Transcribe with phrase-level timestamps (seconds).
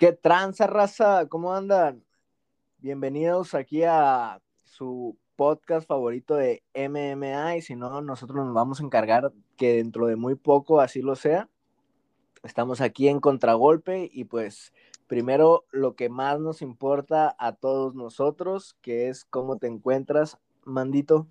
[0.00, 1.26] ¿Qué tranza, raza?
[1.28, 2.02] ¿Cómo andan?
[2.78, 8.84] Bienvenidos aquí a su podcast favorito de MMA y si no, nosotros nos vamos a
[8.84, 11.50] encargar que dentro de muy poco así lo sea.
[12.42, 14.72] Estamos aquí en contragolpe y pues
[15.06, 21.26] primero lo que más nos importa a todos nosotros, que es cómo te encuentras, Mandito.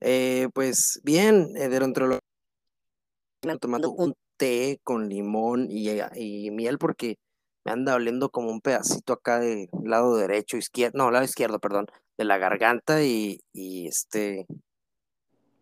[0.00, 2.18] Eh, pues bien, eh, dentro
[3.60, 7.16] tomando un té con limón y, y, miel porque
[7.66, 11.86] me anda oliendo como un pedacito acá del lado derecho, izquierdo, no, lado izquierdo, perdón,
[12.16, 14.46] de la garganta y, y este,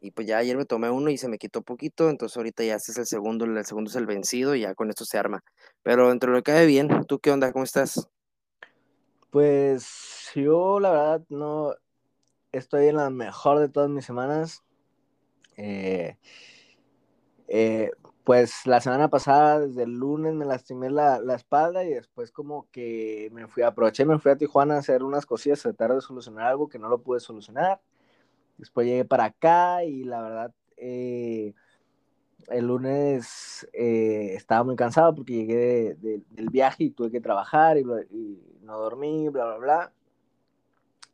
[0.03, 2.75] y pues ya ayer me tomé uno y se me quitó poquito, entonces ahorita ya
[2.75, 5.43] este es el segundo, el segundo es el vencido y ya con esto se arma.
[5.83, 7.51] Pero dentro de lo que cae bien, ¿tú qué onda?
[7.53, 8.07] ¿Cómo estás?
[9.31, 11.75] Pues yo la verdad no
[12.53, 14.63] estoy en la mejor de todas mis semanas.
[15.57, 16.19] Eh,
[17.49, 17.91] eh,
[18.25, 22.69] pues la semana pasada, desde el lunes, me lastimé la, la, espalda y después como
[22.71, 26.47] que me fui, aproveché, me fui a Tijuana a hacer unas cosillas, tratar de solucionar
[26.47, 27.81] algo que no lo pude solucionar.
[28.59, 31.55] Después llegué para acá y la verdad, eh,
[32.49, 37.21] el lunes eh, estaba muy cansado porque llegué de, de, del viaje y tuve que
[37.21, 39.93] trabajar y, y, no dormí, bla, bla, bla.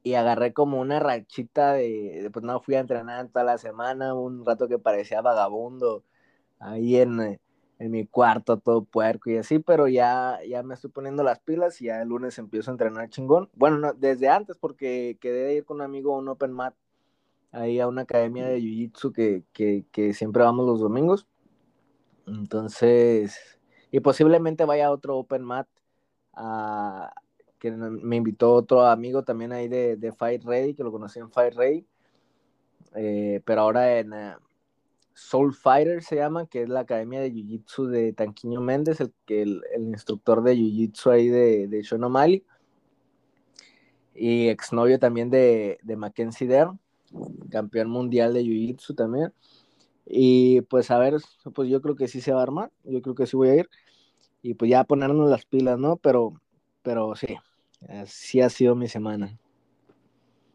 [0.02, 4.14] Y agarré como una rachita de, de, pues no fui a entrenar toda la semana,
[4.14, 6.04] un rato que parecía vagabundo
[6.60, 7.40] ahí en, eh,
[7.78, 11.80] en, mi cuarto todo puerco y así, pero ya, ya me estoy poniendo las pilas
[11.80, 13.50] y ya el lunes empiezo a entrenar chingón.
[13.54, 16.74] Bueno, no, desde antes porque quedé de ir con un amigo a un open mat,
[17.50, 21.26] ahí a una academia de Jiu-Jitsu que, que, que, siempre vamos los domingos.
[22.26, 23.58] Entonces,
[23.90, 25.66] y posiblemente vaya a otro open mat,
[26.34, 27.12] a,
[27.58, 31.30] que me invitó otro amigo también ahí de, de Fight Ready, que lo conocí en
[31.30, 31.86] Fight Ready,
[32.94, 34.12] eh, pero ahora en...
[35.14, 39.62] Soul Fighter se llama, que es la academia de Jiu-Jitsu de Tanquiño Méndez, el, el,
[39.74, 42.44] el instructor de Jiu-Jitsu ahí de, de Sean O'Malley,
[44.14, 46.78] y exnovio también de, de Mackenzie Dern,
[47.50, 49.32] campeón mundial de Jiu-Jitsu también.
[50.06, 51.14] Y pues a ver,
[51.54, 53.54] pues yo creo que sí se va a armar, yo creo que sí voy a
[53.56, 53.70] ir,
[54.42, 55.96] y pues ya ponernos las pilas, ¿no?
[55.96, 56.40] Pero,
[56.82, 57.36] pero sí,
[57.88, 59.38] así ha sido mi semana.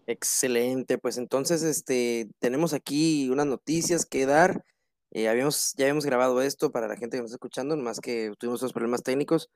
[0.08, 4.64] Excelente, pues entonces este, tenemos aquí unas noticias que dar.
[5.12, 8.32] Eh, habíamos, ya habíamos grabado esto para la gente que nos está escuchando, más que
[8.38, 9.50] tuvimos unos problemas técnicos.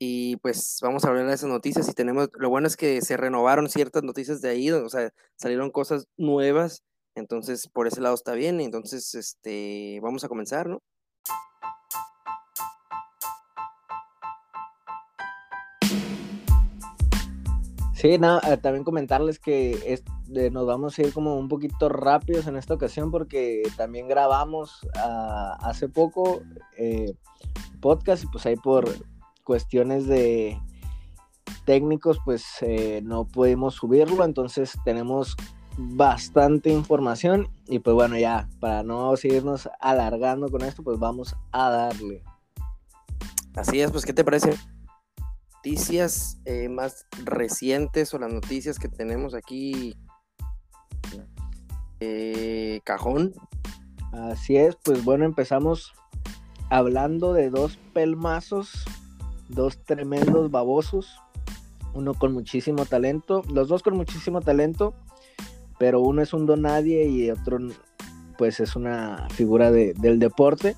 [0.00, 1.88] Y pues vamos a hablar de esas noticias.
[1.88, 5.70] Y tenemos, lo bueno es que se renovaron ciertas noticias de ahí, o sea, salieron
[5.70, 6.82] cosas nuevas.
[7.14, 8.60] Entonces, por ese lado está bien.
[8.60, 10.82] Entonces, este, vamos a comenzar, ¿no?
[17.98, 19.72] Sí, no, eh, también comentarles que
[20.32, 24.84] eh, nos vamos a ir como un poquito rápidos en esta ocasión porque también grabamos
[24.84, 26.40] uh, hace poco
[26.76, 27.12] eh,
[27.80, 28.88] podcast y pues ahí por
[29.42, 30.60] cuestiones de
[31.64, 35.34] técnicos pues eh, no pudimos subirlo, entonces tenemos
[35.76, 41.68] bastante información y pues bueno ya para no seguirnos alargando con esto pues vamos a
[41.68, 42.22] darle.
[43.56, 44.54] Así es, pues ¿qué te parece?
[45.68, 49.94] Noticias eh, más recientes o las noticias que tenemos aquí.
[52.00, 53.34] Eh, cajón.
[54.12, 55.92] Así es, pues bueno, empezamos
[56.70, 58.86] hablando de dos pelmazos,
[59.50, 61.20] dos tremendos babosos,
[61.92, 64.94] uno con muchísimo talento, los dos con muchísimo talento,
[65.78, 67.58] pero uno es un don nadie y otro
[68.38, 70.76] pues es una figura de, del deporte.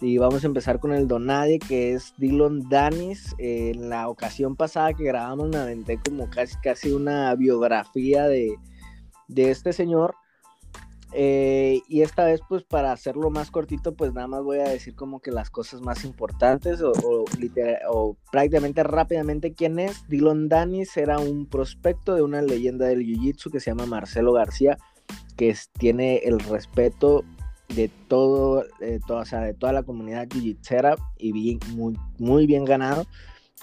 [0.00, 3.34] Y vamos a empezar con el Donadie, que es Dylan Danis.
[3.38, 8.56] en la ocasión pasada que grabamos me aventé como casi, casi una biografía de,
[9.26, 10.14] de este señor.
[11.12, 14.94] Eh, y esta vez, pues para hacerlo más cortito, pues nada más voy a decir
[14.94, 17.24] como que las cosas más importantes o, o,
[17.90, 20.06] o prácticamente rápidamente quién es.
[20.08, 24.76] Dylan Danis era un prospecto de una leyenda del Jiu-Jitsu que se llama Marcelo García,
[25.36, 27.24] que tiene el respeto
[27.74, 28.64] de todo,
[29.08, 33.06] o sea, de toda la comunidad jiu-jitsera y bien, muy, muy bien ganado.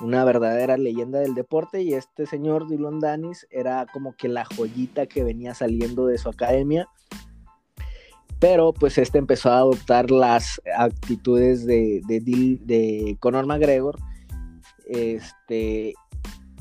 [0.01, 5.05] Una verdadera leyenda del deporte y este señor Dylan Danis era como que la joyita
[5.05, 6.87] que venía saliendo de su academia.
[8.39, 13.97] Pero pues este empezó a adoptar las actitudes de, de, Conor McGregor.
[14.87, 15.93] Este,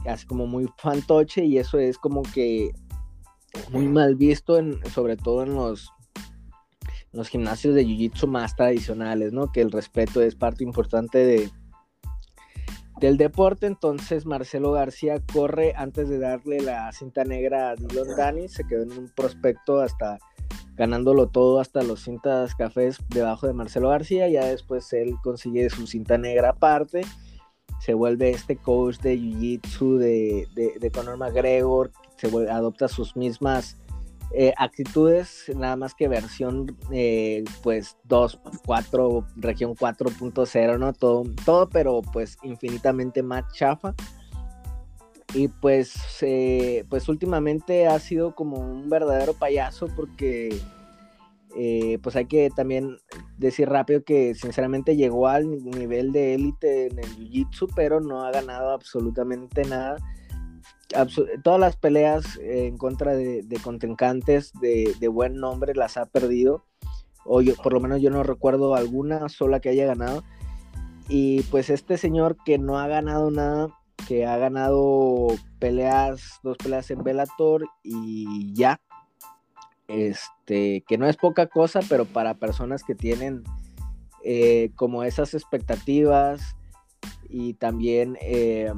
[0.06, 2.70] así como muy fantoche y eso es como que
[3.70, 4.58] muy mal visto,
[4.92, 5.90] sobre todo en los
[7.14, 9.52] los gimnasios de jiu-jitsu más tradicionales, ¿no?
[9.52, 11.50] Que el respeto es parte importante de,
[13.00, 13.66] del deporte.
[13.66, 18.82] Entonces Marcelo García corre antes de darle la cinta negra a Dylan Dani, se quedó
[18.82, 20.18] en un prospecto hasta
[20.76, 25.86] ganándolo todo hasta los cintas cafés debajo de Marcelo García, ya después él consigue su
[25.86, 27.02] cinta negra aparte,
[27.80, 30.48] se vuelve este coach de Jiu-Jitsu de,
[30.80, 33.76] de, Conor McGregor, se adopta sus mismas
[34.36, 40.92] eh, actitudes, nada más que versión eh, pues 2, 4, región 4.0, ¿no?
[40.92, 43.94] Todo, todo, pero pues infinitamente más chafa.
[45.34, 50.60] Y pues, eh, pues últimamente ha sido como un verdadero payaso porque
[52.02, 52.98] pues hay que también
[53.38, 58.32] decir rápido que sinceramente llegó al nivel de élite en el Jiu-Jitsu, pero no ha
[58.32, 59.96] ganado absolutamente nada
[61.42, 66.64] todas las peleas en contra de, contrincantes de, buen nombre las ha perdido.
[67.24, 70.22] O yo, por lo menos yo no recuerdo alguna sola que haya ganado.
[71.08, 73.68] Y pues este señor que no ha ganado nada,
[74.08, 75.28] que ha ganado
[75.58, 78.80] peleas, dos peleas en Bellator y ya.
[79.86, 83.44] Este, que no es poca cosa, pero para personas que tienen
[84.22, 86.56] eh, como esas expectativas
[87.28, 88.72] y también eh,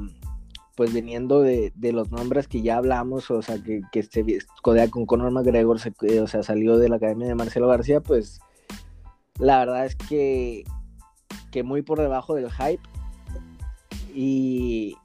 [0.77, 4.23] pues viniendo de, los nombres que ya hablamos, o sea, que, que se
[4.61, 8.39] codea con Conor McGregor, o sea, salió de la academia de Marcelo García, pues
[9.39, 10.65] la verdad es que,
[11.49, 12.83] que muy por debajo del hype.
[14.13, 14.95] Y,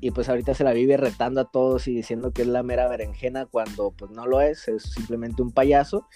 [0.00, 2.88] y pues ahorita se la vive retando a todos y diciendo que es la mera
[2.88, 6.08] berenjena cuando pues no lo es, es simplemente un payaso.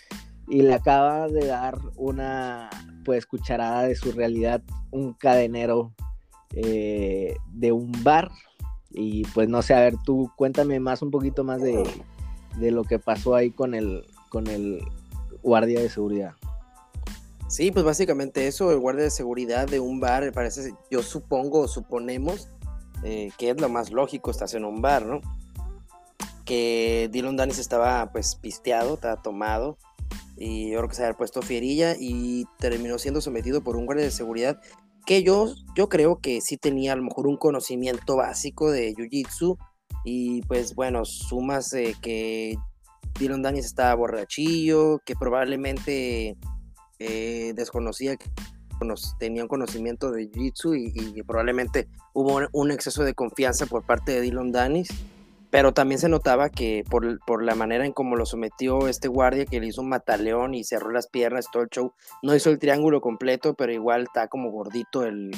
[0.48, 2.68] Y le acaba de dar una
[3.04, 4.60] pues cucharada de su realidad,
[4.90, 5.94] un cadenero
[6.50, 8.32] eh, de un bar
[8.94, 11.84] y pues no sé, a ver, tú cuéntame más un poquito más de,
[12.58, 14.82] lo que pasó ahí con el, con el
[15.42, 16.34] guardia de seguridad.
[17.48, 22.48] Sí, pues básicamente eso, el guardia de seguridad de un bar, parece, yo supongo suponemos
[23.02, 25.20] eh, que es lo más lógico, estás en un bar, ¿no?
[26.44, 29.76] Que Dylan Danis estaba pues pisteado, estaba tomado,
[30.36, 34.04] y yo creo que se había puesto fierilla y terminó siendo sometido por un guardia
[34.04, 34.60] de seguridad
[35.06, 39.56] que yo, yo creo que sí tenía a lo mejor un conocimiento básico de Jiu-Jitsu
[40.04, 42.56] y pues bueno, sumas que
[43.18, 46.36] Dylan Daniels estaba borrachillo, que probablemente
[46.98, 48.30] eh, desconocía que
[49.18, 54.20] tenía un conocimiento de Jiu-Jitsu y, probablemente hubo un exceso de confianza por parte de
[54.20, 54.88] Dylan Danis
[55.54, 59.46] pero también se notaba que por, por, la manera en cómo lo sometió este guardia,
[59.46, 61.92] que le hizo un mataleón y cerró las piernas, todo el show,
[62.24, 65.30] no hizo el triángulo completo, pero igual está como gordito, el,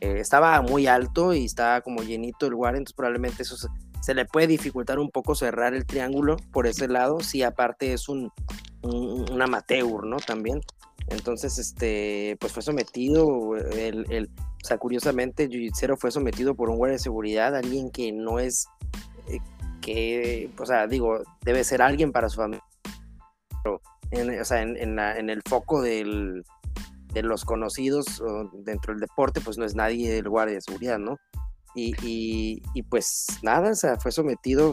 [0.00, 3.56] eh, estaba muy alto y estaba como llenito el guardia, entonces probablemente eso
[4.00, 8.08] se, le puede dificultar un poco cerrar el triángulo por ese lado, si aparte es
[8.08, 8.30] un,
[8.82, 10.18] un, amateur, ¿no?
[10.18, 10.60] También.
[11.08, 14.30] Entonces, este, pues fue sometido, el,
[14.62, 18.68] o sea, curiosamente, Jiu-Jitsu fue sometido por un guardia de seguridad, alguien que no es
[19.80, 22.64] que, o sea, digo, debe ser alguien para su familia,
[23.62, 23.80] pero
[24.10, 26.44] en, o sea, en, el foco del,
[27.12, 28.22] de los conocidos
[28.64, 31.18] dentro del deporte, pues no es nadie del guardia de seguridad, ¿no?
[31.74, 31.94] Y,
[32.74, 34.72] y, pues nada, o sea, fue sometido,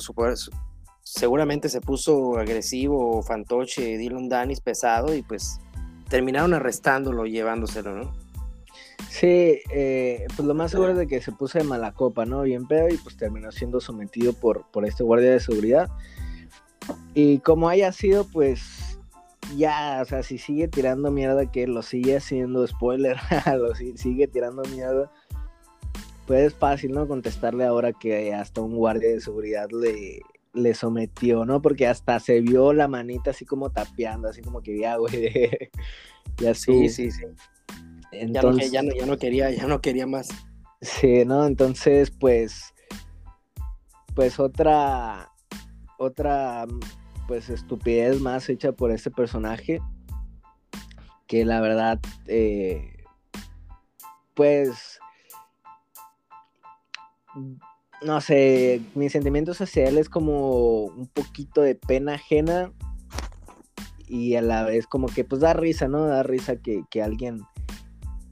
[1.04, 5.60] seguramente se puso agresivo, fantoche, Dylan Danis pesado y pues
[6.10, 8.25] terminaron arrestándolo, llevándoselo, ¿no?
[9.10, 12.42] Sí, eh, pues lo más seguro es de que se puso de mala copa, ¿no?
[12.42, 15.90] Bien pedo y pues terminó siendo sometido por, por este guardia de seguridad.
[17.14, 19.00] Y como haya sido, pues
[19.56, 23.18] ya, o sea, si sigue tirando mierda, que lo sigue haciendo, spoiler,
[23.58, 25.12] lo sigue tirando mierda,
[26.28, 27.08] pues es fácil, ¿no?
[27.08, 30.22] Contestarle ahora que hasta un guardia de seguridad le,
[30.54, 31.62] le sometió, ¿no?
[31.62, 35.32] Porque hasta se vio la manita así como tapeando, así como que ya, güey.
[36.38, 37.26] ya sí, sí, sí.
[38.22, 40.30] Entonces, ya, no, ya, no, quería, ya no quería más.
[40.82, 41.46] Sí, ¿no?
[41.46, 42.74] Entonces, pues,
[44.14, 45.32] pues otra,
[45.98, 46.66] otra,
[47.28, 49.82] pues estupidez más hecha por este personaje,
[51.28, 53.04] que la verdad, eh,
[54.34, 55.00] pues,
[58.02, 62.72] no sé, mis sentimientos hacia él es como un poquito de pena ajena
[64.08, 66.06] y a la vez como que pues da risa, ¿no?
[66.06, 67.42] Da risa que, que alguien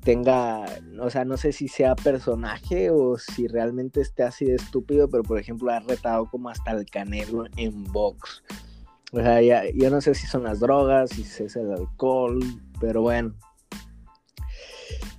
[0.03, 0.65] tenga,
[0.99, 5.23] o sea, no sé si sea personaje o si realmente esté así de estúpido, pero
[5.23, 8.43] por ejemplo ha retado como hasta el canelo en box.
[9.11, 12.39] O sea, ya, yo no sé si son las drogas, si es el alcohol,
[12.79, 13.35] pero bueno.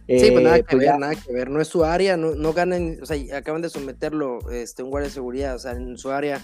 [0.07, 1.49] Sí, pues nada eh, que pues ver, nada que ver.
[1.49, 5.09] No es su área, no, no ganan, o sea, acaban de someterlo este, un guardia
[5.09, 6.41] de seguridad, o sea, en su área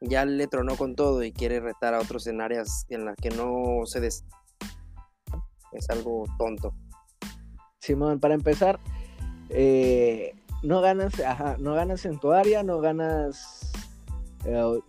[0.00, 3.30] ya le tronó con todo y quiere retar a otros en áreas en las que
[3.30, 4.24] no se des...
[5.72, 6.74] Es algo tonto.
[7.80, 8.78] Simón, para empezar,
[9.50, 13.72] eh, no ganas, ajá, no ganas en tu área, no ganas,
[14.44, 14.80] eh,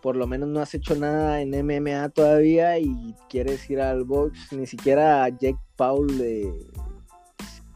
[0.00, 4.52] por lo menos no has hecho nada en MMA todavía y quieres ir al box,
[4.52, 6.52] ni siquiera a Jake Paul le,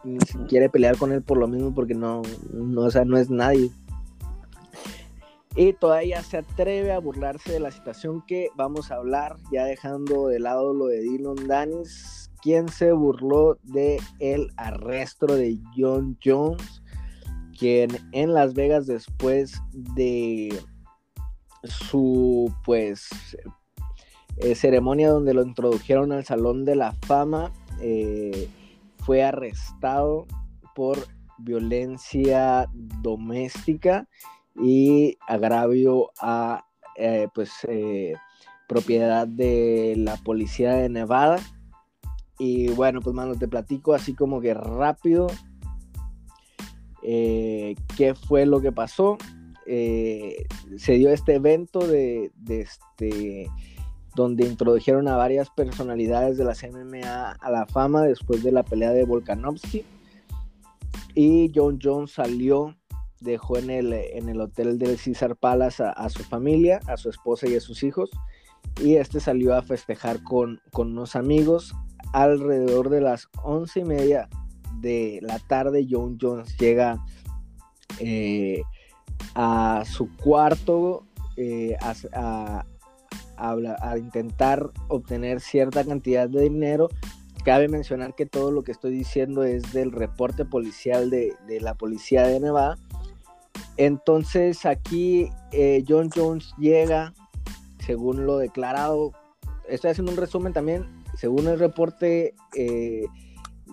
[0.05, 0.19] ni
[0.49, 3.71] quiere pelear con él por lo mismo porque no, no, o sea, no es nadie.
[5.57, 10.27] Y todavía se atreve a burlarse de la situación que vamos a hablar, ya dejando
[10.27, 16.83] de lado lo de Dylan Danis, quien se burló de el arresto de John Jones,
[17.59, 20.55] quien en Las Vegas después de
[21.63, 23.09] su pues
[24.37, 28.51] eh, ceremonia donde lo introdujeron al Salón de la Fama, eh,
[28.99, 30.27] fue arrestado
[30.75, 30.99] por
[31.39, 34.07] violencia doméstica
[34.55, 37.51] y agravio a eh, pues
[38.69, 41.41] propiedad de la policía de Nevada
[42.45, 45.29] y bueno pues manos te platico así como que rápido
[47.03, 49.19] eh, qué fue lo que pasó.
[49.67, 53.49] Se dio este evento de, este
[54.15, 58.91] donde introdujeron a varias personalidades de la MMA a la fama después de la pelea
[58.91, 59.85] de Volkanovski.
[61.15, 62.75] Y John Jones salió
[63.21, 67.49] dejó en el, en el hotel del César Palace a, su familia, a su esposa
[67.49, 68.11] y a sus hijos,
[68.81, 71.75] y este salió a festejar con, con unos amigos.
[72.15, 74.29] Alrededor de las once y media
[74.81, 77.05] de la tarde, John Jones llega
[77.99, 78.63] eh,
[79.35, 81.05] a su cuarto
[81.37, 82.65] eh, a,
[83.37, 86.89] a, intentar obtener cierta cantidad de dinero.
[87.45, 91.75] Cabe mencionar que todo lo que estoy diciendo es del reporte policial de, de la
[91.75, 92.79] policía de Nevada
[93.77, 97.13] entonces aquí eh, John Jones llega,
[97.85, 99.13] según lo declarado,
[99.69, 103.05] estoy haciendo un resumen también, según el reporte eh,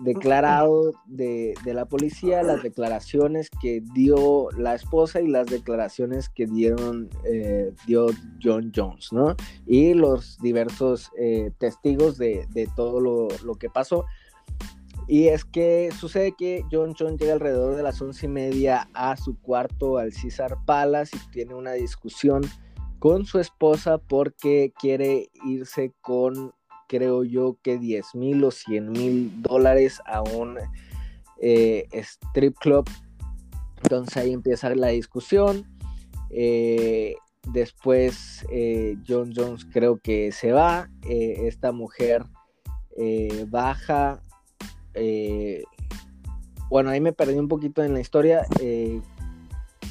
[0.04, 7.10] declarado de, la policía, las declaraciones que dio la esposa y las declaraciones que dieron
[7.26, 8.08] eh, dio
[8.42, 9.36] John Jones, ¿no?
[9.66, 11.12] Y los diversos
[11.58, 14.06] testigos de, todo lo, lo que pasó.
[15.08, 19.18] Y es que sucede que John John llega alrededor de las once y media a
[19.18, 22.44] su cuarto al César Palace y tiene una discusión
[23.00, 26.54] con su esposa porque quiere irse con,
[26.92, 30.58] creo yo, que 10 mil o 100 mil dólares a un
[31.42, 32.90] eh, strip club.
[33.82, 35.66] Entonces ahí empieza la discusión.
[36.32, 37.16] Eh,
[37.48, 40.90] después eh, John Jones creo que se va.
[41.08, 42.26] esta mujer
[43.48, 44.22] baja
[46.70, 48.46] bueno, ahí me perdí un poquito en la historia.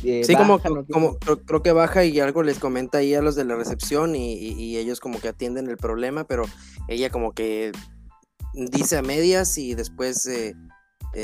[0.05, 0.59] Eh, eh, sí, como,
[0.91, 4.77] como creo, que baja y algo les comenta ahí a los de la recepción y,
[4.77, 6.45] ellos como que atienden el problema, pero
[6.89, 7.73] ella como que
[8.55, 10.29] dice a medias y después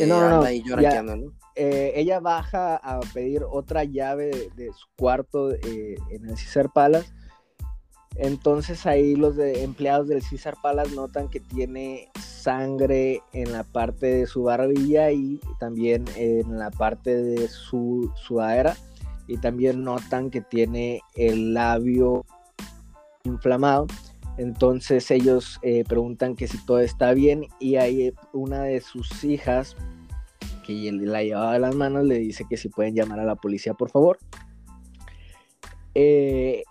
[0.07, 6.37] no, anda ahí llorando, ella baja a pedir otra llave de, su cuarto en el
[6.37, 7.11] César Palace
[8.19, 14.27] entonces ahí los empleados del César Palace notan que tiene sangre en la parte de
[14.27, 18.77] su barbilla y también en la parte de su sudadera
[19.27, 22.25] y también notan que tiene el labio
[23.25, 23.87] inflamado.
[24.39, 29.77] Entonces ellos eh, preguntan que si todo está bien y ahí una de sus hijas
[30.67, 33.75] que la llevaba de las manos le dice que si pueden llamar a la policía
[33.75, 34.19] por favor.
[35.95, 36.65] Eh,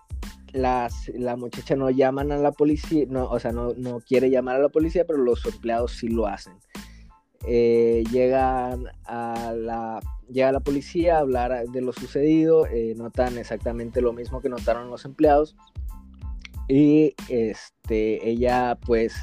[0.55, 4.55] las, la muchacha no llaman a la policía, no, o sea, no, no quiere llamar
[4.55, 6.53] a la policía, pero los empleados sí lo hacen.
[7.45, 9.99] Eh, llegan a la,
[10.31, 14.89] llega la policía a hablar de lo sucedido, eh, notan exactamente lo mismo que notaron
[14.89, 15.55] los empleados
[16.67, 19.13] y este, ella pues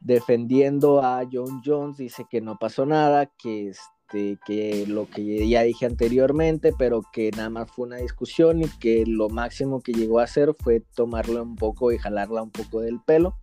[0.00, 3.72] defendiendo a John Jones dice que no pasó nada, que
[4.06, 8.68] este, que lo que ya dije anteriormente, pero que nada más fue una discusión y
[8.78, 12.80] que lo máximo que llegó a hacer fue tomarle un poco y jalarla un poco
[12.80, 13.36] del pelo.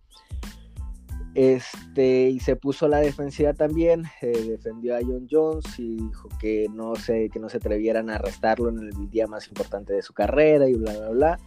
[1.34, 6.68] Este, y se puso la defensiva también, eh, defendió a John Jones y dijo que
[6.72, 10.14] no, se, que no se atrevieran a arrestarlo en el día más importante de su
[10.14, 11.38] carrera y bla, bla, bla.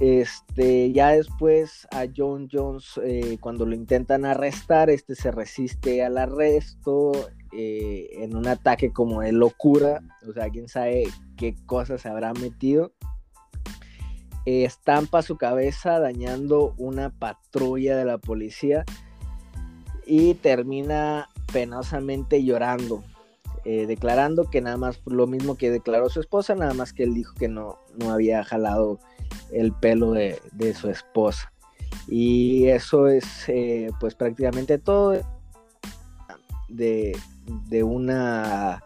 [0.00, 6.16] Este, ya después a John Jones, eh, cuando lo intentan arrestar, este se resiste al
[6.16, 7.12] arresto,
[7.52, 11.04] eh, en un ataque como de locura, o sea, quién sabe
[11.36, 12.92] qué cosas se habrá metido.
[14.44, 18.84] Eh, estampa su cabeza dañando una patrulla de la policía
[20.06, 23.02] y termina penosamente llorando,
[23.64, 27.14] eh, declarando que nada más lo mismo que declaró su esposa, nada más que él
[27.14, 28.98] dijo que no, no había jalado
[29.52, 31.52] el pelo de, de su esposa.
[32.06, 33.46] Y eso es
[34.00, 35.14] pues prácticamente todo
[36.68, 37.16] de,
[37.68, 38.82] de una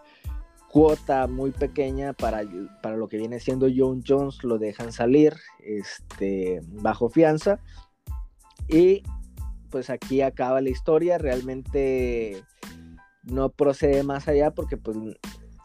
[0.72, 2.42] cuota muy pequeña para,
[2.82, 7.60] para, lo que viene siendo John Jones, lo dejan salir este, bajo fianza.
[8.68, 9.02] Y
[9.70, 11.18] pues aquí acaba la historia.
[11.18, 12.42] Realmente
[13.24, 14.96] no procede más allá porque pues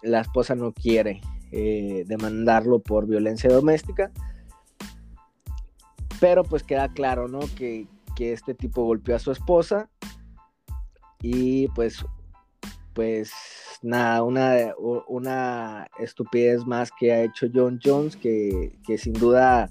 [0.01, 4.11] la esposa no quiere eh, demandarlo por violencia doméstica.
[6.19, 7.39] Pero pues queda claro, ¿no?
[7.55, 9.89] Que, que este tipo golpeó a su esposa
[11.21, 12.03] y pues
[12.97, 13.31] pues
[13.83, 14.73] nada, una,
[15.07, 19.69] una estupidez más que ha hecho John Jones, que, sin duda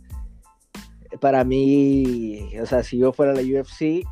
[1.20, 4.06] para mí, o sea, si yo fuera la UFC,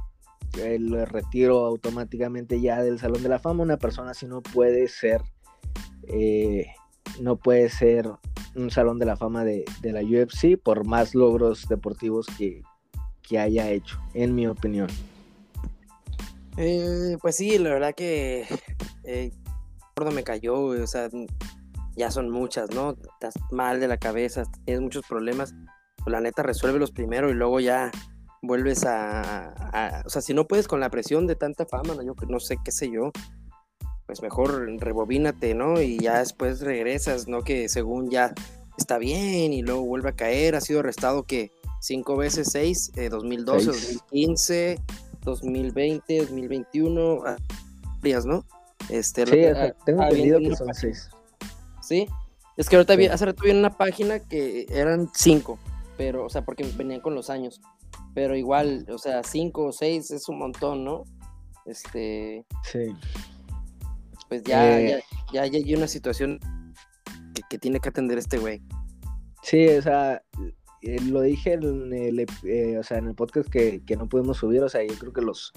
[0.80, 3.62] lo retiro automáticamente ya del Salón de la Fama.
[3.62, 5.22] Una persona así no puede ser,
[6.08, 6.66] eh,
[7.20, 8.10] no puede ser
[8.56, 12.62] un Salón de la Fama de, la UFC por más logros deportivos que,
[13.22, 14.88] que haya hecho, en mi opinión.
[16.56, 18.44] Eh, pues sí, la verdad que
[19.04, 19.32] eh,
[20.12, 21.08] me cayó, o sea,
[21.96, 22.90] ya son muchas, ¿no?
[22.90, 25.54] Estás mal de la cabeza, tienes muchos problemas,
[25.98, 27.90] pues la neta los primero y luego ya
[28.42, 32.02] vuelves a, o sea, si no puedes con la presión de tanta fama, ¿no?
[32.02, 33.10] yo no sé qué sé yo,
[34.06, 35.80] pues mejor rebobínate, ¿no?
[35.80, 37.42] Y ya después regresas, ¿no?
[37.42, 38.34] Que según ya
[38.76, 43.66] está bien y luego vuelve a caer, ha sido arrestado que cinco veces seis, 2012,
[43.66, 44.78] 2015,
[45.22, 47.22] 2020, 2021,
[48.02, 48.44] días, ¿no?
[48.88, 51.08] Este, sí, tengo entendido que son seis.
[51.82, 52.06] Sí,
[52.56, 55.58] es que ahorita hace rato vi en una página que eran cinco,
[55.96, 57.60] pero, o sea, porque venían con los años,
[58.14, 61.04] pero igual, o sea, cinco o seis es un montón, ¿no?
[61.66, 62.44] Este.
[62.62, 62.94] Sí.
[64.28, 65.02] Pues ya, eh,
[65.32, 66.38] ya, ya, hay una situación
[67.48, 68.62] que, tiene que atender este güey.
[69.42, 70.22] Sí, o sea,
[70.84, 74.38] eh, lo dije en el, eh, o sea, en el podcast que, que, no pudimos
[74.38, 75.52] subir, o sea, yo creo que los,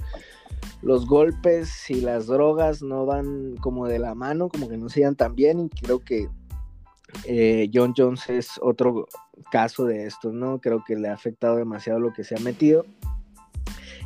[0.81, 5.09] los golpes y las drogas no van como de la mano, como que no se
[5.15, 6.29] tan bien y creo que
[7.25, 9.07] eh, John Jones es otro
[9.51, 10.59] caso de esto, ¿no?
[10.59, 12.85] Creo que le ha afectado demasiado lo que se ha metido.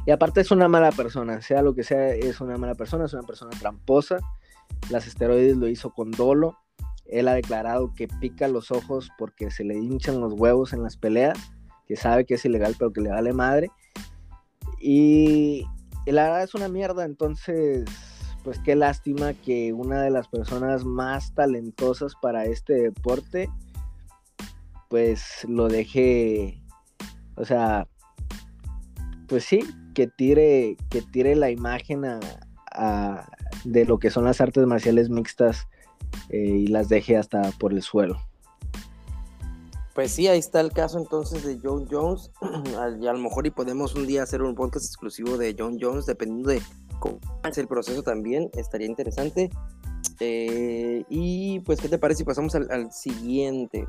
[0.05, 3.13] Y aparte es una mala persona, sea lo que sea, es una mala persona, es
[3.13, 4.17] una persona tramposa.
[4.89, 6.57] Las esteroides lo hizo con dolo.
[7.05, 10.98] Él ha declarado que pica los ojos porque se le hinchan los huevos en las
[10.98, 11.37] peleas,
[11.87, 13.70] que sabe que es ilegal pero que le vale madre.
[14.79, 15.66] Y,
[16.05, 17.85] la verdad es una mierda, entonces,
[18.44, 23.50] pues qué lástima que una de las personas más talentosas para este deporte,
[24.90, 26.64] pues lo deje,
[27.35, 27.87] o sea,
[29.27, 29.59] pues sí,
[29.94, 32.01] que tire, que tire la imagen
[33.64, 35.68] de lo que son las artes marciales mixtas
[36.29, 38.17] eh, y las deje hasta por el suelo.
[39.93, 42.31] Pues sí, ahí está el caso entonces de John Jones.
[43.01, 46.05] y a lo mejor y podemos un día hacer un podcast exclusivo de John Jones,
[46.05, 46.61] dependiendo de
[47.00, 49.50] cómo es el proceso también, estaría interesante.
[50.19, 53.85] Eh, y pues, ¿qué te parece si pasamos al, siguiente?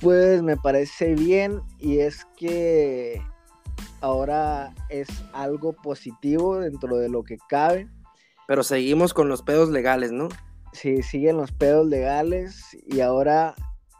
[0.00, 3.20] Pues me parece bien y es que
[4.00, 7.88] ahora es algo positivo dentro de lo que cabe.
[8.48, 10.30] Pero seguimos con los pedos legales, ¿no?
[10.72, 13.54] Sí, siguen los pedos legales y ahora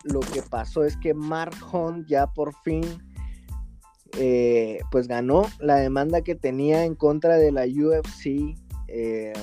[0.05, 2.83] lo que pasó es que Mark Hunt ya por fin
[4.17, 8.57] eh, pues ganó la demanda que tenía en contra de la UFC
[8.87, 9.35] eh,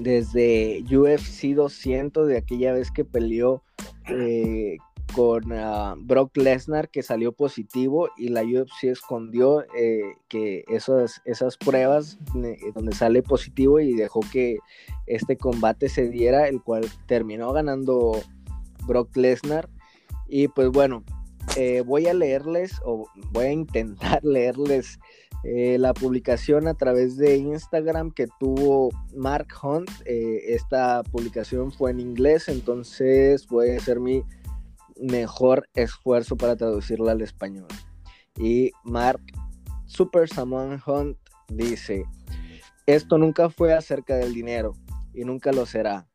[0.00, 3.62] desde UFC 200 de aquella vez que peleó
[4.08, 4.78] eh,
[5.14, 9.64] con ah, Brock Lesnar que salió positivo y la UFC escondió
[10.28, 12.18] que esas, esas pruebas
[12.74, 14.58] donde sale positivo y dejó que
[15.06, 18.20] este combate se diera, el cual terminó ganando
[18.86, 19.68] Brock Lesnar.
[20.28, 21.02] Y pues bueno,
[21.56, 24.98] eh, voy a leerles o voy a intentar leerles
[25.42, 29.90] eh, la publicación a través de Instagram que tuvo Mark Hunt.
[30.04, 34.22] Eh, esta publicación fue en inglés, entonces voy a hacer mi
[35.00, 37.68] mejor esfuerzo para traducirla al español.
[38.38, 39.22] Y Mark
[39.86, 41.16] Super Samuel Hunt
[41.48, 42.04] dice,
[42.86, 44.74] esto nunca fue acerca del dinero
[45.12, 46.06] y nunca lo será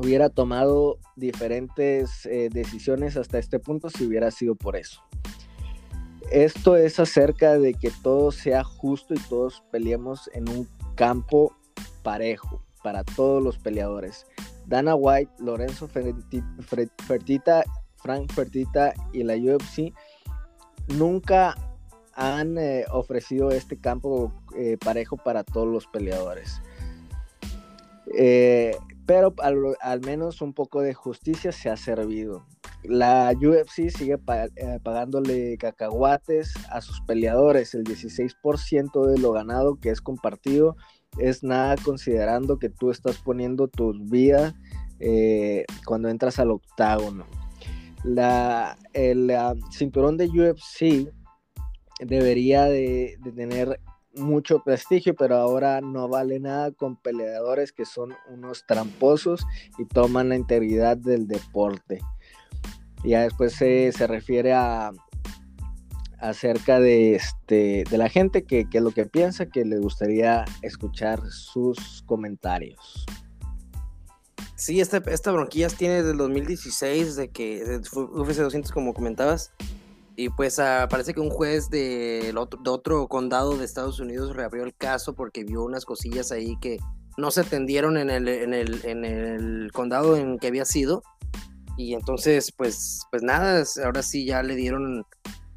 [0.00, 5.02] hubiera tomado diferentes eh, decisiones hasta este punto si hubiera sido por eso.
[6.30, 11.54] Esto es acerca de que todo sea justo y todos peleemos en un campo
[12.02, 14.26] parejo para todos los peleadores.
[14.66, 17.64] Dana White, Lorenzo Fertita,
[18.02, 19.94] Frank Fertita y la UFC
[20.88, 21.56] nunca
[22.14, 26.60] han eh, ofrecido este campo eh, parejo para todos los peleadores.
[28.16, 32.46] Eh, pero al, menos un poco de justicia se ha servido.
[32.82, 40.00] La UFC sigue pagándole cacahuates a sus peleadores, el 16% de lo ganado que es
[40.00, 40.76] compartido
[41.18, 44.54] es nada considerando que tú estás poniendo tu vida
[45.00, 47.26] eh, cuando entras al octágono.
[48.04, 49.30] La, el
[49.70, 51.12] cinturón de UFC
[52.00, 53.80] debería de, tener
[54.14, 59.46] mucho prestigio, pero ahora no vale nada con peleadores que son unos tramposos
[59.78, 62.00] y toman la integridad del deporte.
[63.04, 64.92] Ya después se, refiere a
[66.18, 71.18] acerca de este de la gente que, que lo que piensa que le gustaría escuchar
[71.30, 73.06] sus comentarios.
[74.60, 79.54] Sí, esta, esta bronquillas tiene desde el 2016, de que UFC 200 como comentabas,
[80.16, 84.36] y pues uh, parece que un juez de, otro, de otro condado de Estados Unidos
[84.36, 86.76] reabrió el caso porque vio unas cosillas ahí que
[87.16, 91.02] no se atendieron en el, en el, en el condado en que había sido.
[91.78, 95.06] Y entonces, pues, pues nada, ahora sí ya le dieron,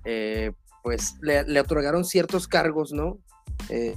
[0.06, 3.18] eh, pues le, le, otorgaron ciertos cargos, ¿no?
[3.68, 3.96] Eh,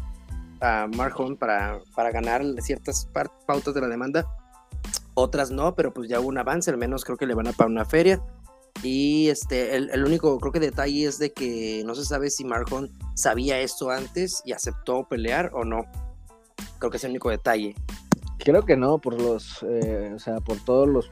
[0.61, 3.09] a Mark para, para ganar ciertas
[3.47, 4.27] pautas de la demanda.
[5.18, 7.52] Otras no, pero pues ya hubo un avance, al menos creo que le van a
[7.52, 8.22] pagar una feria.
[8.83, 12.90] Y este, el, único, creo que detalle es de que no se sabe si Marcon
[13.14, 15.87] sabía esto antes y aceptó pelear o no.
[16.79, 17.74] Creo que es el único detalle.
[18.38, 21.11] Creo que no, por los, eh, o sea, por todos los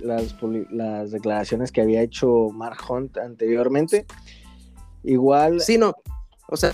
[0.00, 0.34] las,
[0.72, 4.04] las, declaraciones que había hecho Mark Hunt anteriormente.
[5.04, 5.60] Igual.
[5.60, 5.94] Sí, no.
[6.48, 6.72] O sea.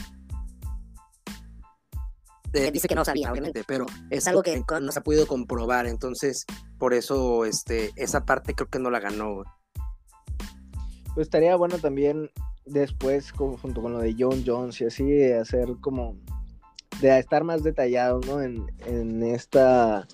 [2.52, 5.86] Eh, dice que no sabía, obviamente, pero es algo que no se ha podido comprobar.
[5.86, 6.44] Entonces,
[6.78, 9.44] por eso, este, esa parte creo que no la ganó.
[11.14, 12.30] Pues estaría bueno también
[12.64, 16.16] después, junto con lo de John Jones y así, hacer como
[17.00, 18.42] de estar más detallado, ¿no?
[18.42, 20.06] En, en, esta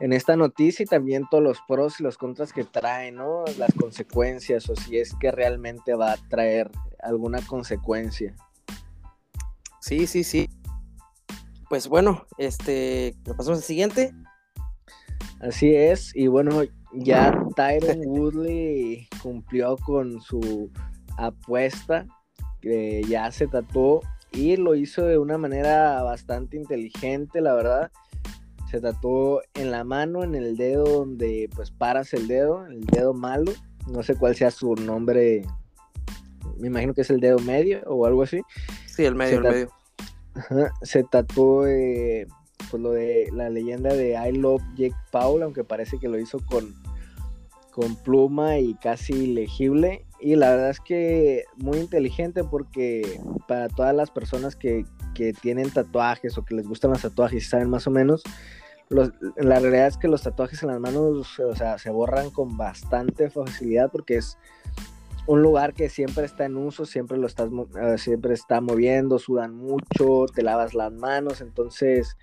[0.00, 3.44] en esta noticia y también todos los pros y los contras que trae, ¿no?
[3.56, 8.34] Las consecuencias o si es que realmente va a traer alguna consecuencia.
[9.80, 10.48] Sí, sí, sí.
[11.72, 14.12] Pues bueno, este, pasamos al siguiente.
[15.40, 20.70] Así es, y bueno, ya Tyron Woodley cumplió con su
[21.16, 22.06] apuesta,
[22.60, 27.90] que ya se tatuó y lo hizo de una manera bastante inteligente, la verdad.
[28.70, 33.14] Se tatuó en la mano, en el dedo donde pues paras el dedo, el dedo
[33.14, 33.50] malo.
[33.86, 35.46] No sé cuál sea su nombre.
[36.58, 38.42] Me imagino que es el dedo medio o algo así.
[38.84, 39.81] Sí, el medio, el medio.
[40.82, 42.26] Se tatuó eh,
[42.70, 46.38] pues lo de la leyenda de I Love Jake Paul, aunque parece que lo hizo
[46.46, 46.74] con
[47.72, 50.04] con pluma y casi legible.
[50.20, 54.84] Y la verdad es que muy inteligente porque para todas las personas que,
[55.40, 58.22] tienen tatuajes o que les gustan los tatuajes saben más o menos,
[58.88, 63.30] la realidad es que los tatuajes en las manos o sea, se borran con bastante
[63.30, 64.36] facilidad porque es
[65.26, 67.48] un lugar que siempre está en uso, siempre lo estás
[67.80, 72.16] eh, siempre está moviendo, sudan mucho, te lavas las manos, entonces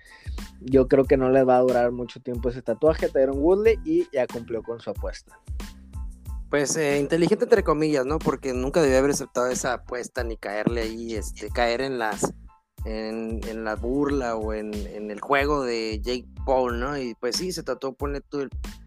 [0.60, 3.78] yo creo que no les va a durar mucho tiempo ese tatuaje a Tyron Woodley
[3.84, 5.38] y ya cumplió con su apuesta.
[6.50, 8.18] Pues eh, inteligente entre comillas, ¿no?
[8.18, 12.34] Porque nunca debió haber aceptado esa apuesta ni caerle ahí, este, caer en las
[12.84, 16.98] en, la burla o en, el juego de Jake Paul, ¿no?
[16.98, 18.24] Y pues sí, se trató de poner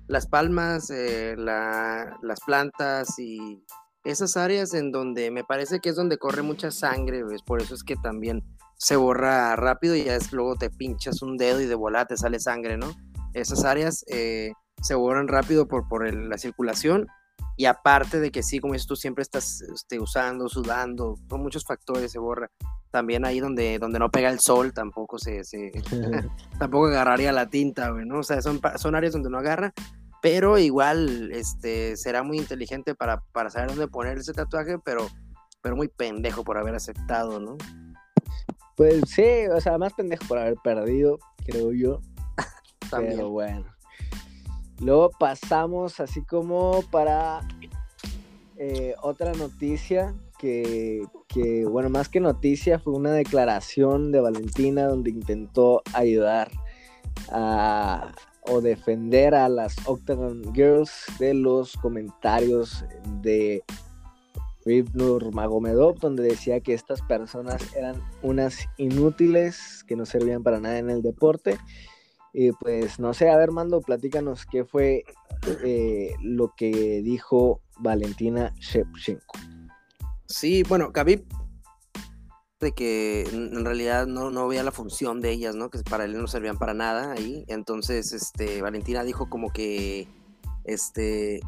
[0.08, 3.64] las palmas, eh, las plantas y
[4.04, 7.42] esas áreas en donde me parece que es donde corre mucha sangre, ¿ves?
[7.42, 8.44] por eso es que también
[8.78, 12.18] se borra rápido y ya es, luego te pinchas un dedo y de volada te
[12.18, 12.94] sale sangre, ¿no?
[13.34, 17.08] Esas áreas eh, se borran rápido por, por la circulación
[17.56, 21.64] y aparte de que sí, como dices tú, siempre estás este, usando, sudando, son muchos
[21.64, 22.50] factores, se borra.
[22.92, 25.72] También ahí donde, donde no pega el sol tampoco se, se
[26.60, 28.20] tampoco agarraría la tinta, ¿no?
[28.20, 29.74] O sea, son, son áreas donde no agarra
[30.24, 35.06] pero igual este, será muy inteligente para, para saber dónde poner ese tatuaje, pero,
[35.62, 37.58] pero muy pendejo por haber aceptado, ¿no?
[38.78, 42.00] Pues sí, o sea, más pendejo por haber perdido, creo yo.
[42.90, 43.18] También.
[43.18, 43.66] Pero bueno.
[44.80, 47.42] Luego pasamos así como para
[48.56, 55.10] eh, otra noticia que, que, bueno, más que noticia, fue una declaración de Valentina donde
[55.10, 56.50] intentó ayudar
[57.30, 58.14] a,
[58.48, 62.86] o defender a las Octagon Girls de los comentarios
[63.22, 63.64] de
[64.66, 70.78] Rivnur Magomedov, donde decía que estas personas eran unas inútiles que no servían para nada
[70.78, 71.58] en el deporte.
[72.34, 75.04] Y pues no sé, a ver, Mando, platícanos qué fue
[75.64, 79.38] eh, lo que dijo Valentina Shevchenko.
[80.26, 81.26] Sí, bueno, Khabib
[82.64, 85.70] de que en realidad no, no veía la función de ellas, ¿no?
[85.70, 87.46] Que para él no servían para nada ahí.
[87.48, 90.08] Entonces, este, Valentina dijo como que,
[90.64, 91.42] este,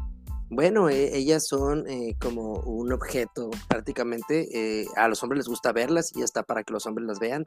[0.48, 4.48] bueno, e, ellas son eh, como un objeto prácticamente.
[4.52, 7.18] Eh, a los hombres les gusta verlas y ya está para que los hombres las
[7.18, 7.44] vean.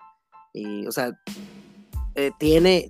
[0.54, 1.18] Y, o sea,
[2.16, 2.90] eh, tiene,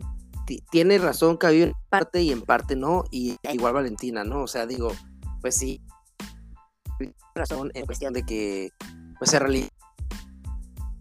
[0.72, 3.04] tiene razón que en parte y en parte no.
[3.12, 4.44] Y igual Valentina, ¿no?
[4.44, 4.92] O sea, digo,
[5.42, 5.82] pues sí,
[7.36, 8.72] razón en cuestión de que,
[9.20, 9.70] pues se realiza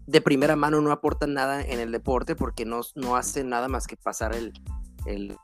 [0.09, 3.85] de primera mano no aportan nada en el deporte porque no, no hacen nada más
[3.85, 4.53] que pasar el,
[5.05, 5.37] el,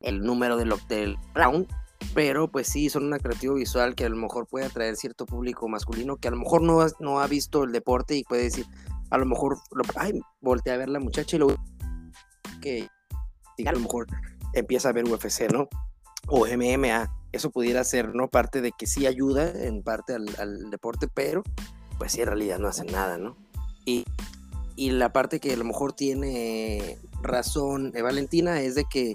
[0.00, 1.68] el número del, del round,
[2.12, 5.68] pero pues sí, son un atractivo visual que a lo mejor puede atraer cierto público
[5.68, 8.66] masculino que a lo mejor no, no ha visto el deporte y puede decir,
[9.10, 9.56] a lo mejor,
[9.94, 11.46] ay, voltea a ver la muchacha y lo
[12.60, 12.88] que
[13.64, 14.08] a lo mejor
[14.52, 15.68] empieza a ver UFC, ¿no?
[16.26, 18.26] O MMA, eso pudiera ser, ¿no?
[18.26, 21.44] Parte de que sí ayuda en parte al, al deporte, pero
[21.98, 23.36] pues sí, en realidad no hacen nada, ¿no?
[23.86, 24.04] Y,
[24.76, 29.14] la parte que a lo mejor tiene razón eh, Valentina es de que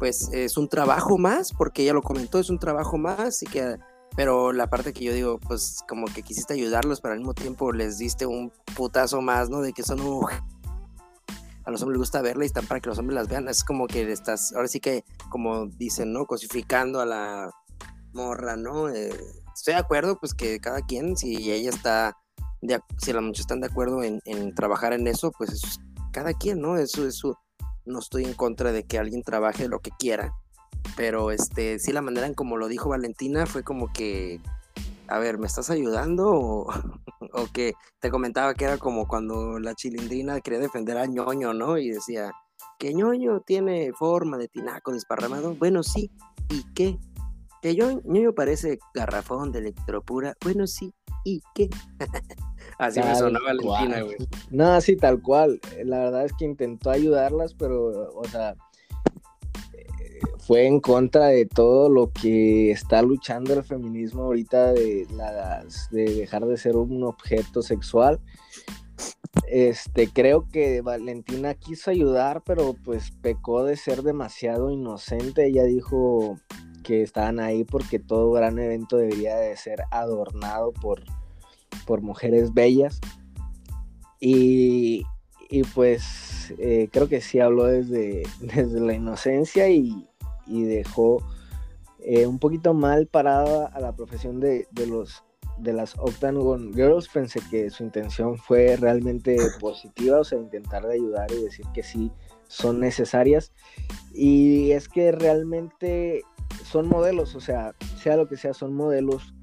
[0.00, 3.76] pues es un trabajo más, porque ella lo comentó, es un trabajo más, y que,
[4.16, 7.70] pero la parte que yo digo, pues como que quisiste ayudarlos, pero al mismo tiempo
[7.70, 9.60] les diste un putazo más, ¿no?
[9.60, 10.00] De que son
[11.64, 13.48] a los hombres les gusta verla y están para que los hombres las vean.
[13.48, 16.26] Es como que estás, ahora sí que, como dicen, ¿no?
[16.26, 17.50] Cosificando a la
[18.12, 18.88] morra, ¿no?
[18.88, 19.14] Eh,
[19.54, 22.16] estoy de acuerdo, pues que cada quien, si ella está
[22.98, 25.78] si las muchachas están de acuerdo en, trabajar en eso, pues eso es
[26.12, 26.76] cada quien, ¿no?
[26.76, 27.38] Eso, eso,
[27.84, 30.34] no estoy en contra de que alguien trabaje lo que quiera,
[30.96, 34.40] pero este, sí la manera en como lo dijo Valentina fue como que,
[35.08, 36.30] a ver, ¿me estás ayudando?
[36.30, 36.66] O,
[37.32, 41.78] o que te comentaba que era como cuando la chilindrina quería defender a ñoño, ¿no?
[41.78, 42.32] Y decía,
[42.80, 45.54] que ñoño tiene forma de tinaco desparramado.
[45.54, 46.10] Bueno, sí,
[46.48, 46.98] ¿y qué?
[47.60, 50.34] Que yo, ñoño parece garrafón de electropura.
[50.42, 50.94] Bueno, sí,
[51.24, 51.68] ¿y qué?
[52.80, 54.16] Así me sonó Valentina, güey.
[54.50, 55.60] No, sí, tal cual.
[55.84, 58.56] La verdad es que intentó ayudarlas, pero, o sea,
[59.74, 65.90] eh, fue en contra de todo lo que está luchando el feminismo ahorita de, las,
[65.90, 68.18] de dejar de ser un objeto sexual.
[69.46, 75.48] Este, creo que Valentina quiso ayudar, pero pues pecó de ser demasiado inocente.
[75.48, 76.38] Ella dijo
[76.82, 81.02] que estaban ahí porque todo gran evento debería de ser adornado por,
[81.86, 83.00] por mujeres bellas.
[84.20, 85.04] Y,
[85.74, 90.06] pues eh, creo que sí habló desde, desde la inocencia y,
[90.46, 91.22] dejó
[92.00, 95.22] eh, un poquito mal parada a la profesión de, los
[95.58, 97.08] de las Octagon Girls.
[97.08, 101.84] Pensé que su intención fue realmente positiva, o sea, intentar de ayudar y decir que
[101.84, 102.10] sí
[102.48, 103.52] son necesarias.
[104.12, 106.24] Y es que realmente
[106.64, 109.34] son modelos, o sea, sea lo que sea, son modelos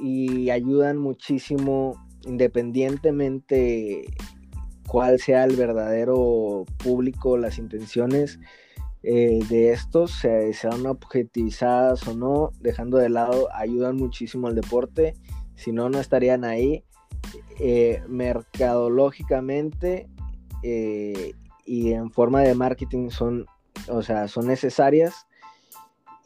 [0.00, 1.94] y ayudan muchísimo
[2.26, 4.04] independientemente
[4.86, 8.38] cuál sea el verdadero público, las intenciones
[9.02, 15.14] eh, de estos, sean objetivizadas o no, dejando de lado, ayudan muchísimo al deporte,
[15.54, 16.84] si no, no estarían ahí.
[17.58, 20.08] Eh, mercadológicamente
[20.62, 21.32] eh,
[21.64, 23.46] y en forma de marketing son,
[23.88, 25.26] o sea, son necesarias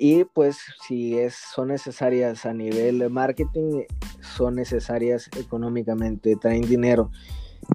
[0.03, 0.57] y pues
[0.89, 3.83] si es, son necesarias a nivel de marketing,
[4.23, 7.11] son necesarias económicamente, traen dinero.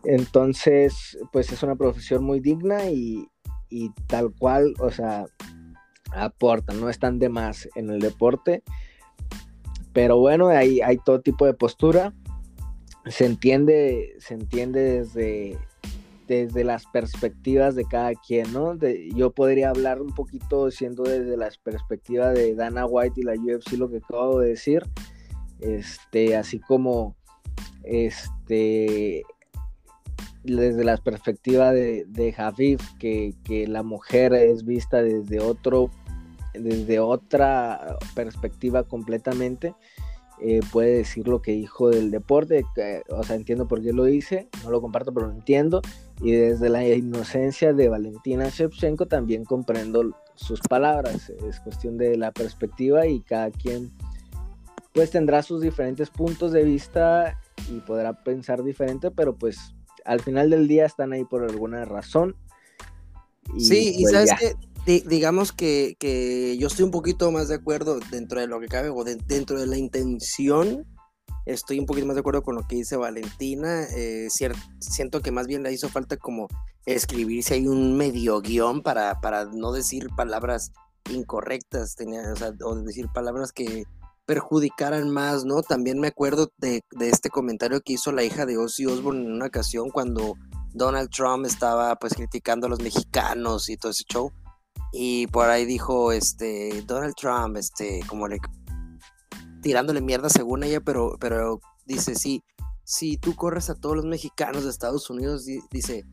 [0.05, 3.27] Entonces, pues es una profesión muy digna y,
[4.07, 5.27] tal cual, o sea,
[6.13, 8.63] aportan, no están de más en el deporte.
[9.93, 12.11] Pero bueno, hay, hay todo tipo de postura.
[13.05, 15.59] Se entiende, se entiende desde
[16.27, 18.77] desde las perspectivas de cada quien, ¿no?
[19.15, 23.73] yo podría hablar un poquito siendo desde la perspectiva de Dana White y la UFC
[23.73, 24.83] lo que acabo de decir,
[25.59, 27.15] este, así como,
[27.83, 29.23] este,
[30.43, 35.89] desde la perspectiva de, de Javif, que, que, la mujer es vista desde otro,
[36.53, 39.73] desde otra perspectiva completamente,
[40.41, 42.65] eh, puede decir lo que dijo del deporte,
[43.09, 45.81] o sea, entiendo por qué lo hice, no lo comparto, pero lo entiendo,
[46.21, 52.31] y desde la inocencia de Valentina Shevchenko también comprendo sus palabras, es cuestión de la
[52.31, 53.91] perspectiva y cada quien
[54.93, 60.49] pues tendrá sus diferentes puntos de vista y podrá pensar diferente, pero pues al final
[60.49, 62.35] del día están ahí por alguna razón.
[63.57, 68.39] sí, y pues sabes que digamos que, yo estoy un poquito más de acuerdo dentro
[68.39, 70.85] de lo que cabe o dentro de la intención.
[71.45, 73.83] Estoy un poquito más de acuerdo con lo que dice Valentina.
[73.95, 74.27] Eh,
[74.79, 76.47] siento que más bien le hizo falta como
[76.85, 80.71] escribirse ahí un medio guion para, para no decir palabras
[81.11, 82.21] incorrectas, tenía,
[82.63, 83.83] o, decir palabras que
[84.25, 85.61] perjudicaran más, ¿no?
[85.61, 89.33] También me acuerdo de, de, este comentario que hizo la hija de Ozzy Osbourne en
[89.33, 90.35] una ocasión cuando
[90.73, 94.31] Donald Trump estaba pues criticando a los mexicanos y todo ese show
[94.97, 98.39] y por ahí dijo este Donald Trump, este, como le
[99.61, 102.43] tirándole mierda según ella, pero, pero dice, sí,
[102.85, 106.05] si tú corres a todos los mexicanos de Estados Unidos, dice,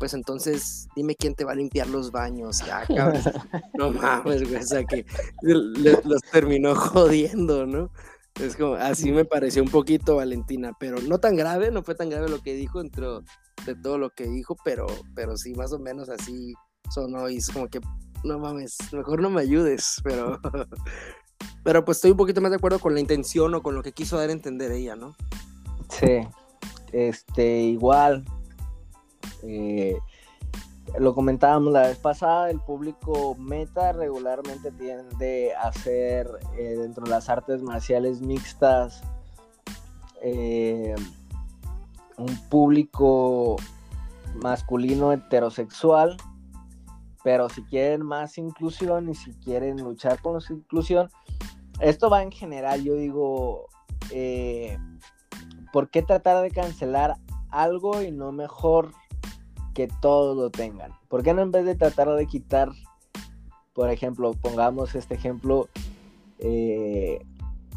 [0.00, 2.58] pues entonces dime quién te va a limpiar los baños.
[2.66, 2.84] Ya,
[3.78, 5.06] no mames, güey, o sea que
[5.42, 7.90] los terminó jodiendo, ¿no?
[8.40, 12.10] Es como, así me pareció un poquito Valentina, pero no tan grave, no fue tan
[12.10, 13.22] grave lo que dijo dentro
[13.64, 16.52] de todo lo que dijo, pero, pero sí, más o menos así
[16.90, 17.80] sonó y es como que,
[18.24, 20.40] no mames, mejor no me ayudes, pero,
[21.62, 23.92] pero pues estoy un poquito más de acuerdo con la intención o con lo que
[23.92, 25.14] quiso dar a entender ella, ¿no?
[25.88, 26.26] Sí,
[26.92, 28.24] este, igual,
[29.42, 29.98] eh,
[30.98, 37.10] lo comentábamos la vez pasada, el público meta regularmente tiende a ser eh, dentro de
[37.10, 39.02] las artes marciales mixtas
[40.22, 40.94] eh,
[42.16, 43.56] un público
[44.36, 46.16] masculino heterosexual,
[47.24, 51.10] pero si quieren más inclusión y si quieren luchar con la inclusión,
[51.80, 53.66] esto va en general, yo digo,
[54.12, 54.78] eh,
[55.72, 57.16] ¿por qué tratar de cancelar
[57.50, 58.92] algo y no mejor
[59.74, 60.92] que todos lo tengan.
[61.08, 62.70] ¿Por qué no en vez de tratar de quitar,
[63.72, 65.68] por ejemplo, pongamos este ejemplo,
[66.38, 67.24] eh,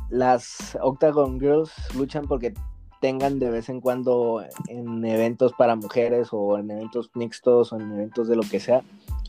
[0.10, 2.54] las Octagon Girls luchan porque
[3.02, 7.92] tengan de vez en cuando en eventos para mujeres o en eventos mixtos o en
[7.92, 8.82] eventos de lo que sea,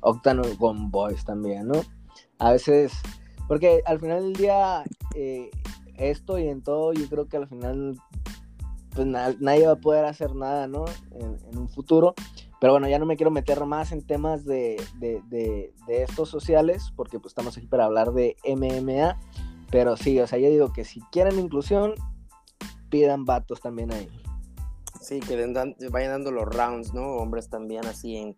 [0.02, 1.80] Octagon Boys también, ¿no?
[2.38, 2.92] A veces,
[3.46, 4.84] porque al final del día,
[5.14, 5.50] eh,
[5.96, 7.96] esto y en todo, yo creo que al final,
[8.94, 10.84] pues nadie va a poder hacer nada, ¿no?
[11.12, 12.14] en un futuro.
[12.61, 14.76] Pero bueno, ya no me quiero meter más en temas de,
[15.88, 19.18] estos sociales, porque pues estamos aquí para hablar de MMA.
[19.70, 21.94] Pero sí, o sea, yo digo que si quieren inclusión,
[22.88, 24.08] pidan vatos también ahí.
[25.00, 25.37] Sí, que
[25.90, 27.16] vayan dando los rounds, ¿no?
[27.16, 28.37] Hombres también así en,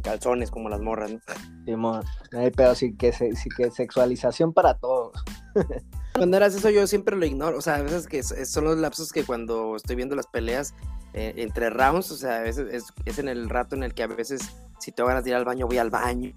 [0.00, 1.20] calzones como las morras, ¿no?
[1.64, 5.12] Sí, pero sí que, sí que sexualización para todos.
[6.14, 9.12] Cuando eras eso yo siempre lo ignoro, o sea, a veces que son los lapsos
[9.12, 10.74] que cuando estoy viendo las peleas
[11.14, 14.06] eh, entre rounds, o sea, a veces es, en el rato en el que a
[14.08, 14.42] veces
[14.80, 16.32] si te ganas de ir al baño, voy al baño.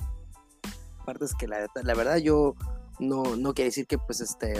[0.99, 2.55] Aparte es que la, la verdad yo
[2.99, 4.53] no, no quiere decir que pues este...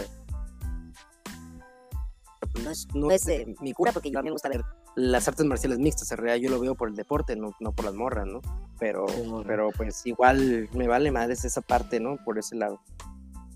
[2.63, 3.25] No es, no es
[3.61, 4.63] mi cura porque yo a mí me gusta ver
[4.95, 7.85] las artes marciales mixtas, en realidad yo lo veo por el deporte, no, no por
[7.85, 8.41] las morras, ¿no?
[8.79, 9.05] Pero,
[9.45, 12.17] pero pues igual me vale madres esa parte, ¿no?
[12.23, 12.79] Por ese lado.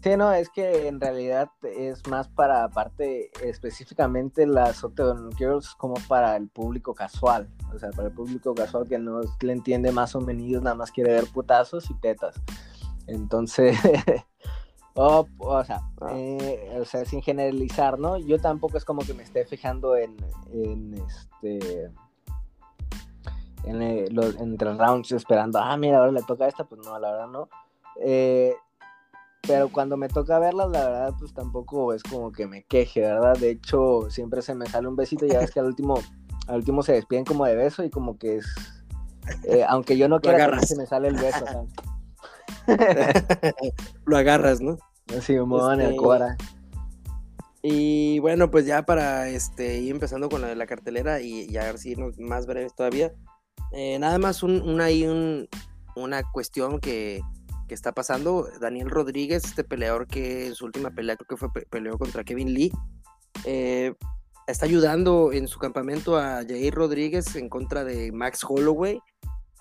[0.04, 5.96] Sí, no, es que en realidad es más para, aparte, específicamente las Octagon Girls como
[6.08, 7.50] para el público casual.
[7.74, 10.92] O sea, para el público casual que no le entiende más o menos, nada más
[10.92, 12.36] quiere ver putazos y tetas.
[13.08, 13.78] Entonces,
[14.98, 16.12] oh, o, sea, ah.
[16.14, 18.18] eh, o sea, sin generalizar, ¿no?
[18.18, 20.16] Yo tampoco es como que me esté fijando en,
[20.52, 21.92] en este
[23.68, 26.98] en eh, los, entre rounds esperando, ah, mira, ahora le toca a esta, pues no,
[27.00, 27.50] la verdad no.
[28.02, 28.56] Eh,
[29.42, 33.38] pero cuando me toca verlas, la verdad, pues tampoco es como que me queje, ¿verdad?
[33.38, 36.00] De hecho, siempre se me sale un besito ya ves que al último,
[36.48, 38.46] al último se despiden como de beso y como que es,
[39.44, 41.46] eh, aunque yo no quiera, se me sale el beso.
[44.06, 44.78] Lo agarras, ¿no?
[45.22, 46.38] Sí, me en el este, cuara.
[47.62, 51.64] Y bueno, pues ya para este, ir empezando con la de la cartelera y, ya
[51.64, 53.14] a ver si más breves todavía.
[53.74, 55.48] Eh, nada más un, una, un,
[55.96, 57.22] una cuestión que,
[57.68, 58.48] que está pasando.
[58.60, 62.54] Daniel Rodríguez, este peleador que en su última pelea creo que fue peleó contra Kevin
[62.54, 62.72] Lee,
[63.46, 63.94] eh,
[64.48, 69.00] está ayudando en su campamento a Jair Rodríguez en contra de Max Holloway.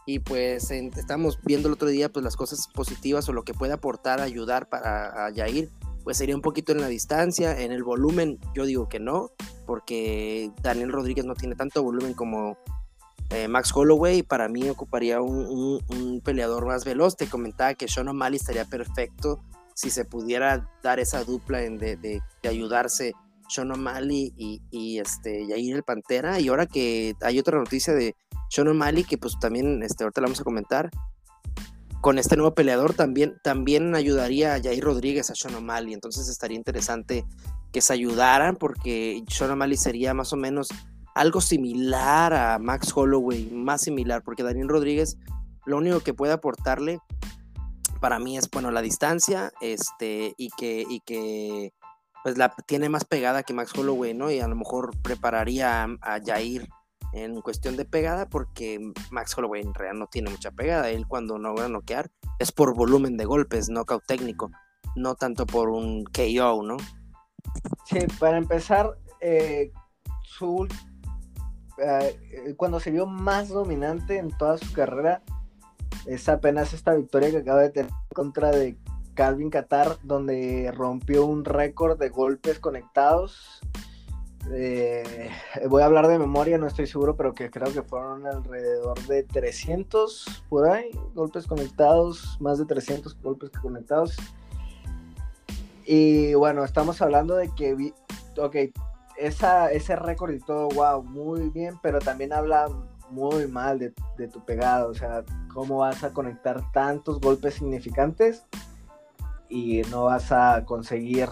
[0.06, 3.72] Y pues estamos viendo el otro día pues las cosas positivas o lo que puede
[3.72, 5.68] aportar, ayudar para a Jair,
[6.04, 9.32] pues sería un poquito en la distancia, en el volumen, yo digo que no,
[9.66, 12.56] porque Daniel Rodríguez no tiene tanto volumen como
[13.30, 17.16] eh, Max Holloway para mí ocuparía un, peleador más veloz.
[17.16, 19.42] Te comentaba que Sean O'Malley estaría perfecto
[19.74, 23.12] si se pudiera dar esa dupla en de, ayudarse
[23.48, 26.38] Sean O'Malley y, y este el Pantera.
[26.40, 28.14] Y ahora que hay otra noticia de
[28.48, 30.90] Sean O'Malley que pues también este, ahorita la vamos a comentar.
[32.00, 35.94] Con este nuevo peleador también, también ayudaría a Jair Rodríguez a Sean O'Malley.
[35.94, 37.24] Entonces estaría interesante
[37.72, 40.68] que se ayudaran porque Sean O'Malley sería más o menos
[41.14, 45.16] algo similar a Max Holloway, más similar, porque Daniel Rodríguez
[45.64, 47.00] lo único que puede aportarle
[48.00, 51.72] para mí es, bueno, la distancia, este, y que, y que
[52.22, 54.30] pues la tiene más pegada que Max Holloway, ¿no?
[54.30, 56.68] Y a lo mejor prepararía a, Jair
[57.16, 58.78] en cuestión de pegada, porque
[59.10, 60.90] Max Holloway en realidad no tiene mucha pegada.
[60.90, 64.50] Él cuando no va a noquear es por volumen de golpes, knockout técnico,
[64.94, 66.76] no tanto por un KO, ¿no?
[67.86, 69.72] Sí, para empezar, eh,
[70.22, 70.68] su
[71.78, 75.22] eh, cuando se vio más dominante en toda su carrera
[76.06, 78.76] es apenas esta victoria que acaba de tener contra de
[79.14, 83.60] Calvin Qatar, donde rompió un récord de golpes conectados.
[84.52, 85.30] Eh,
[85.68, 89.24] voy a hablar de memoria, no estoy seguro, pero que creo que fueron alrededor de
[89.24, 94.16] 300 por ahí, golpes conectados, más de 300 golpes conectados.
[95.84, 97.92] Y bueno, estamos hablando de que,
[98.38, 98.56] ok,
[99.16, 102.68] esa, ese récord y todo, wow, muy bien, pero también habla
[103.10, 108.44] muy mal de, de tu pegada, o sea, cómo vas a conectar tantos golpes significantes
[109.48, 111.28] y no vas a conseguir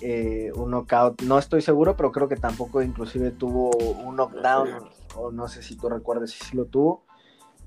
[0.00, 1.22] eh, un knockout.
[1.22, 5.76] No estoy seguro, pero creo que tampoco inclusive tuvo un knockdown, o no sé si
[5.76, 7.04] tú recuerdas si sí lo tuvo.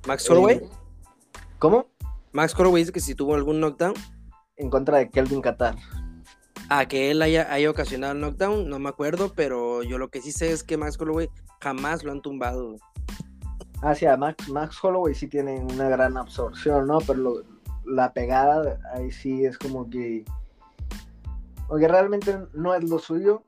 [0.07, 0.57] Max Holloway.
[0.57, 0.69] Eh,
[1.59, 1.87] ¿Cómo?
[2.31, 3.93] Max Holloway dice que si tuvo algún knockdown.
[4.57, 5.75] En contra de Kelvin Qatar.
[6.69, 10.21] A que él haya, haya ocasionado el knockdown, no me acuerdo, pero yo lo que
[10.21, 11.29] sí sé es que Max Holloway
[11.61, 12.77] jamás lo han tumbado.
[13.81, 16.99] Ah, sí, a Max, Max Holloway sí tiene una gran absorción, ¿no?
[16.99, 17.43] Pero lo-
[17.85, 20.23] la pegada ahí sí es como que.
[21.73, 23.41] Porque realmente no es lo suyo.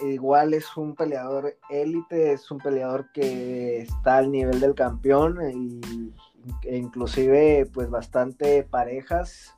[0.00, 6.14] Igual es un peleador élite, es un peleador que está al nivel del campeón y,
[6.62, 9.54] e inclusive pues bastante parejas.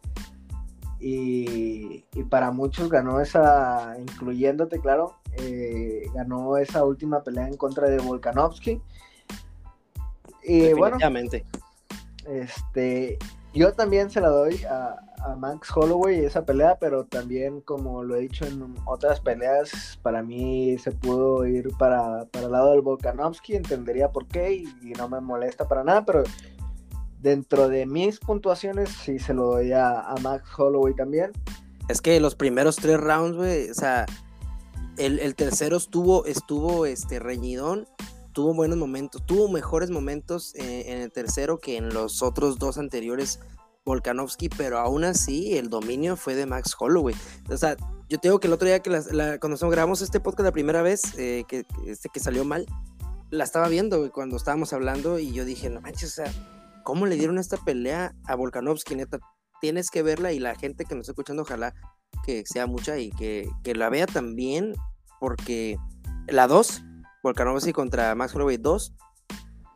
[0.99, 7.89] Y, y para muchos ganó esa, incluyéndote, claro, eh, ganó esa última pelea en contra
[7.89, 8.83] de Volkanovski.
[10.43, 10.99] Y bueno,
[12.27, 13.19] este,
[13.55, 18.17] yo también se la doy a, a Max Holloway esa pelea, pero también, como lo
[18.17, 22.83] he dicho en otras peleas, para mí se pudo ir para, para el lado del
[22.83, 26.25] Volkanovski, entendería por qué y, no me molesta para nada, pero
[27.21, 31.33] dentro de mis puntuaciones sí se lo doy a, a Max Holloway también.
[31.89, 34.07] Es que los primeros tres rounds, güey, o sea,
[34.99, 37.87] el, el tercero estuvo, estuvo este, reñidón,
[38.35, 42.77] tuvo buenos momentos, tuvo mejores momentos eh, en el tercero que en los otros dos
[42.77, 43.41] anteriores
[43.85, 47.15] Volkanovski, pero aún así el dominio fue de Max Holloway.
[47.51, 47.77] O sea,
[48.09, 50.53] yo te digo que el otro día que las- la- cuando grabamos este podcast la
[50.53, 52.67] primera vez, eh, que, este que salió mal,
[53.31, 56.33] la estaba viendo cuando estábamos hablando y yo dije, no manches, o sea,
[56.85, 58.95] ¿cómo le dieron esta pelea a Volkanovski?
[58.95, 59.19] Neta,
[59.61, 61.75] tienes que verla y la gente que nos está escuchando, ojalá
[62.25, 64.75] que sea mucha y que, que la vea también,
[65.21, 65.77] porque
[66.29, 66.83] la 2,
[67.23, 68.95] Volkanovski contra Max Holloway 2,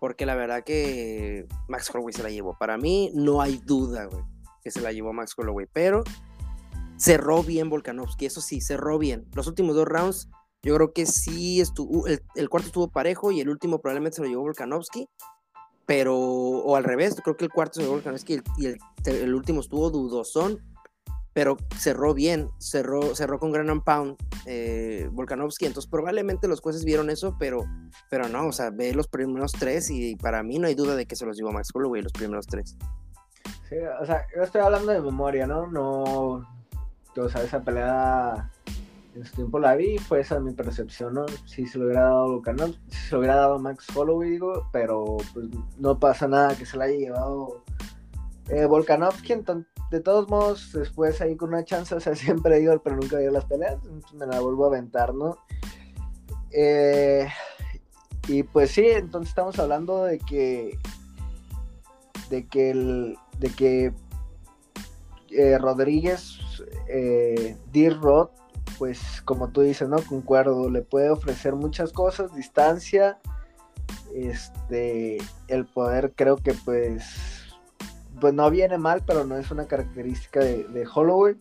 [0.01, 2.57] porque la verdad que Max Holloway se la llevó.
[2.59, 4.25] Para mí no hay duda, güey,
[4.63, 6.05] que se la llevó Max Holloway, pero
[6.97, 9.27] cerró bien Volkanovski, eso sí, cerró bien.
[9.35, 10.29] Los últimos dos rounds,
[10.63, 14.29] yo creo que sí estuvo, el, cuarto estuvo parejo y el último probablemente se lo
[14.29, 15.09] llevó Volkanovski,
[15.87, 18.67] pero, o al revés, creo que el cuarto se lo llevó Volkanovski y el, y
[18.67, 20.61] el, el último estuvo dudosón,
[21.39, 27.11] pero cerró bien, cerró, cerró con gran pound eh, Volkanovski, entonces probablemente los jueces vieron
[27.11, 27.65] eso, pero,
[28.11, 31.07] pero no, o sea, ve los primeros tres y para mí no hay duda de
[31.07, 32.77] que se los llevó Max Holloway los primeros tres.
[33.69, 35.69] Sí, o sea, yo estoy hablando de memoria, ¿no?
[35.69, 36.45] No,
[37.17, 38.51] o sea, esa pelea
[39.15, 41.27] en su tiempo la vi, fue esa mi percepción, ¿no?
[41.47, 45.19] Si se lo hubiera dado Volkanov, si se lo hubiera dado Max Holloway, digo, pero
[45.33, 45.47] pues
[45.79, 47.63] no pasa nada que se la haya llevado
[48.51, 49.35] eh, Volkanovski,
[49.91, 53.31] de todos modos, después ahí con una chance, o sea, siempre digo, pero nunca veo
[53.31, 53.79] las peleas,
[54.15, 55.37] me la vuelvo a aventar, ¿no?
[56.51, 57.29] Eh,
[58.27, 60.79] y pues sí, entonces estamos hablando de que
[62.31, 63.93] de que el de que
[65.31, 66.39] eh, Rodríguez
[66.89, 68.31] eh, D-Rod
[68.79, 69.99] pues como tú dices, ¿no?
[70.03, 73.19] Concuerdo, le puede ofrecer muchas cosas, distancia,
[74.15, 75.19] este,
[75.49, 77.38] el poder creo que pues,
[78.21, 81.37] pues no viene mal, pero no es una característica de, de Holloway.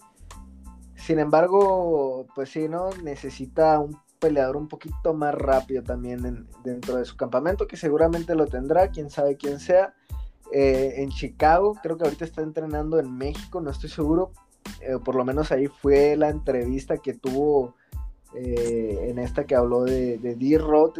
[0.96, 2.90] Sin embargo, pues sí, ¿no?
[3.04, 8.34] Necesita un peleador un poquito más rápido también en- dentro de su campamento, que seguramente
[8.36, 9.94] lo tendrá, quién sabe quién sea.
[10.52, 14.32] Eh, en Chicago, creo que ahorita está entrenando en México, no estoy seguro,
[14.82, 17.76] eh, por lo menos ahí fue la entrevista que tuvo
[18.34, 20.94] eh, en esta que habló de, de D-Rod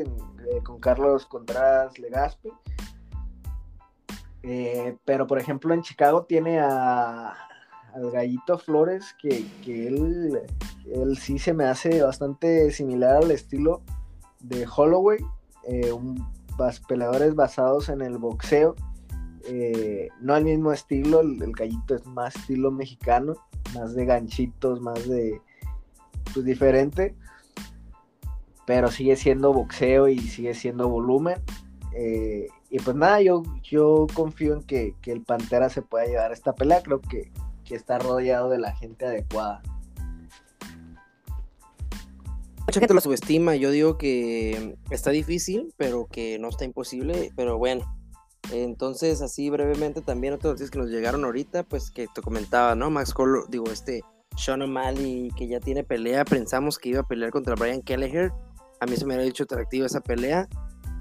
[0.64, 2.50] con Carlos Contreras Legaspi.
[4.50, 7.36] Eh, pero por ejemplo en Chicago tiene a,
[7.94, 10.40] al Gallito Flores que, él,
[11.20, 13.82] sí se me hace bastante similar al estilo
[14.40, 15.20] de Holloway,
[15.68, 16.26] eh, un,
[16.88, 18.76] peleadores basados en el boxeo.
[19.50, 23.34] Eh, no al mismo estilo, el, gallito es más estilo mexicano,
[23.74, 25.42] más de ganchitos, más de
[26.34, 27.16] pues diferente,
[28.66, 31.36] pero sigue siendo boxeo y sigue siendo volumen.
[32.70, 36.54] Y pues nada, yo, yo confío en que, que el Pantera se pueda llevar esta
[36.54, 37.32] pelea, creo que,
[37.64, 39.62] que está rodeado de la gente adecuada.
[42.66, 47.58] Mucha gente lo subestima, yo digo que está difícil, pero que no está imposible, pero
[47.58, 47.86] bueno.
[48.52, 52.90] Entonces, así brevemente también otras noticias que nos llegaron ahorita, pues que te comentaba, ¿no?
[52.90, 54.02] Max Colo, digo, este
[54.36, 58.32] Sean O'Malley que ya tiene pelea, pensamos que iba a pelear contra Brian Kelleher,
[58.80, 60.48] a mí se me había dicho atractiva esa pelea,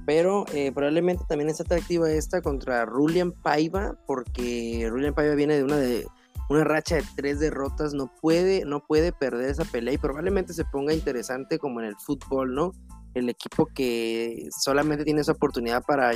[0.07, 5.65] pero eh, probablemente también es atractiva esta contra Rulian Paiva, porque Rulian Paiva viene de
[5.65, 6.07] una de,
[6.49, 10.65] una racha de tres derrotas, no puede, no puede perder esa pelea y probablemente se
[10.65, 12.73] ponga interesante como en el fútbol, ¿no?
[13.15, 16.13] El equipo que solamente tiene esa oportunidad para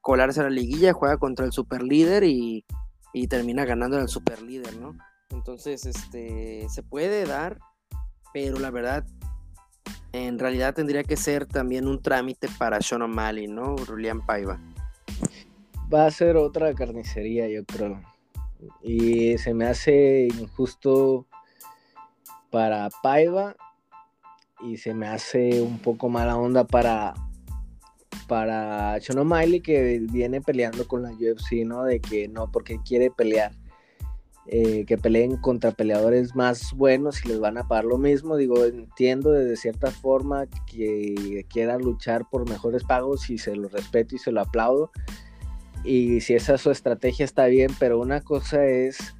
[0.00, 2.64] colarse a la liguilla, juega contra el superlíder y,
[3.12, 4.96] y termina ganando al superlíder, ¿no?
[5.30, 7.58] Entonces, este, se puede dar,
[8.32, 9.04] pero la verdad,
[10.12, 13.76] en realidad tendría que ser también un trámite para Sean O'Malley, ¿no?
[13.76, 14.60] Julián Paiva.
[15.92, 18.00] Va a ser otra carnicería, yo creo.
[18.82, 21.26] Y se me hace injusto
[22.50, 23.56] para Paiva
[24.62, 27.14] y se me hace un poco mala onda para
[28.26, 31.84] para Sean O'Malley que viene peleando con la UFC, ¿no?
[31.84, 33.52] De que no, porque quiere pelear.
[34.48, 38.36] Eh, que peleen contra peleadores más buenos y les van a pagar lo mismo.
[38.36, 44.14] Digo, entiendo de cierta forma que quiera luchar por mejores pagos y se lo respeto
[44.14, 44.92] y se lo aplaudo.
[45.82, 49.16] Y si esa es su estrategia está bien, pero una cosa es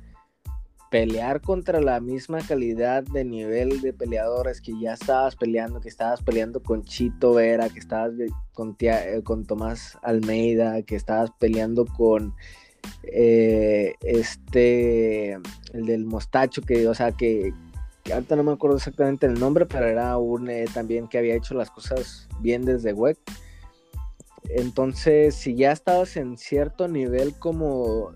[0.93, 6.23] pelear contra la misma calidad de nivel de peleadores que ya estabas peleando, que estabas
[6.23, 8.13] peleando con Chito Vera, que estabas
[8.53, 12.35] con, eh, con Tomás Almeida, que estabas peleando con
[13.03, 15.35] eh, este,
[15.73, 17.53] el del mostacho, que, o sea, que,
[18.13, 21.55] ahorita no me acuerdo exactamente el nombre, pero era un eh, también que había hecho
[21.55, 23.17] las cosas bien desde web.
[24.49, 28.13] Entonces, si ya estabas en cierto nivel como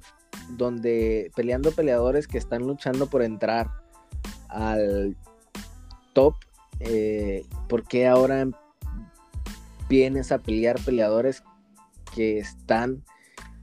[0.50, 3.68] donde peleando peleadores que están luchando por entrar
[4.48, 5.16] al
[6.12, 6.34] top,
[6.80, 8.48] eh, ¿por qué ahora
[9.88, 11.42] vienes a pelear peleadores
[12.14, 13.04] que están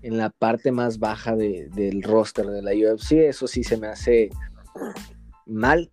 [0.07, 3.11] en la parte más baja del roster de la UFC.
[3.27, 4.29] Eso sí se me hace
[5.45, 5.91] mal.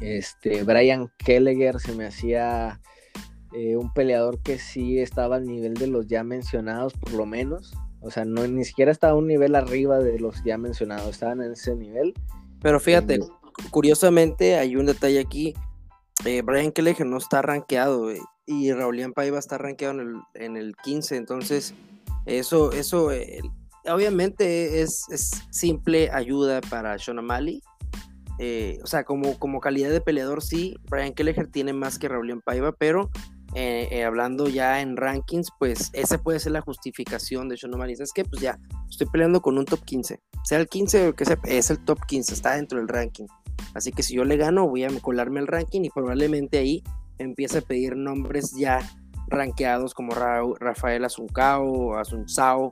[0.00, 2.80] Este, Brian Kelleher se me hacía
[3.52, 7.74] eh, un peleador que sí estaba al nivel de los ya mencionados, por lo menos.
[8.00, 11.52] O sea, no, ni siquiera estaba un nivel arriba de los ya mencionados, estaban en
[11.52, 12.14] ese nivel.
[12.62, 13.20] Pero fíjate,
[13.70, 15.52] curiosamente hay un detalle aquí.
[16.24, 18.10] Eh, Brian Kelleher no está rankeado
[18.46, 21.74] y Raulian Paiva está rankeado en el, en el 15, entonces
[22.26, 23.40] eso, eso eh,
[23.86, 25.06] obviamente es,
[25.50, 27.26] simple ayuda para Sean.
[28.40, 32.42] Eh, o sea, como, como calidad de peleador, sí, Brian Kelleher tiene más que Raúl
[32.44, 33.10] Paiva, pero
[33.54, 37.94] eh, hablando ya en rankings, pues esa puede ser la justificación de Sean O'Malley.
[37.98, 38.58] Es que, pues ya,
[38.90, 40.20] estoy peleando con un top 15.
[40.44, 43.26] Sea el 15 o que sea, es el top 15, está dentro del ranking.
[43.74, 46.82] Así que si yo le gano, voy a colarme el ranking y probablemente ahí
[47.18, 48.80] empiece a pedir nombres ya
[49.28, 52.70] rankeados como Rafael Azuncao, Asunzao,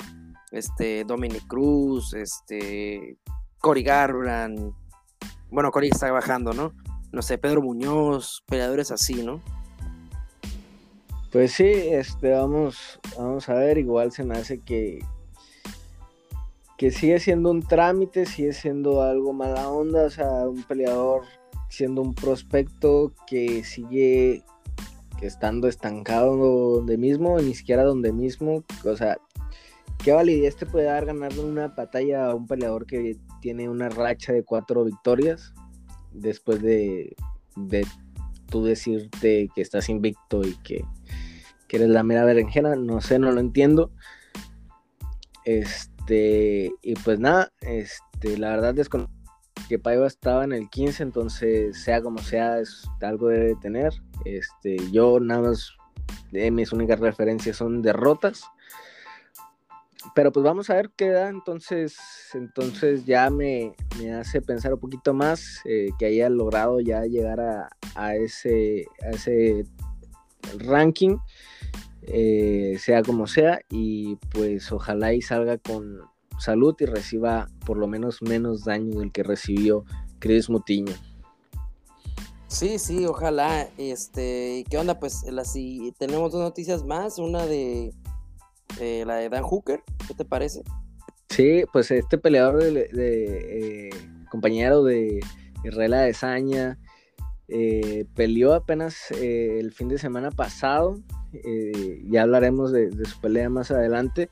[0.50, 3.16] este, Dominic Cruz, este,
[3.58, 4.74] Cory Garbrandt,
[5.50, 6.72] bueno, Cory está bajando, ¿no?
[7.12, 9.40] No sé, Pedro Muñoz, peleadores así, ¿no?
[11.30, 14.98] Pues sí, este, vamos, vamos a ver, igual se me hace que,
[16.78, 21.22] que sigue siendo un trámite, sigue siendo algo mala onda, o sea, un peleador
[21.68, 24.42] siendo un prospecto que sigue
[25.22, 26.36] estando estancado
[26.76, 29.18] donde mismo, ni siquiera donde mismo, o sea,
[30.02, 34.32] ¿qué validez te puede dar ganar una batalla a un peleador que tiene una racha
[34.32, 35.54] de cuatro victorias
[36.12, 37.16] después de,
[37.56, 37.86] de
[38.46, 40.84] tú decirte que estás invicto y que,
[41.68, 42.76] que eres la mera berenjena?
[42.76, 43.92] No sé, no lo entiendo.
[45.44, 49.21] Este, y pues nada, este, la verdad desconozco
[49.72, 53.94] que Paiva estaba en el 15, entonces sea como sea, es algo debe tener.
[54.26, 55.70] Este, yo nada más,
[56.30, 58.44] de mis únicas referencias son derrotas.
[60.14, 61.96] Pero pues vamos a ver qué da, entonces,
[62.34, 63.74] entonces ya me,
[64.14, 69.64] hace pensar un poquito más eh, que haya logrado ya llegar a, ese, ese
[70.58, 71.16] ranking,
[72.02, 77.86] eh, sea como sea, y pues ojalá y salga con salud y reciba por lo
[77.86, 79.84] menos menos daño del que recibió
[80.18, 80.94] Chris Mutiño.
[82.48, 83.68] Sí, sí, ojalá.
[83.78, 84.98] Este, ¿qué onda?
[84.98, 87.92] Pues si tenemos dos noticias más, una de
[88.78, 90.62] la de Dan Hooker, ¿qué te parece?
[91.32, 93.90] Sí, pues este peleador de, eh,
[94.30, 95.20] compañero de
[95.64, 96.78] Israel Adesanya
[97.48, 101.00] eh, peleó apenas eh, el fin de semana pasado.
[102.04, 104.28] ya hablaremos de, su pelea más adelante.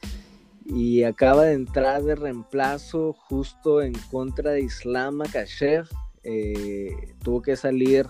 [0.72, 5.86] Y acaba de entrar de reemplazo justo en contra de Islam Makashev
[6.22, 8.06] eh, tuvo que salir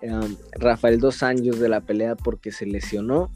[0.00, 3.30] em, Rafael Dos Años de la pelea porque se lesionó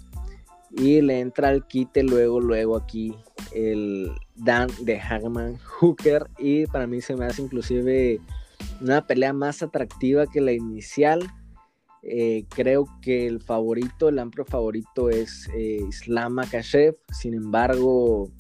[0.71, 3.15] y le entra al quite luego, luego aquí
[3.53, 8.21] el Dan de Hagman Hooker y para mí se me hace inclusive
[8.81, 11.21] una pelea más atractiva que la inicial.
[12.03, 18.31] Eh, creo que el favorito, el amplio favorito es eh, Islam Makashev, sin embargo,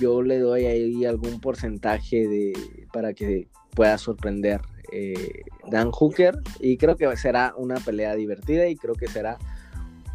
[0.00, 2.52] yo le doy ahí algún porcentaje de,
[2.92, 4.60] para que pueda sorprender
[4.92, 9.38] eh, Dan Hooker y creo que será una pelea divertida y creo que será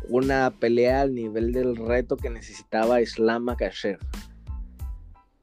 [0.09, 3.99] una pelea al nivel del reto que necesitaba Islam Makhachev.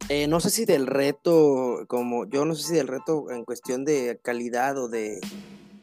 [0.09, 3.85] Eh, no sé si del reto, como yo no sé si del reto en cuestión
[3.85, 5.21] de calidad o de,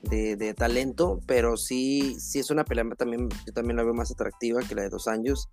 [0.03, 4.61] de, talento, pero sí, sí es una pelea también, yo también la veo más atractiva
[4.61, 5.49] que la de dos años.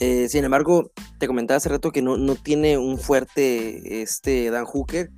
[0.00, 4.64] Eh, sin embargo, te comentaba hace rato que no, no tiene un fuerte este Dan
[4.64, 5.10] Hooker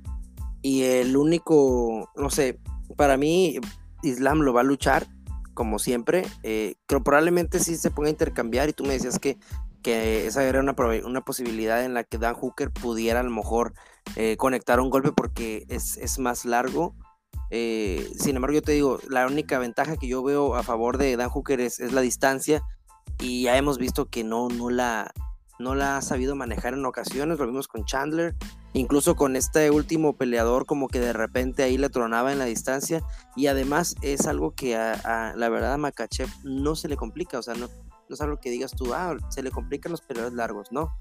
[0.61, 2.59] y el único, no sé,
[2.95, 3.59] para mí
[4.03, 5.07] Islam lo va a luchar
[5.57, 6.25] como siempre.
[6.43, 9.37] Eh, pero probablemente sí se ponga a intercambiar y tú me decías que,
[9.81, 13.73] que esa era una, una posibilidad en la que Dan Hooker pudiera a lo mejor
[14.15, 16.95] eh, conectar un golpe porque es, es más largo.
[17.49, 21.15] Eh, sin embargo, yo te digo, la única ventaja que yo veo a favor de
[21.15, 22.61] Dan Hooker es, la distancia
[23.19, 25.11] y ya hemos visto que no, no, la,
[25.59, 28.35] no la ha sabido manejar en ocasiones, lo vimos con Chandler,
[28.73, 33.01] incluso con este último peleador como que de repente ahí le tronaba en la distancia
[33.35, 37.41] y además es algo que a, la verdad a Makachev no se le complica, o
[37.41, 40.71] sea, no, no es algo que digas tú, ah, se le complican los peleadores largos,
[40.71, 40.91] no.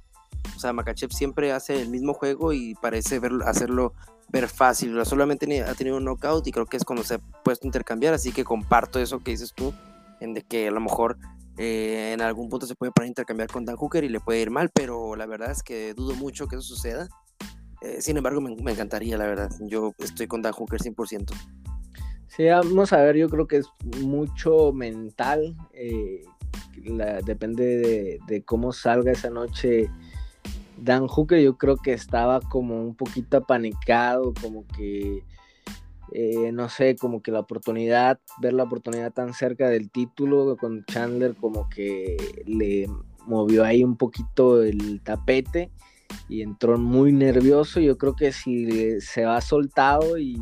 [0.56, 3.92] O sea, Makachev siempre hace el mismo juego y parece hacerlo
[4.28, 5.04] ver fácil.
[5.04, 8.14] Solamente ha tenido un knockout y creo que es cuando se ha puesto a intercambiar.
[8.14, 9.72] Así que comparto eso que dices tú,
[10.20, 11.18] en de que a lo mejor
[11.58, 14.40] eh, en algún punto se puede poner a intercambiar con Dan Hooker y le puede
[14.40, 17.08] ir mal, pero la verdad es que dudo mucho que eso suceda.
[17.82, 19.50] Eh, sin embargo, me, encantaría, la verdad.
[19.60, 21.32] Yo estoy con Dan Hooker 100%.
[22.28, 23.66] Sí, vamos a ver, yo creo que es
[24.02, 25.56] mucho mental.
[25.72, 26.22] Eh,
[27.24, 29.90] depende de, cómo salga esa noche
[30.78, 31.40] Dan Hooker.
[31.40, 35.22] Yo creo que estaba como un poquito apanicado, como que
[36.12, 40.84] eh, no sé, como que la oportunidad, ver la oportunidad tan cerca del título con
[40.84, 42.16] Chandler como que
[42.46, 42.86] le
[43.26, 45.72] movió ahí un poquito el tapete
[46.28, 47.80] y entró muy nervioso.
[47.80, 50.40] Yo creo que si se va soltado y,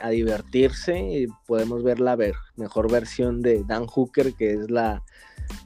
[0.00, 2.18] a divertirse, podemos ver la
[2.56, 5.02] mejor versión de Dan Hooker, que es la,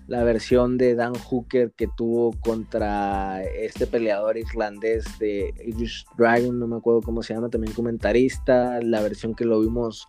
[0.07, 6.67] la versión de Dan Hooker que tuvo contra este peleador irlandés de Irish Dragon, no
[6.67, 10.09] me acuerdo cómo se llama, también comentarista, la versión que lo vimos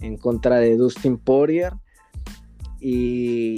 [0.00, 1.72] en contra de Dustin Poirier.
[2.80, 3.56] Y,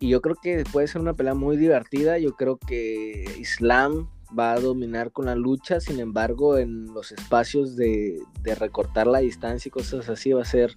[0.00, 2.18] yo creo que puede ser una pelea muy divertida.
[2.18, 7.76] Yo creo que Islam va a dominar con la lucha, sin embargo, en los espacios
[7.76, 8.20] de,
[8.58, 10.74] recortar la distancia y cosas así va a ser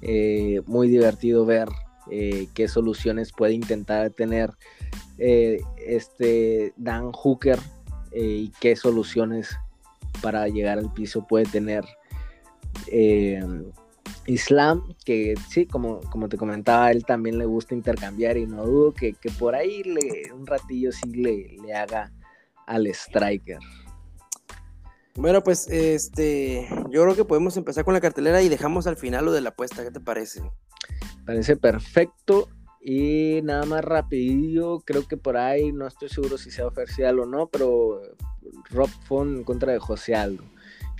[0.00, 1.68] eh, muy divertido ver
[2.10, 4.52] eh, qué soluciones puede intentar tener
[5.18, 7.58] eh, este Dan Hooker
[8.12, 9.56] eh, y qué soluciones
[10.20, 11.84] para llegar al piso puede tener
[14.26, 18.94] Islam, que sí, como, como te comentaba, él también le gusta intercambiar y no dudo
[18.94, 22.12] que, por ahí le, un ratillo sí le, le haga
[22.66, 23.58] al striker.
[25.16, 29.24] Bueno, pues este, yo creo que podemos empezar con la cartelera y dejamos al final
[29.24, 30.42] lo de la apuesta, ¿qué te parece?
[31.24, 32.48] Parece perfecto.
[32.80, 37.24] Y nada más rapidillo, creo que por ahí, no estoy seguro si sea oficial o
[37.24, 38.02] no, pero
[38.70, 40.44] Rob Font en contra de José Aldo.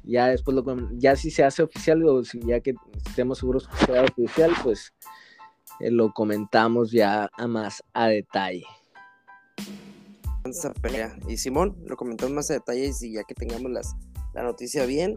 [0.02, 2.74] Ya después lo ya si se hace oficial o si ya que
[3.06, 4.94] estemos seguros que sea oficial, pues
[5.80, 8.64] eh, lo comentamos ya a más a detalle.
[11.26, 13.96] Y Simón, lo comentamos más a detalle y ya que tengamos las,
[14.34, 15.16] la noticia bien,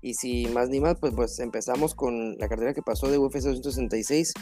[0.00, 3.40] y si más ni más, pues, pues empezamos con la carrera que pasó de UFC
[3.40, 4.32] 266.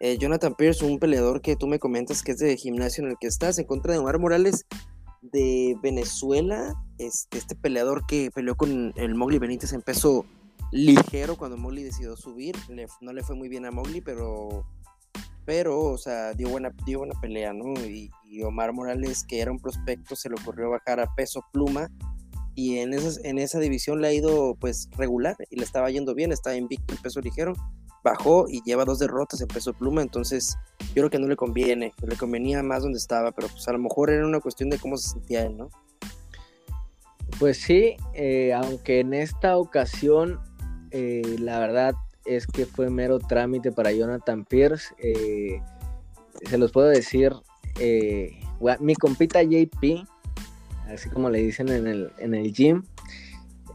[0.00, 3.16] Eh, Jonathan Pierce, un peleador que tú me comentas que es de gimnasio en el
[3.20, 4.66] que estás, en contra de Omar Morales
[5.20, 6.74] de Venezuela.
[6.98, 10.24] Este, este peleador que peleó con el Mowgli Benítez en peso
[10.72, 12.56] ligero cuando Mowgli decidió subir.
[13.00, 14.64] no le fue muy bien a Mowgli, pero,
[15.44, 17.74] pero o sea, dio buena, dio buena pelea, ¿no?
[17.84, 21.90] Y, y Omar Morales, que era un prospecto, se le ocurrió bajar a peso pluma
[22.54, 26.32] y en, en esa división le ha ido pues regular y le estaba yendo bien,
[26.32, 27.54] está invicto en peso ligero,
[28.02, 30.56] bajó y lleva dos derrotas en peso pluma, entonces
[30.88, 33.78] yo creo que no le conviene, le convenía más donde estaba, pero pues a lo
[33.78, 35.70] mejor era una cuestión de cómo se sentía él, ¿no?
[37.38, 40.40] Pues sí, eh, aunque en esta ocasión
[40.90, 41.94] eh, la verdad
[42.26, 45.60] es que fue mero trámite para Jonathan Pierce, eh,
[46.48, 47.32] se los puedo decir,
[48.80, 50.06] mi compita JP,
[50.88, 52.84] así como le dicen en el, en el gym.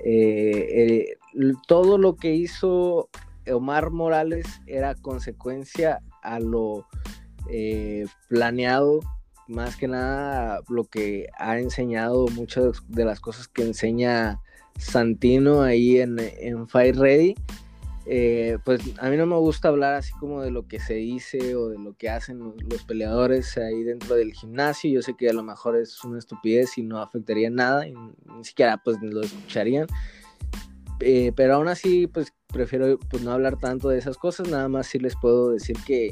[0.04, 1.18] Eh,
[1.68, 3.10] todo lo que hizo
[3.52, 6.86] Omar Morales era consecuencia a lo
[7.50, 9.00] eh, planeado,
[9.48, 14.40] más que nada lo que ha enseñado, muchas de las cosas que enseña
[14.78, 17.36] Santino ahí en, en Fire Ready.
[18.10, 21.56] Eh, pues a mí no me gusta hablar así como de lo que se dice
[21.56, 24.90] o de lo que hacen los, peleadores ahí dentro del gimnasio.
[24.90, 28.46] Yo sé que a lo mejor es una estupidez y no afectaría nada, y ni
[28.46, 29.88] siquiera pues lo escucharían.
[31.02, 34.48] Eh, pero aún así, pues prefiero pues, no hablar tanto de esas cosas.
[34.48, 36.12] Nada más sí les puedo decir que,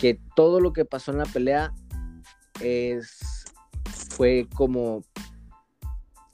[0.00, 1.74] que todo lo que pasó en la pelea
[2.62, 3.44] es,
[4.10, 5.02] fue como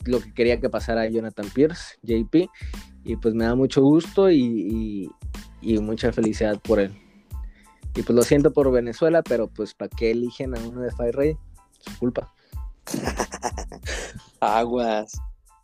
[0.04, 2.48] lo que quería que pasara Jonathan Pierce, JP
[3.05, 5.11] y pues me da mucho gusto y,
[5.62, 6.92] mucha felicidad por él.
[7.94, 11.14] Y pues lo siento por Venezuela, pero pues ¿para qué eligen a uno de Fire
[11.14, 11.36] Ray?
[11.78, 12.32] Su culpa.
[14.40, 15.12] Aguas.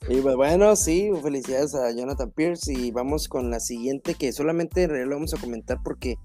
[0.08, 4.86] Y pues bueno, sí, felicidades a Jonathan Pierce y vamos con la siguiente que solamente
[4.86, 6.16] lo vamos a comentar porque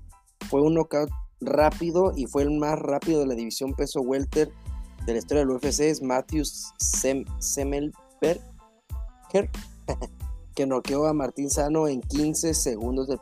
[0.50, 1.10] fue un knockout
[1.42, 4.52] rápido y fue el más rápido de la división peso welter
[5.06, 7.26] de la historia del UFC, es Matthews Sem
[10.54, 13.18] que noqueó a Martín Sano en 15 segundos de...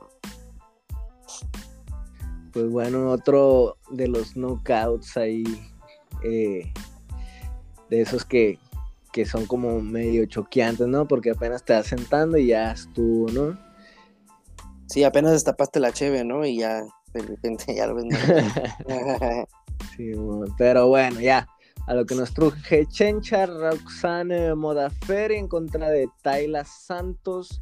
[2.51, 5.43] Pues bueno, otro de los knockouts ahí,
[6.23, 6.73] eh,
[7.89, 8.59] de esos que,
[9.13, 11.07] que son como medio choqueantes, ¿no?
[11.07, 13.57] Porque apenas te vas sentando y ya estuvo, ¿no?
[14.87, 16.45] Sí, apenas destapaste la cheve, ¿no?
[16.45, 18.05] Y ya, de repente ya lo ves.
[19.95, 20.11] sí,
[20.57, 21.47] pero bueno, ya
[21.87, 27.59] a lo que nos truje Chencha, Roxane Modaferi en contra de Tayla Santos.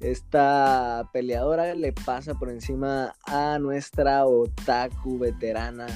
[0.00, 5.86] Esta peleadora le pasa por encima a nuestra otaku veterana.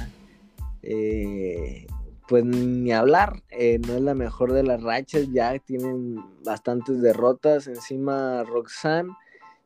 [0.83, 1.87] Eh,
[2.27, 7.67] pues ni hablar, eh, no es la mejor de las rachas, ya tienen bastantes derrotas
[7.67, 9.13] encima Roxanne.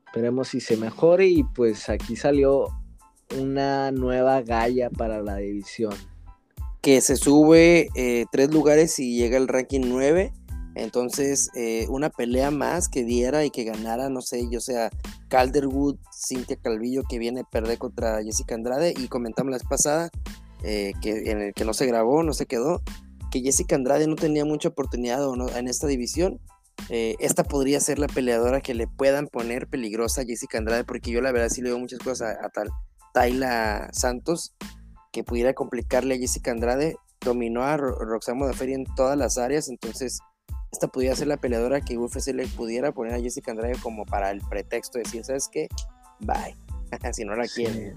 [0.06, 2.68] Esperemos si se mejore y pues aquí salió
[3.38, 5.94] una nueva galla para la división
[6.82, 10.32] que se sube eh, tres lugares y llega al ranking 9.
[10.74, 14.90] Entonces, eh, una pelea más que diera y que ganara, no sé, yo sea
[15.28, 18.94] Calderwood, Cintia Calvillo, que viene a perder contra Jessica Andrade.
[18.96, 20.10] Y comentamos la vez pasada,
[20.64, 22.82] eh, que en el que no se grabó, no se quedó,
[23.30, 25.22] que Jessica Andrade no tenía mucha oportunidad
[25.56, 26.40] en esta división.
[26.88, 31.20] esta podría ser la peleadora que le puedan poner peligrosa a Jessica Andrade, porque yo
[31.20, 32.70] la verdad sí le veo muchas cosas a, tal
[33.14, 34.56] Tayla Santos
[35.12, 36.96] que pudiera complicarle a Jessica Andrade.
[37.20, 40.18] Dominó a Roxana de Feria en todas las áreas, entonces
[40.72, 44.30] esta pudiera ser la peleadora que UFC le pudiera poner a Jessica Andrade como para
[44.30, 45.68] el pretexto de decir, ¿sabes qué?
[46.20, 46.56] Bye,
[47.12, 47.94] si no la quiere.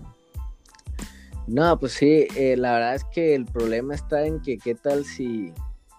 [1.48, 5.06] No, pues sí, eh, la verdad es que el problema está en que qué tal
[5.06, 5.54] si,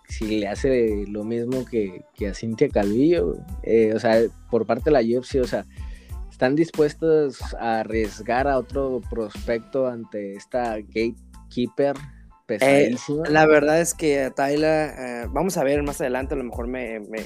[0.09, 4.91] si le hace lo mismo que, que a Cintia Calvillo, eh, o sea, por parte
[4.91, 5.65] de la UFC, o sea,
[6.37, 11.97] están dispuestos a arriesgar a otro prospecto ante esta gatekeeper
[12.45, 13.27] pesadísima.
[13.31, 17.01] la verdad es que Tyla, eh, vamos a ver más adelante, a lo mejor me,
[17.01, 17.21] me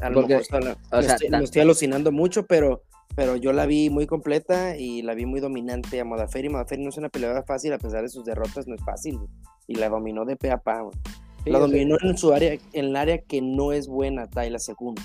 [0.00, 2.82] a lo mejor estoy, alucinando mucho, pero,
[3.14, 6.48] pero yo la vi muy completa y la vi muy dominante a Modaferi.
[6.48, 9.20] Modaferi no es una peleadora fácil, a pesar de sus derrotas, no es fácil.
[9.68, 10.82] Y la dominó de pe a pa.
[11.44, 15.02] la dominó en su área, en el área que no es buena, Tyla segunda.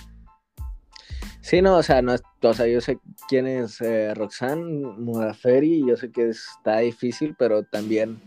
[1.46, 4.64] Sí, no, o sea, no, o sea, yo sé quién es eh, Roxanne
[4.98, 8.20] Mudaferi, yo sé que está difícil, pero también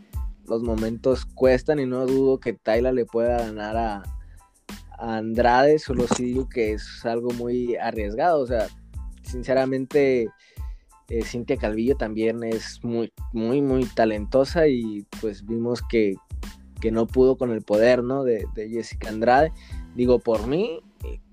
[0.47, 4.03] los momentos cuestan y no dudo que Tayla le pueda ganar a,
[5.01, 8.69] Andrade, solo sí digo que es algo muy arriesgado, o sea,
[9.23, 10.29] sinceramente
[11.09, 16.15] eh, Cintia Calvillo también es muy, muy, muy talentosa y pues vimos que,
[16.93, 18.23] no pudo con el poder, ¿no?
[18.23, 19.53] De, de Jessica Andrade.
[19.97, 20.81] Digo, por mí,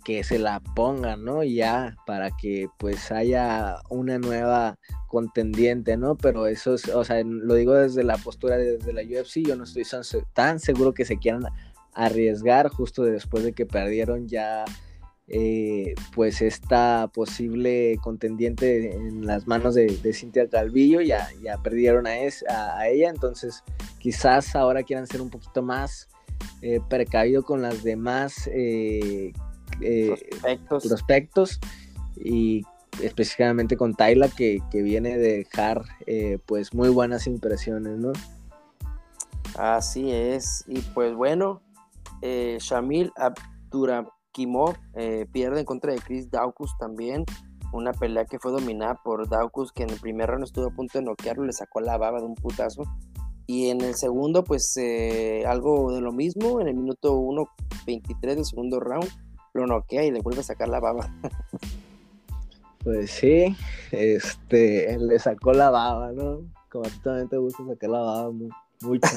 [0.05, 1.43] que se la pongan, ¿no?
[1.43, 4.77] Ya para que pues haya una nueva
[5.07, 6.15] contendiente, ¿no?
[6.15, 9.65] Pero eso es, o sea, lo digo desde la postura desde la UFC, yo no
[9.65, 9.83] estoy
[10.33, 11.45] tan seguro que se quieran
[11.93, 14.65] arriesgar justo después de que perdieron ya
[15.27, 22.11] eh, pues esta posible contendiente en las manos de, Cintia Calvillo, ya, ya perdieron a,
[22.11, 23.63] a, ella, entonces
[23.97, 26.09] quizás ahora quieran ser un poquito más
[26.61, 29.33] eh, precavido con las demás eh,
[29.81, 30.15] eh,
[30.67, 31.59] prospectos.
[32.17, 32.63] y
[33.01, 38.13] específicamente con Tayla que, viene de dejar eh, pues muy buenas impresiones, ¿no?
[39.57, 41.61] Así es, y pues bueno,
[42.21, 47.23] eh, Shamil Abdurakimov eh, pierde en contra de Chris Daukus también,
[47.71, 50.99] una pelea que fue dominada por Daukus que en el primer round estuvo a punto
[50.99, 52.83] de noquearlo, le sacó la baba de un putazo,
[53.47, 54.77] y en el segundo pues
[55.47, 59.07] algo de lo mismo, en el minuto 1.23 del segundo round,
[59.55, 61.09] lo noquea y le vuelve a sacar la baba.
[62.83, 63.55] Pues sí,
[63.91, 66.41] este, le sacó la baba, ¿no?
[66.69, 68.31] Como a ti también te gusta sacar la baba
[68.81, 69.07] mucho.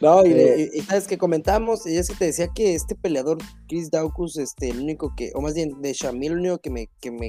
[0.00, 0.22] ¿no?
[0.24, 4.36] Eh, y, sabes que comentamos, y es que te decía que este peleador, Chris Daukus,
[4.36, 7.28] este, el único que, o más bien de Shamil, el único que me, que me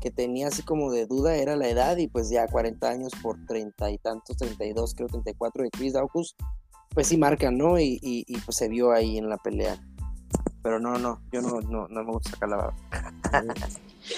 [0.00, 3.44] que tenía así como de duda era la edad y pues ya 40 años por
[3.46, 6.36] 30 y tantos, 32, creo 34 de Chris Daukus,
[6.90, 7.78] pues sí marca, ¿no?
[7.78, 9.80] Y, y, pues se vio ahí en la pelea.
[10.62, 12.74] Pero no, no, yo no, no, no me gusta sacar la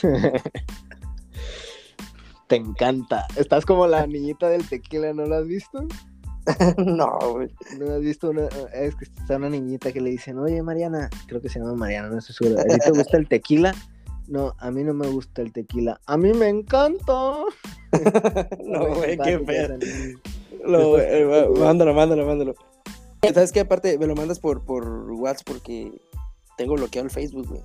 [2.49, 3.27] Te encanta.
[3.37, 5.87] Estás como la niñita del tequila, ¿no lo has visto?
[6.79, 7.49] no, güey.
[7.79, 11.41] ¿No has visto una, es que está una niñita que le dicen, oye Mariana, creo
[11.41, 12.61] que se llama Mariana, no estoy seguro.
[12.61, 13.75] ¿A ti te gusta el tequila?
[14.27, 16.01] No, a mí no me gusta el tequila.
[16.07, 17.13] A mí me encanta.
[18.65, 19.79] no, güey, qué feo.
[20.67, 22.55] No, eh, mándalo, mándalo, mándalo.
[23.23, 23.61] ¿Sabes qué?
[23.61, 26.01] Aparte, me lo mandas por, por WhatsApp porque
[26.61, 27.63] tengo bloqueado el Facebook, güey.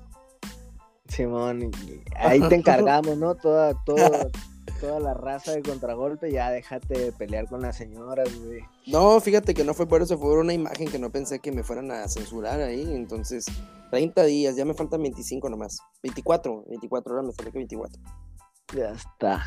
[1.09, 1.69] Simón,
[2.17, 3.35] ahí te encargamos, ¿no?
[3.35, 4.29] Toda, toda,
[4.79, 8.61] toda la raza de contragolpe, ya déjate de pelear con las señoras, güey.
[8.87, 11.61] No, fíjate que no fue por eso, fue una imagen que no pensé que me
[11.61, 13.43] fueran a censurar ahí, entonces
[13.91, 15.77] 30 días, ya me faltan 25 nomás.
[16.01, 18.01] 24, 24 horas me falta que 24.
[18.77, 19.45] Ya está.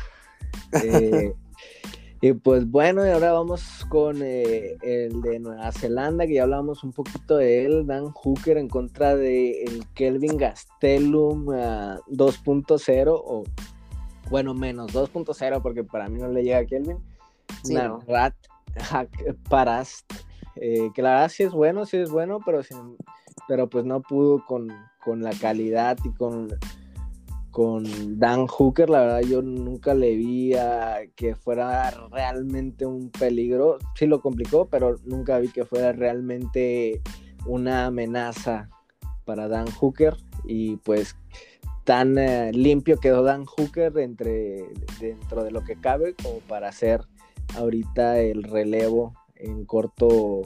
[0.83, 1.33] Eh,
[2.21, 6.83] y pues bueno, y ahora vamos con eh, el de Nueva Zelanda, que ya hablamos
[6.83, 13.43] un poquito de él, Dan Hooker en contra de el Kelvin Gastelum 2.0, o
[14.29, 16.97] bueno, menos 2.0, porque para mí no le llega a Kelvin.
[17.63, 17.75] Sí,
[18.07, 18.35] Rat
[19.49, 20.11] Parast,
[20.55, 22.97] eh, que la verdad sí es bueno, sí es bueno, pero sin,
[23.47, 24.67] pero pues no pudo con,
[25.21, 26.49] la calidad y con,
[27.59, 27.83] con
[28.17, 34.07] Dan Hooker, la verdad yo nunca le vi a que fuera realmente un peligro, sí
[34.07, 37.01] lo complicó, pero nunca vi que fuera realmente
[37.45, 38.69] una amenaza
[39.25, 41.17] para Dan Hooker y pues
[41.83, 44.63] tan eh, limpio quedó Dan Hooker entre,
[45.01, 47.01] dentro de lo que cabe como para hacer
[47.57, 50.43] ahorita el relevo en corto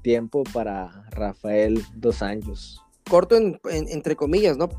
[0.00, 2.80] tiempo para Rafael Dos Años.
[3.10, 4.70] Corto entre comillas, ¿no?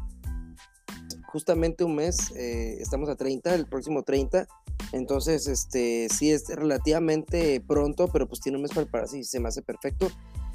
[1.36, 4.48] Justamente un mes, eh, estamos a 30, el próximo 30,
[4.94, 9.42] entonces este sí es relativamente pronto, pero pues tiene un mes para prepararse y se
[9.42, 10.08] me hace perfecto.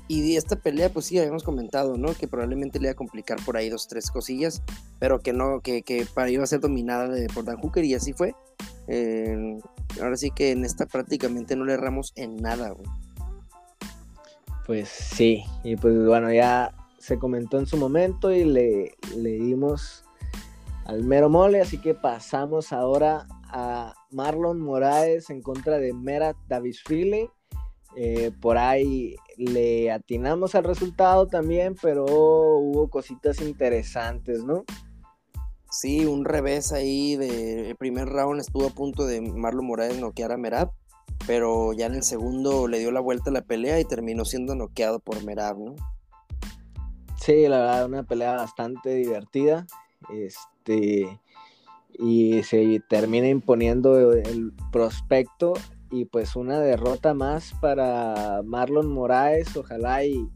[0.08, 2.14] Y esta pelea, pues sí, habíamos comentado, ¿no?
[2.14, 4.62] Que probablemente le iba a complicar por ahí dos, tres cosillas,
[4.98, 7.92] pero que no, que, que para iba a ser dominada de, por Dan Hooker y
[7.92, 8.34] así fue.
[8.88, 9.58] Eh,
[10.00, 12.88] ahora sí que en esta prácticamente no le erramos en nada, güey.
[14.66, 20.06] Pues sí, y pues bueno, ya se comentó en su momento y le, le dimos
[20.84, 27.30] al mero mole, así que pasamos ahora a Marlon Moraes en contra de Merat Davisvili.
[27.96, 34.64] Eh, por ahí le atinamos al resultado también, pero hubo cositas interesantes, ¿no?
[35.70, 40.32] Sí, un revés ahí de el primer round estuvo a punto de Marlon Moraes noquear
[40.32, 40.70] a Merat
[41.26, 44.54] pero ya en el segundo le dio la vuelta a la pelea y terminó siendo
[44.54, 45.76] noqueado por Merab, ¿no?
[47.20, 49.66] Sí, la verdad, una pelea bastante divertida.
[50.12, 51.20] Este,
[51.98, 55.54] y se termina imponiendo el prospecto
[55.90, 60.28] y pues una derrota más para Marlon Moraes, ojalá y,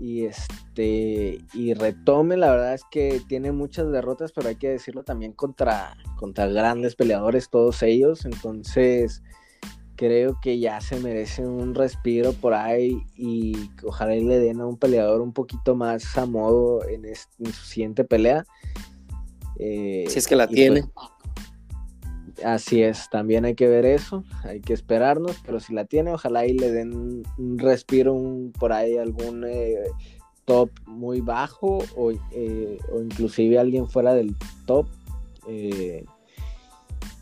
[0.00, 5.04] y este y retome, la verdad es que tiene muchas derrotas, pero hay que decirlo
[5.04, 9.22] también contra, contra grandes peleadores todos ellos, entonces
[10.02, 14.76] creo que ya se merece un respiro por ahí y ojalá le den a un
[14.76, 18.44] peleador un poquito más a modo en, su siguiente pelea.
[19.60, 20.82] Eh, si es que la tiene.
[20.92, 26.12] Pues, así es, también hay que ver eso, hay que esperarnos, pero si la tiene,
[26.12, 29.84] ojalá y le den un respiro un, por ahí algún eh,
[30.46, 34.34] top muy bajo o, eh, o, inclusive alguien fuera del
[34.66, 34.88] top.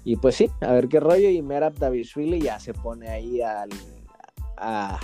[0.04, 1.28] Y pues sí, a ver qué rollo.
[1.28, 3.70] Y Merab Davishvili ya se pone ahí al,
[4.56, 4.98] a,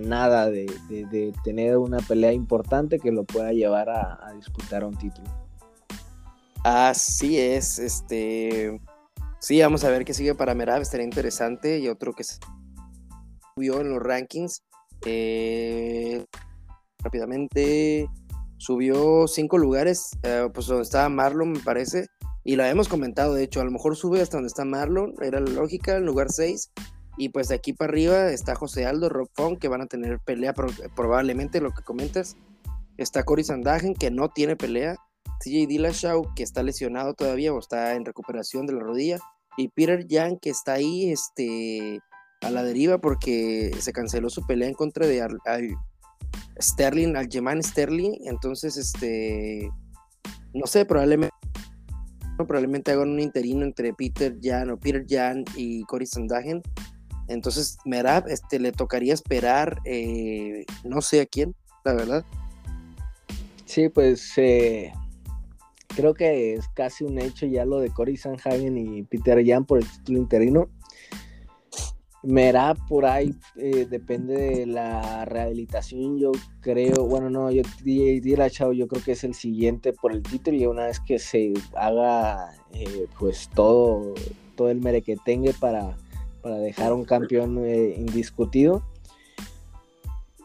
[0.00, 0.66] nada de,
[1.44, 5.28] tener una pelea importante que lo pueda llevar a, disputar un título.
[6.64, 8.80] Así es, este.
[9.38, 11.78] Sí, vamos a ver qué sigue para Merab, estaría interesante.
[11.78, 12.24] Y otro que
[13.54, 14.62] subió en los rankings.
[15.04, 16.24] Eh,
[16.98, 18.08] rápidamente
[18.56, 22.08] subió cinco lugares, eh, pues donde estaba Marlon, me parece.
[22.48, 25.40] Y lo habíamos comentado, de hecho, a lo mejor sube hasta donde está Marlon, era
[25.40, 26.70] la lógica, en lugar 6.
[27.18, 30.20] Y pues de aquí para arriba está José Aldo, Rob Fong, que van a tener
[30.20, 30.54] pelea
[30.94, 32.36] probablemente, lo que comentas.
[32.98, 34.94] Está Cory Sandagen, que no tiene pelea.
[35.40, 39.18] CJ Dillashaw, que está lesionado todavía o está en recuperación de la rodilla.
[39.56, 41.98] Y Peter Yang, que está ahí este,
[42.42, 45.36] a la deriva porque se canceló su pelea en contra de al,
[46.62, 48.20] Sterling, Algeman Sterling.
[48.24, 49.68] Entonces, este,
[50.54, 51.34] no sé, probablemente
[52.44, 56.62] probablemente hagan un interino entre Peter Jan o Peter Jan y Cory Sandagen.
[57.28, 62.24] Entonces, Merab este, le tocaría esperar, eh, no sé a quién, la verdad.
[63.64, 64.92] Sí, pues eh,
[65.96, 69.78] creo que es casi un hecho ya lo de Cory Sanhagen y Peter Jan por
[69.78, 70.68] el título interino.
[72.26, 78.72] Merá por ahí eh, depende de la rehabilitación, yo creo, bueno, no, yo diría, chao,
[78.72, 82.52] yo creo que es el siguiente por el título y una vez que se haga
[82.72, 84.14] eh, pues todo,
[84.56, 85.96] todo el merequetengue para,
[86.42, 88.82] para dejar un campeón eh, indiscutido.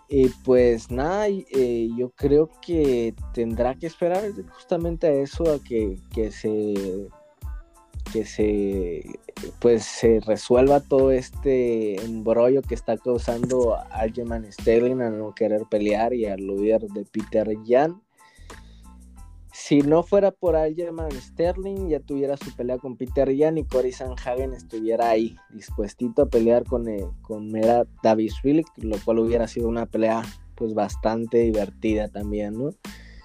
[0.07, 4.21] Y pues nada, yo creo que tendrá que esperar
[4.51, 7.07] justamente a eso, a que, que se
[8.11, 9.03] que se
[9.59, 16.13] pues se resuelva todo este embrollo que está causando Aljamain Sterling a no querer pelear
[16.13, 18.01] y al líder de Peter Jan.
[19.53, 23.91] Si no fuera por Aljamain Sterling, ya tuviera su pelea con Peter Jan y Cory
[23.91, 28.35] Sanhagen estuviera ahí, dispuestito a pelear con, eh, con Mera Davis
[28.77, 30.23] lo cual hubiera sido una pelea
[30.55, 32.69] pues bastante divertida también, ¿no?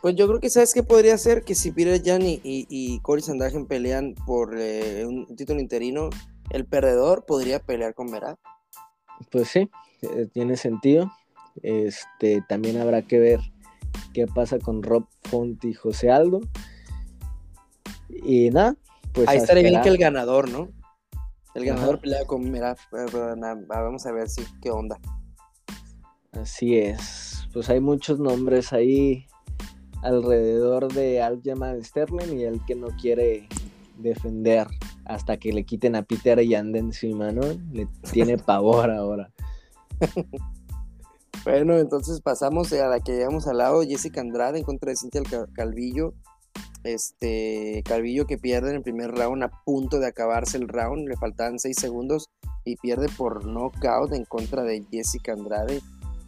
[0.07, 3.23] Pues yo creo que sabes qué podría ser que si Peter Jan y, y, Cory
[3.23, 6.11] Sandagen pelean por eh, un título interino,
[6.51, 8.37] el perdedor podría pelear con Merab.
[9.33, 9.69] Pues sí,
[10.03, 11.11] eh, tiene sentido.
[11.61, 13.41] Este también habrá que ver
[14.15, 16.41] qué pasa con Rob Font y José Aldo.
[18.09, 18.77] Y nada,
[19.13, 19.27] pues.
[19.27, 20.69] Ahí estaría bien que el ganador, ¿no?
[21.57, 22.79] El ganador pelea con Merab.
[23.67, 25.01] Vamos a ver si qué onda.
[26.31, 27.49] Así es.
[27.53, 29.27] Pues hay muchos nombres ahí
[30.07, 33.49] alrededor de Aljamain Sterling y el que no quiere
[33.99, 34.69] defender
[35.05, 37.43] hasta que le quiten a Peter Yan de encima, ¿no?
[37.73, 39.33] Le tiene pavor ahora.
[41.45, 45.23] bueno, entonces pasamos a la que llegamos al lado, Jessica Andrade en contra de Cintia
[45.53, 46.15] Calvillo.
[46.85, 51.17] Este Calvillo que pierde en el primer round a punto de acabarse el round, le
[51.17, 52.31] faltaban seis segundos
[52.65, 55.81] y pierde por knockout en contra de Jessica Andrade,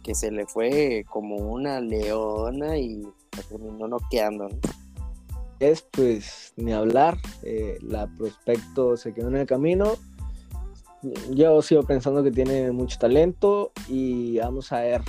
[0.03, 3.07] que se le fue como una leona y
[3.49, 4.49] terminó noqueando.
[5.59, 9.93] Es pues ni hablar, eh, la prospecto se quedó en el camino.
[11.31, 15.01] Yo sigo pensando que tiene mucho talento y vamos a ver.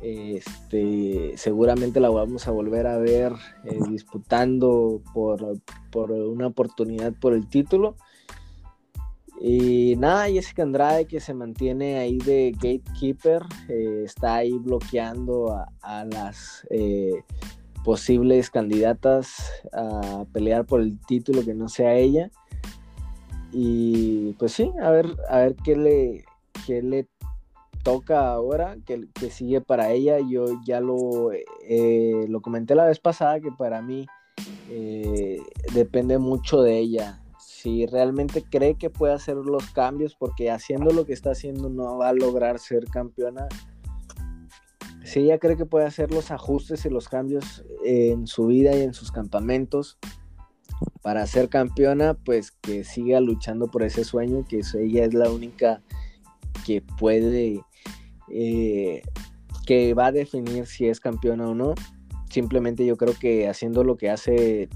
[0.00, 3.32] Este, seguramente la vamos a volver a ver
[3.64, 5.58] eh, disputando por,
[5.90, 7.96] por una oportunidad por el título.
[9.40, 16.04] Y nada, Jessica Andrade que se mantiene ahí de gatekeeper, eh, está ahí bloqueando a,
[16.04, 17.22] las eh,
[17.84, 22.30] posibles candidatas a pelear por el título que no sea ella.
[23.52, 26.24] Y pues sí, a ver, a ver qué le,
[26.66, 27.06] qué le
[27.84, 30.18] toca ahora, que, que sigue para ella.
[30.18, 34.06] Yo ya lo, eh, lo comenté la vez pasada que para mí
[35.72, 37.20] depende mucho de ella
[37.60, 41.98] si realmente cree que puede hacer los cambios, porque haciendo lo que está haciendo no
[41.98, 43.48] va a lograr ser campeona.
[45.04, 48.82] Si ella cree que puede hacer los ajustes y los cambios en su vida y
[48.82, 49.98] en sus campamentos
[51.02, 55.82] para ser campeona, pues que siga luchando por ese sueño, que ella es la única
[56.64, 57.60] que puede,
[58.30, 59.02] eh,
[59.66, 61.74] que va a definir si es campeona o no.
[62.30, 64.68] Simplemente yo creo que haciendo lo que hace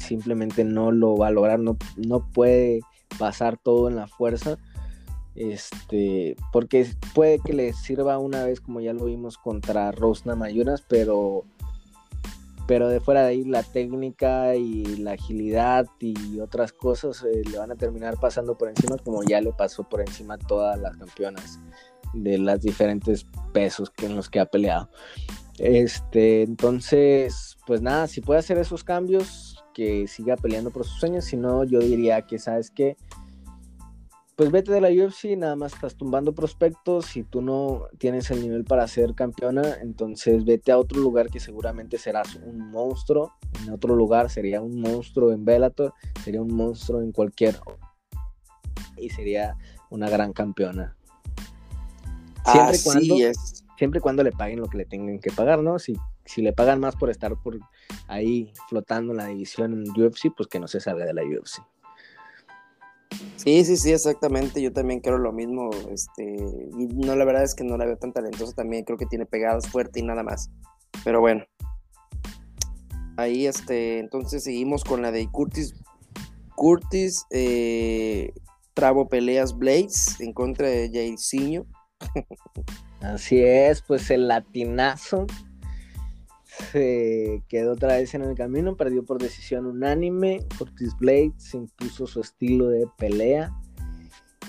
[0.00, 2.80] simplemente no lo va a lograr, no, no puede
[3.18, 4.58] pasar todo en la fuerza.
[5.34, 10.82] Este, porque puede que le sirva una vez, como ya lo vimos contra Rosna Mayunas,
[10.88, 11.44] pero,
[12.66, 17.58] pero de fuera de ahí la técnica y la agilidad y otras cosas eh, le
[17.58, 20.96] van a terminar pasando por encima, como ya le pasó por encima a todas las
[20.96, 21.60] campeonas
[22.12, 24.90] de las diferentes pesos que en los que ha peleado.
[25.58, 31.24] Este, entonces, pues nada, si puede hacer esos cambios, que siga peleando por sus sueños,
[31.24, 32.96] si no, yo diría que, ¿sabes que
[34.36, 38.40] Pues vete de la UFC, nada más estás tumbando prospectos, si tú no tienes el
[38.40, 43.72] nivel para ser campeona, entonces vete a otro lugar que seguramente serás un monstruo, en
[43.72, 45.92] otro lugar sería un monstruo en Bellator,
[46.24, 47.60] sería un monstruo en cualquier
[48.96, 49.56] y sería
[49.90, 50.96] una gran campeona.
[52.46, 53.16] Siempre cuando,
[53.76, 55.78] siempre cuando le paguen lo que le tengan que pagar, ¿no?
[55.78, 55.94] Si
[56.30, 57.58] si le pagan más por estar por
[58.08, 61.62] ahí flotando en la división en UFC, pues que no se salga de la UFC.
[63.36, 64.60] Sí, sí, sí, exactamente.
[64.60, 65.70] Yo también creo lo mismo.
[65.90, 66.36] Este,
[66.78, 68.84] y no, la verdad es que no la veo tan talentosa también.
[68.84, 70.50] Creo que tiene pegadas fuerte y nada más.
[71.04, 71.44] Pero bueno.
[73.16, 75.74] Ahí, este, entonces seguimos con la de Curtis.
[76.54, 78.32] Curtis eh,
[78.74, 81.66] Trabo Peleas Blades en contra de Jairzinho.
[83.00, 85.26] Así es, pues el latinazo
[86.72, 90.46] se quedó otra vez en el camino, perdió por decisión unánime.
[90.58, 93.52] Curtis Blades impuso su estilo de pelea.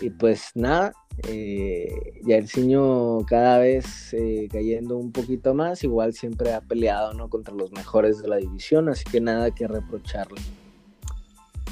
[0.01, 0.93] Y pues nada,
[1.27, 7.29] Eh, Jairzinho cada vez eh, cayendo un poquito más, igual siempre ha peleado ¿no?
[7.29, 10.39] contra los mejores de la división, así que nada que reprocharle.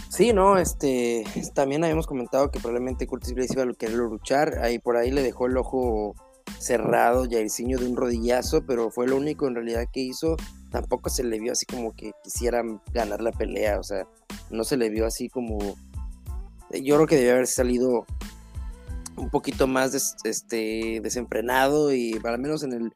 [0.10, 1.24] Sí, no, este,
[1.54, 5.24] también habíamos comentado que probablemente Curtis Blaze iba a querer luchar, ahí por ahí le
[5.24, 6.16] dejó el ojo
[6.58, 10.36] cerrado Jairzinho de un rodillazo, pero fue lo único en realidad que hizo,
[10.72, 14.08] tampoco se le vio así como que quisieran ganar la pelea, o sea,
[14.50, 15.60] no se le vio así como,
[16.72, 18.06] yo creo que debió haber salido
[19.16, 22.93] un poquito más este, desenfrenado y al menos en el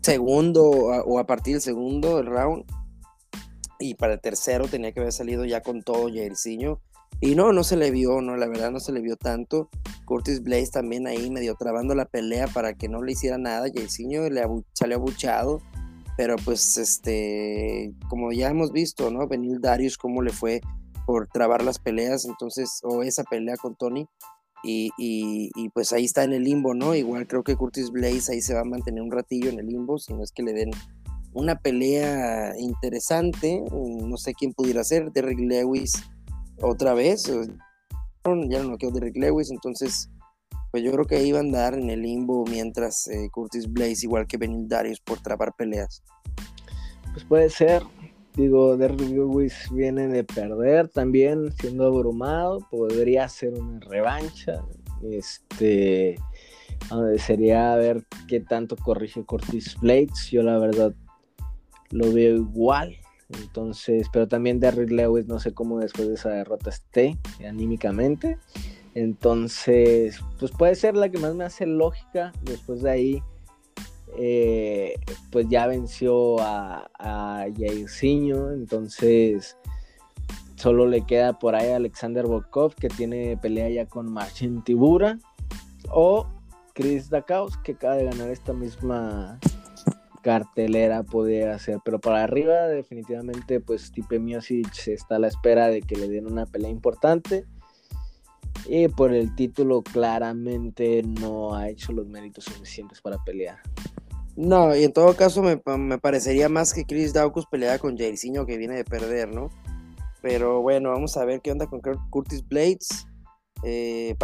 [0.00, 2.64] segundo o a partir del segundo, round,
[3.78, 6.80] y para el tercero tenía que haber salido ya con todo Jairzinho.
[7.20, 9.68] Y no, no se le vio, no, la verdad no se le vio tanto.
[10.04, 13.66] Curtis Blaze también ahí medio trabando la pelea para que no le hiciera nada.
[13.74, 14.42] Jairzinho le
[14.72, 15.60] salió abuchado.
[16.16, 19.28] Pero pues, este, como ya hemos visto, ¿no?
[19.28, 20.60] Benil Darius, cómo le fue
[21.06, 24.08] por trabar las peleas, entonces, o esa pelea con Tony.
[24.64, 26.94] Y, y, y, pues ahí está en el limbo, ¿no?
[26.96, 29.98] Igual creo que Curtis Blaze ahí se va a mantener un ratillo en el limbo,
[29.98, 30.70] si no es que le den
[31.32, 33.62] una pelea interesante.
[33.70, 35.12] No sé quién pudiera ser.
[35.12, 35.92] Derrick Lewis
[36.60, 37.30] otra vez.
[38.24, 39.50] Ya no quedó Derrick Lewis.
[39.50, 40.10] Entonces,
[40.70, 44.26] pues yo creo que iba a andar en el limbo mientras eh, Curtis Blaze, igual
[44.26, 46.02] que Benil Darius, por trabar peleas.
[47.12, 47.82] Pues puede ser.
[48.34, 52.60] Digo, Derrick Lewis viene de perder también, siendo abrumado.
[52.70, 54.62] Podría ser una revancha.
[55.02, 56.16] Este.
[57.16, 60.30] sería ver qué tanto corrige Curtis Blades.
[60.30, 60.94] Yo la verdad
[61.90, 62.96] lo veo igual.
[63.30, 68.38] Entonces, pero también Derrick Lewis no sé cómo después de esa derrota esté anímicamente.
[68.94, 72.32] Entonces, pues puede ser la que más me hace lógica.
[72.42, 73.22] Después de ahí,
[74.16, 74.94] eh,
[75.30, 78.52] pues ya venció a, a Jairzinho.
[78.52, 79.56] Entonces,
[80.56, 85.18] solo le queda por ahí Alexander Volkov, que tiene pelea ya con Marcin Tibura.
[85.90, 86.26] O
[86.74, 89.38] Chris Dakaus, que acaba de ganar esta misma
[90.28, 95.80] cartelera podría hacer, pero para arriba definitivamente pues Tipe Miocic está a la espera de
[95.80, 97.46] que le den una pelea importante
[98.66, 103.58] y por el título claramente no ha hecho los méritos suficientes para pelear.
[104.36, 105.56] No, y en todo caso me,
[105.98, 109.48] parecería más que Chris Daukus peleara con Jairzinho que viene de perder, ¿no?
[110.20, 113.06] Pero bueno, vamos a ver qué onda con Curtis Blades.
[113.62, 114.14] Eh,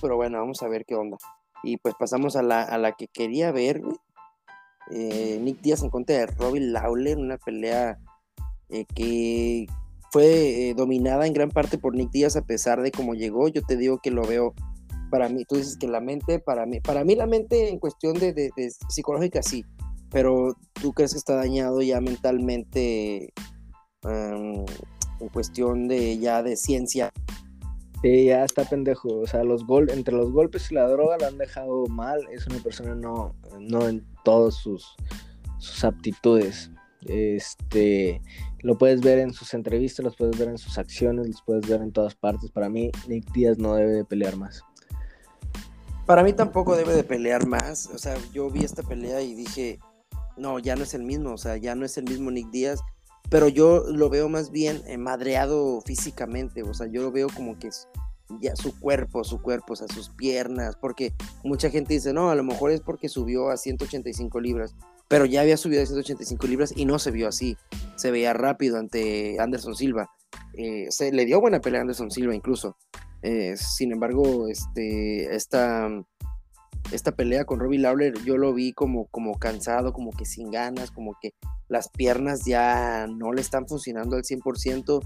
[0.00, 1.18] pero bueno, vamos a ver qué onda.
[1.62, 3.80] Y pues pasamos a la, a la que quería ver,
[4.90, 7.98] eh, Nick Díaz en contra de Robin Lawler, una pelea
[8.68, 9.66] eh, que
[10.10, 13.48] fue eh, dominada en gran parte por Nick Díaz a pesar de cómo llegó.
[13.48, 14.54] Yo te digo que lo veo
[15.10, 18.14] para mí, tú dices que la mente, para mí, para mí la mente en cuestión
[18.14, 18.52] de,
[18.88, 19.64] psicológica sí,
[20.10, 23.32] pero tú crees que está dañado ya mentalmente
[24.02, 24.64] en
[25.32, 27.12] cuestión de ya de ciencia.
[28.02, 29.20] Sí, ya está pendejo.
[29.20, 32.20] O sea, los gol entre los golpes y la droga lo han dejado mal.
[32.30, 34.96] Es una persona no, no en todas sus,
[35.58, 36.72] sus aptitudes.
[37.06, 38.20] Este,
[38.58, 41.80] lo puedes ver en sus entrevistas, los puedes ver en sus acciones, los puedes ver
[41.80, 42.50] en todas partes.
[42.50, 44.64] Para mí, Nick Díaz no debe de pelear más.
[46.06, 47.86] Para mí tampoco debe de pelear más.
[47.94, 49.78] O sea, yo vi esta pelea y dije,
[50.36, 51.32] no, ya no es el mismo.
[51.32, 52.80] O sea, ya no es el mismo Nick Díaz.
[53.30, 56.64] Pero yo lo veo más bien eh, madreado físicamente.
[56.64, 57.70] O sea, yo lo veo como que
[58.40, 61.12] ya su cuerpo, su cuerpo, o sea, sus piernas, porque
[61.44, 64.74] mucha gente dice, no, a lo mejor es porque subió a 185 libras,
[65.08, 67.56] pero ya había subido a 185 libras y no se vio así,
[67.96, 70.10] se veía rápido ante Anderson Silva,
[70.54, 72.76] eh, se le dio buena pelea a Anderson Silva incluso,
[73.22, 75.88] eh, sin embargo, este, esta,
[76.92, 80.90] esta pelea con Robbie Lawler yo lo vi como, como cansado, como que sin ganas,
[80.90, 81.32] como que
[81.68, 85.00] las piernas ya no le están funcionando al 100%,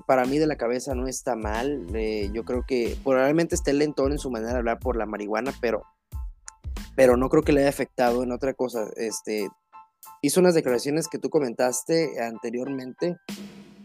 [0.00, 1.86] para mí de la cabeza no está mal.
[1.94, 5.52] Eh, yo creo que probablemente esté lentón en su manera de hablar por la marihuana,
[5.60, 5.82] pero,
[6.96, 8.88] pero no creo que le haya afectado en otra cosa.
[8.96, 9.48] Este,
[10.22, 13.16] hizo unas declaraciones que tú comentaste anteriormente,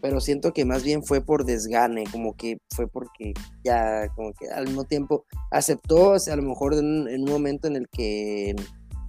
[0.00, 4.48] pero siento que más bien fue por desgane, como que fue porque ya, como que
[4.48, 8.54] al mismo tiempo aceptó, a lo mejor en, en un momento en el que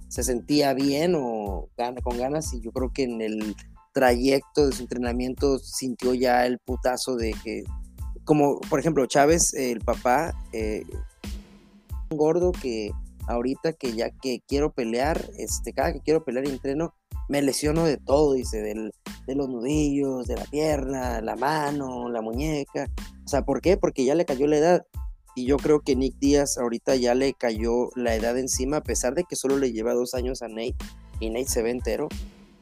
[0.08, 1.68] se sentía bien o
[2.02, 3.54] con ganas, y yo creo que en el
[3.92, 7.64] trayecto de su entrenamiento sintió ya el putazo de que,
[8.24, 10.84] como por ejemplo Chávez, el papá, eh,
[12.10, 12.90] un gordo que
[13.26, 16.94] ahorita que ya que quiero pelear, este, cada que quiero pelear y entreno,
[17.28, 18.92] me lesiono de todo, dice, del,
[19.26, 22.88] de los nudillos, de la pierna, la mano, la muñeca.
[23.24, 23.76] O sea, ¿por qué?
[23.76, 24.86] Porque ya le cayó la edad.
[25.36, 29.14] Y yo creo que Nick Díaz ahorita ya le cayó la edad encima, a pesar
[29.14, 30.74] de que solo le lleva dos años a Nate
[31.20, 32.08] y Nate se ve entero.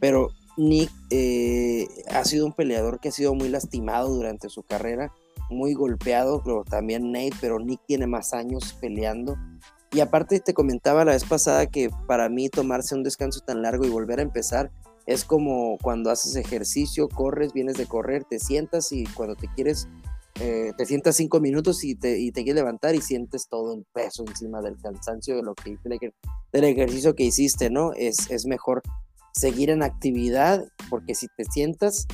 [0.00, 0.28] Pero
[0.58, 5.12] Nick eh, ha sido un peleador que ha sido muy lastimado durante su carrera
[5.50, 9.36] muy golpeado, pero también Nate, pero Nick tiene más años peleando.
[9.90, 13.86] Y aparte te comentaba la vez pasada que para mí tomarse un descanso tan largo
[13.86, 14.70] y volver a empezar
[15.06, 19.88] es como cuando haces ejercicio, corres, vienes de correr, te sientas y cuando te quieres,
[20.38, 23.86] eh, te sientas cinco minutos y te, y te quieres levantar y sientes todo el
[23.94, 25.78] peso encima del cansancio de lo que,
[26.52, 27.94] del ejercicio que hiciste, ¿no?
[27.94, 28.82] Es, es mejor
[29.38, 32.06] seguir en actividad porque si te sientas,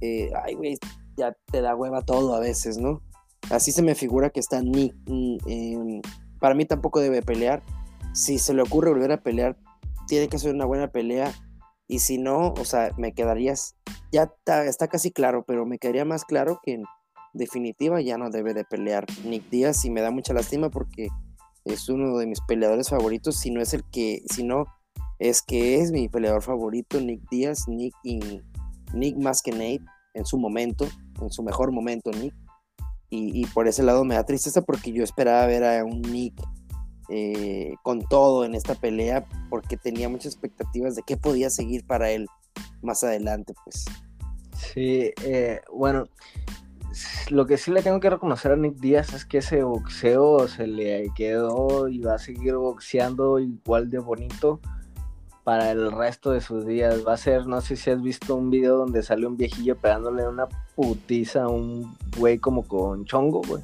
[0.00, 0.78] eh, ay, güey,
[1.16, 3.02] ya te da hueva todo a veces, ¿no?
[3.50, 4.94] Así se me figura que está Nick.
[5.06, 6.00] Mm,
[6.38, 7.62] para mí tampoco debe pelear.
[8.14, 9.56] Si se le ocurre volver a pelear,
[10.06, 11.32] tiene que ser una buena pelea
[11.86, 13.76] y si no, o sea, me quedarías,
[14.12, 16.84] ya está, casi claro, pero me quedaría más claro que en
[17.32, 21.08] definitiva ya no debe de pelear Nick Díaz y me da mucha lástima porque
[21.64, 24.66] es uno de mis peleadores favoritos, si no es el que, si no,
[25.20, 28.40] es que es mi peleador favorito, Nick Díaz, Nick y
[28.94, 29.84] Nick más que Nate
[30.14, 30.88] en su momento,
[31.20, 32.34] en su mejor momento, Nick.
[33.12, 36.32] Y, por ese lado me da tristeza porque yo esperaba ver a un Nick
[37.08, 42.10] eh, con todo en esta pelea porque tenía muchas expectativas de qué podía seguir para
[42.12, 42.28] él
[42.82, 43.84] más adelante, pues.
[44.54, 46.04] Sí, eh, bueno,
[47.30, 50.68] lo que sí le tengo que reconocer a Nick Díaz es que ese boxeo se
[50.68, 54.60] le quedó y va a seguir boxeando igual de bonito
[55.50, 57.04] para el resto de sus días.
[57.04, 60.28] Va a ser, no sé si has visto un video donde sale un viejillo pegándole
[60.28, 60.46] una
[60.76, 63.60] putiza a un güey como con chongo, güey.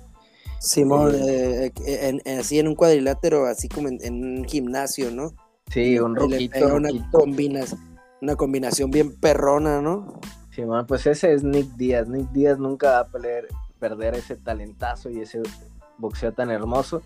[0.58, 5.32] Simón, eh, eh, así en un cuadrilátero, así como en, un gimnasio, ¿no?
[5.70, 6.74] Sí, un roquito.
[6.74, 7.80] Una, combinación,
[8.20, 10.18] una combinación bien perrona, ¿no?
[10.50, 12.08] Simón, pues ese es Nick Díaz.
[12.08, 13.08] Nick Díaz nunca va a
[13.78, 15.40] perder ese talentazo y ese
[15.98, 17.02] boxeo tan hermoso.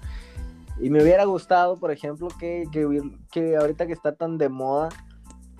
[0.81, 2.87] Y me hubiera gustado, por ejemplo, que, que,
[3.31, 4.89] que ahorita que está tan de moda,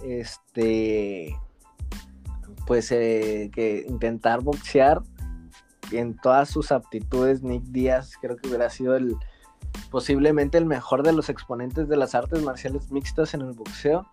[0.03, 1.37] este,
[2.67, 5.03] pues eh, que intentar boxear
[5.93, 9.17] en todas sus aptitudes, Nick Díaz creo que hubiera sido el
[9.91, 14.07] posiblemente el mejor de los exponentes de las artes marciales mixtas en el boxeo.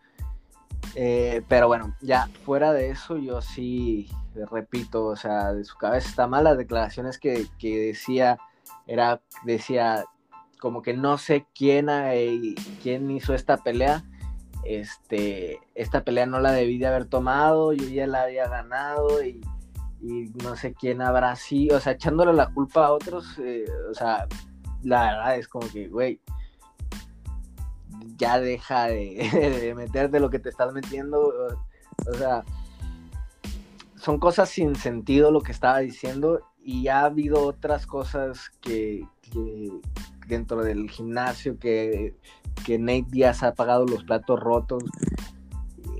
[0.95, 4.09] Eh, pero bueno, ya fuera de eso, yo sí
[4.51, 6.43] repito, o sea, de su cabeza está mal.
[6.43, 8.37] Las declaraciones que, decía,
[8.87, 10.05] era, decía
[10.59, 11.87] como que no sé quién,
[12.81, 14.03] quién hizo esta pelea.
[14.63, 19.41] Este, esta pelea no la debí de haber tomado, yo ya la había ganado y
[20.01, 23.93] y no sé quién habrá sido, o sea, echándole la culpa a otros, eh, o
[23.93, 24.27] sea,
[24.83, 26.21] la verdad es como que, güey,
[28.17, 31.33] ya deja de, meterte lo que te estás metiendo,
[32.07, 32.43] o, sea,
[33.95, 39.03] son cosas sin sentido lo que estaba diciendo y ha habido otras cosas que,
[40.27, 42.15] dentro del gimnasio que,
[42.65, 44.83] que Nate Díaz ha pagado los platos rotos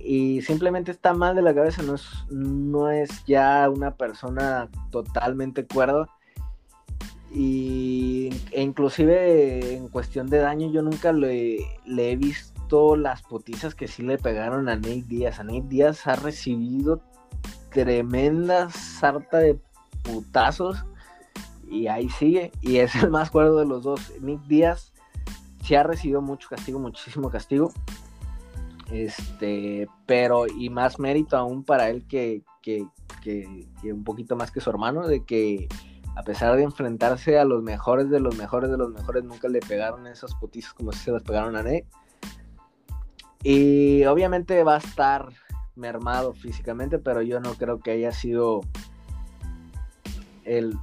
[0.10, 5.66] y simplemente está mal de la cabeza, no es, no es ya una persona totalmente
[5.66, 6.08] cuerda.
[7.30, 13.90] Y e inclusive en cuestión de daño yo nunca le, he visto las potizas que
[13.90, 15.42] sí le pegaron a Nate Díaz.
[15.42, 17.02] A Nate Díaz ha recibido
[17.72, 19.60] tremenda sarta de
[20.04, 20.86] putazos
[21.70, 22.52] y ahí sigue.
[22.62, 24.14] Y es el más cuerdo de los dos.
[24.22, 24.94] Nick Díaz
[25.64, 27.72] sí ha recibido mucho castigo, muchísimo castigo.
[28.92, 32.86] Este, pero y más mérito aún para él que, que,
[33.84, 35.68] un poquito más que su hermano, de que
[36.16, 39.60] a pesar de enfrentarse a los mejores de los mejores de los mejores, nunca le
[39.60, 41.86] pegaron esas putizas como si se las pegaron a Nate.
[43.44, 45.30] Y obviamente va a estar
[45.76, 48.62] mermado físicamente, pero yo no creo que haya sido
[50.44, 50.78] el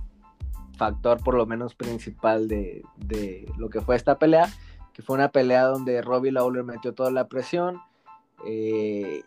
[0.77, 4.49] factor por lo menos principal de, de, lo que fue esta pelea,
[4.93, 7.81] que fue una pelea donde Robbie Lawler metió toda la presión,
[8.47, 9.23] eh,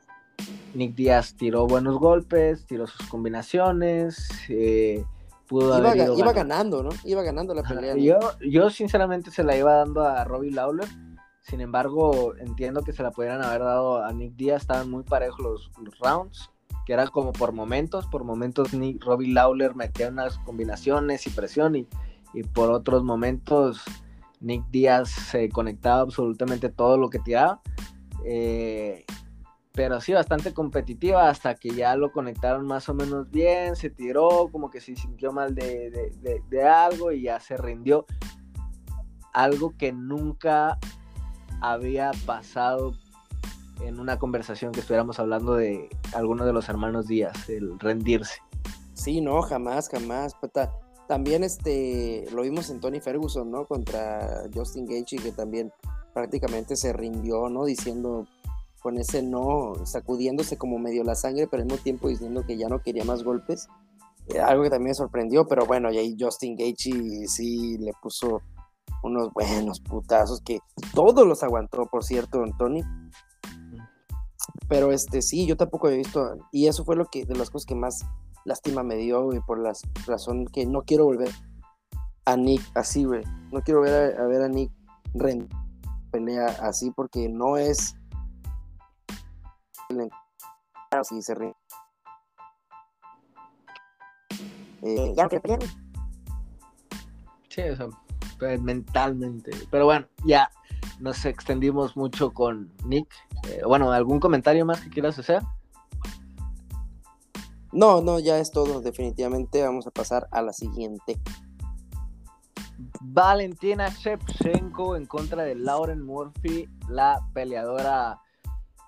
[0.73, 5.03] Nick Díaz tiró buenos golpes, tiró sus combinaciones, eh,
[5.47, 6.89] pudo iba, iba ganando, ¿no?
[7.03, 7.95] Iba ganando la pelea.
[7.97, 10.87] Yo, yo sinceramente se la iba dando a Robbie Lawler.
[11.41, 14.63] Sin embargo, entiendo que se la pudieran haber dado a Nick Díaz.
[14.63, 16.51] Estaban muy parejos los, rounds,
[16.87, 18.07] que eran como por momentos.
[18.07, 18.69] Por momentos
[19.01, 21.85] Robbie Lawler metía unas combinaciones y presión y,
[22.33, 23.83] y por otros momentos
[24.39, 27.61] Nick Díaz se conectaba absolutamente todo lo que tiraba.
[28.23, 29.03] Eh,
[29.73, 34.47] pero sí, bastante competitiva hasta que ya lo conectaron más o menos bien, se tiró,
[34.49, 38.05] como que se sintió mal de, algo y ya se rindió.
[39.33, 40.79] Algo que nunca
[41.59, 42.93] había pasado
[43.81, 48.35] en una conversación que estuviéramos hablando de alguno de los hermanos Díaz, el rendirse.
[48.93, 50.35] Sí, no, jamás, jamás.
[51.07, 53.65] También este, lo vimos en Tony Ferguson, ¿no?
[53.65, 55.71] Contra Justin Gaethje, que también
[56.13, 57.65] prácticamente se rindió, ¿no?
[57.65, 58.25] Diciendo
[58.81, 62.67] con ese no, sacudiéndose como medio la sangre, pero al mismo tiempo diciendo que ya
[62.69, 63.67] no quería más golpes.
[64.27, 68.41] eh, algo que también me sorprendió, pero bueno, y ahí Justin Gaethje sí le puso
[69.03, 70.59] unos buenos putazos que
[70.93, 72.83] todos los aguantó, por cierto, Tony.
[74.67, 77.65] Pero este sí, yo tampoco he visto, y eso fue lo que de las cosas
[77.65, 78.05] que más
[78.45, 79.73] lástima me dio, y por la
[80.05, 81.31] razón que no quiero volver
[82.25, 83.23] a Nick así, güey.
[83.51, 84.71] No quiero ver a, ver a Nick
[85.13, 85.47] Ren
[86.11, 87.95] pelea así porque no es
[91.03, 91.55] sí se ríe.
[94.81, 95.41] Eh, ya que
[97.49, 97.89] Sí, eso
[98.37, 99.51] pues, mentalmente.
[99.71, 100.49] Pero bueno, ya
[100.99, 103.07] nos extendimos mucho con Nick.
[103.49, 105.41] Eh, bueno, ¿algún comentario más que quieras hacer?
[107.71, 108.81] No, no, ya es todo.
[108.81, 111.19] Definitivamente vamos a pasar a la siguiente.
[113.01, 118.19] Valentina Shevchenko en contra de Lauren Murphy, la peleadora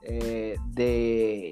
[0.01, 1.49] eh, de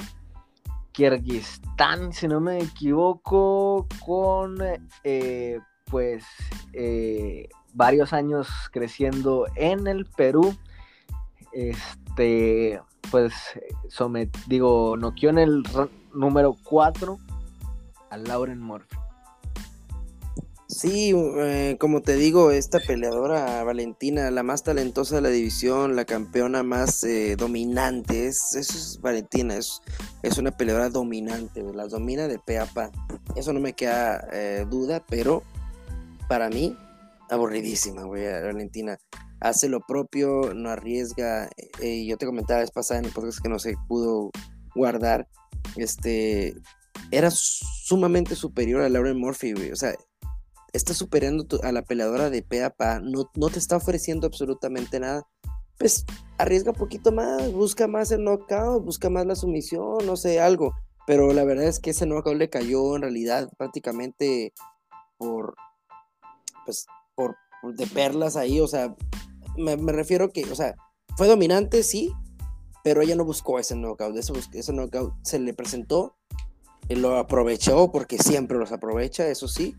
[0.91, 4.57] Kirguistán, si no me equivoco, con
[5.03, 6.25] eh, pues
[7.73, 10.55] varios años creciendo en el Perú.
[11.51, 12.81] Este,
[13.11, 13.33] pues,
[13.89, 15.63] somet, digo, noqueó en el
[16.13, 17.17] número 4
[18.09, 18.97] a Lauren Murphy.
[20.69, 26.03] Sí, eh, como te digo, esta peleadora Valentina, la más talentosa de la división, la
[26.03, 29.81] campeona más eh, dominante, es, es Valentina, es,
[30.23, 32.91] es una peleadora dominante, las domina de pe a pa.
[33.37, 35.41] Eso no me queda eh, duda, pero
[36.27, 36.75] para mí
[37.29, 38.97] aburridísima, güey, Valentina.
[39.39, 41.49] Hace lo propio, no arriesga.
[41.81, 44.31] Eh, yo te comentaba vez pasada en el podcast que no se pudo
[44.75, 45.27] guardar.
[45.75, 46.55] Este
[47.11, 49.71] era sumamente superior a Lauren Murphy, güey.
[49.71, 49.95] O sea,
[50.73, 52.61] está superando a la peleadora de pe
[53.03, 55.27] no, no te está ofreciendo absolutamente nada.
[55.77, 56.05] Pues
[56.37, 60.73] arriesga un poquito más, busca más el knockout, busca más la sumisión, no sé, algo.
[61.05, 64.53] Pero la verdad es que ese knockout le cayó en realidad prácticamente
[65.17, 65.55] por,
[66.65, 66.87] pues,
[67.75, 68.95] de perlas ahí, o sea,
[69.57, 70.75] me, refiero que, o sea,
[71.17, 72.11] fue dominante, sí,
[72.83, 76.15] pero ella no buscó ese knockout, ese, ese knockout se le presentó,
[76.89, 79.75] y lo aprovechó porque siempre los aprovecha, eso sí,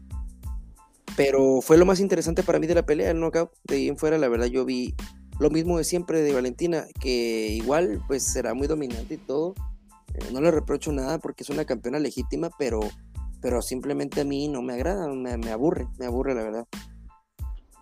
[1.16, 3.96] pero fue lo más interesante para mí de la pelea, el knockout, de ahí en
[3.96, 4.94] fuera, la verdad yo vi
[5.38, 9.54] lo mismo de siempre de Valentina, que igual pues será muy dominante y todo,
[10.14, 12.80] eh, no le reprocho nada porque es una campeona legítima, pero,
[13.40, 16.66] pero simplemente a mí no me agrada, me, me aburre, me aburre la verdad.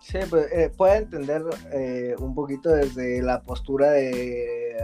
[0.07, 1.43] Sí, pues eh, puede entender
[1.73, 4.77] eh, un poquito desde la postura de,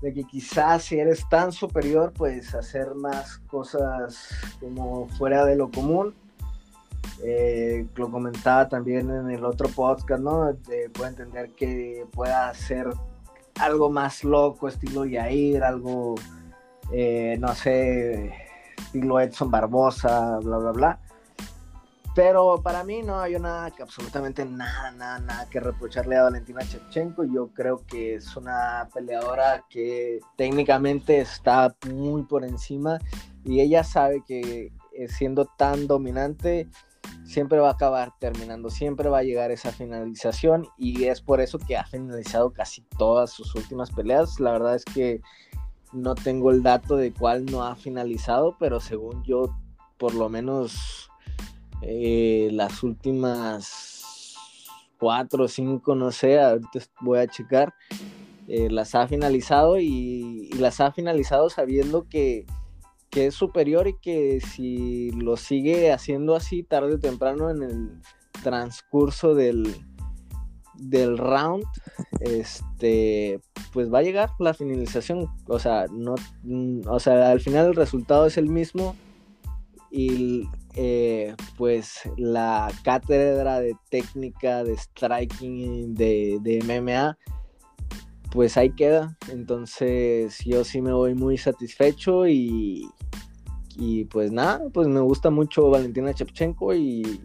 [0.00, 5.70] de que quizás si eres tan superior, pues hacer más cosas como fuera de lo
[5.70, 6.14] común.
[7.22, 10.56] Eh, lo comentaba también en el otro podcast, ¿no?
[10.94, 12.88] puede entender que pueda hacer
[13.60, 16.14] algo más loco, estilo Yair, algo,
[17.38, 18.32] no sé,
[18.78, 21.00] estilo Edson Barbosa, bla, bla, bla
[22.14, 27.24] pero para mí no hay nada, absolutamente nada, nada, nada que reprocharle a Valentina Shevchenko.
[27.24, 32.98] Yo creo que es una peleadora que técnicamente está muy por encima
[33.44, 36.68] y ella sabe que eh, siendo tan dominante
[37.24, 41.58] siempre va a acabar terminando, siempre va a llegar esa finalización y es por eso
[41.58, 44.38] que ha finalizado casi todas sus últimas peleas.
[44.38, 45.20] La verdad es que
[45.92, 49.56] no tengo el dato de cuál no ha finalizado, pero según yo,
[49.98, 51.10] por lo menos
[51.86, 54.34] eh, las últimas
[54.98, 57.74] cuatro o cinco, no sé, ahorita voy a checar,
[58.48, 62.46] eh, las ha finalizado y, las ha finalizado sabiendo que,
[63.10, 68.00] que, es superior y que si lo sigue haciendo así tarde o temprano en el
[68.42, 69.74] transcurso del,
[70.74, 71.64] del round,
[72.20, 73.40] este,
[73.72, 75.28] pues va a llegar la finalización.
[75.48, 76.14] O sea, no,
[76.86, 78.96] o sea, al final el resultado es el mismo
[79.96, 87.16] y eh, pues la cátedra de técnica de striking de, de, MMA,
[88.32, 89.16] pues ahí queda.
[89.30, 92.90] Entonces yo sí me voy muy satisfecho y,
[93.76, 97.20] y pues nada, pues me gusta mucho Valentina Chepchenko y,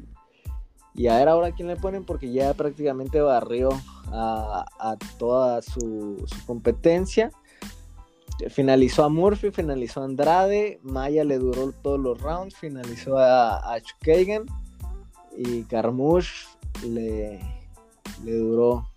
[0.94, 3.70] y a ver ahora quién le ponen porque ya prácticamente barrió
[4.12, 7.32] a, toda su competencia
[8.48, 13.82] finalizó a Murphy, finalizó a Andrade, Maya le duró todos los rounds, finalizó a, a
[15.38, 16.48] y Carmouche
[16.86, 17.40] le,
[18.24, 18.88] le duró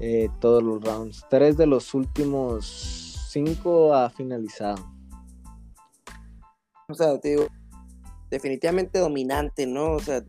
[0.00, 1.24] eh, todos los rounds.
[1.30, 4.84] Tres de los últimos cinco ha finalizado.
[6.88, 7.46] O sea, te digo,
[8.30, 9.92] definitivamente dominante, ¿no?
[9.92, 10.22] O sea,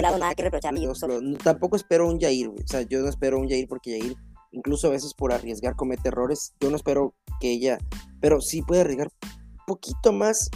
[0.00, 0.74] nada que reprochar.
[1.42, 4.16] tampoco espero un Jair, o sea, yo no espero un Jair porque Jair
[4.52, 6.54] incluso a veces por arriesgar comete errores.
[6.60, 7.78] Yo no espero que ella,
[8.20, 9.10] pero sí puede arriesgar
[9.66, 10.50] poquito más,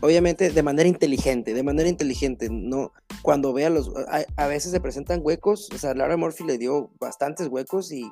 [0.00, 2.92] obviamente de manera inteligente, de manera inteligente, no
[3.22, 3.90] cuando vea los,
[4.36, 8.10] a, veces se presentan huecos, o sea, Laura Murphy le dio bastantes huecos y,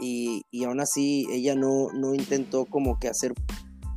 [0.00, 3.32] y, y aún así ella no, no intentó como que hacer,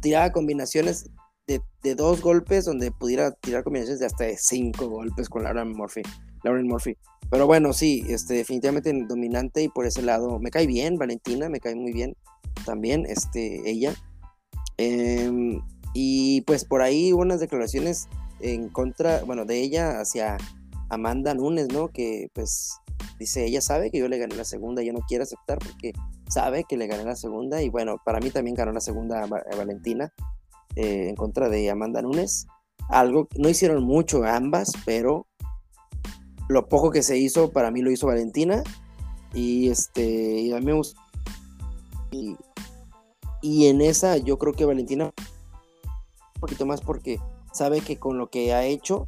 [0.02, 1.10] tiraba combinaciones
[1.48, 6.04] de, de, dos golpes donde pudiera tirar combinaciones de hasta cinco golpes con Laura Murphy,
[6.44, 6.98] Lauren Murphy.
[7.30, 11.60] Pero bueno, sí, este, definitivamente dominante y por ese lado me cae bien, Valentina, me
[11.60, 12.16] cae muy bien
[12.66, 13.96] también, este, ella.
[14.78, 15.62] Em,
[15.94, 18.08] y pues por ahí hubo unas declaraciones
[18.40, 20.38] en contra, bueno, de ella hacia
[20.90, 21.88] Amanda Nunes, ¿no?
[21.88, 22.78] Que pues
[23.20, 25.94] dice, ella sabe que yo le gané la segunda, yo no quiero aceptar porque
[26.30, 30.14] sabe que le gané la segunda y bueno, para mí también ganó la segunda Valentina
[30.76, 32.48] eh, en contra de Amanda Nunes.
[32.90, 35.26] Algo, no hicieron mucho ambas, pero
[36.54, 38.64] lo poco que se hizo, para mí lo hizo Valentina.
[39.34, 41.02] Y este, a mí me gustó.
[43.42, 47.20] Y, en esa yo creo que Valentina un poquito más porque
[47.52, 49.06] sabe que con lo que ha hecho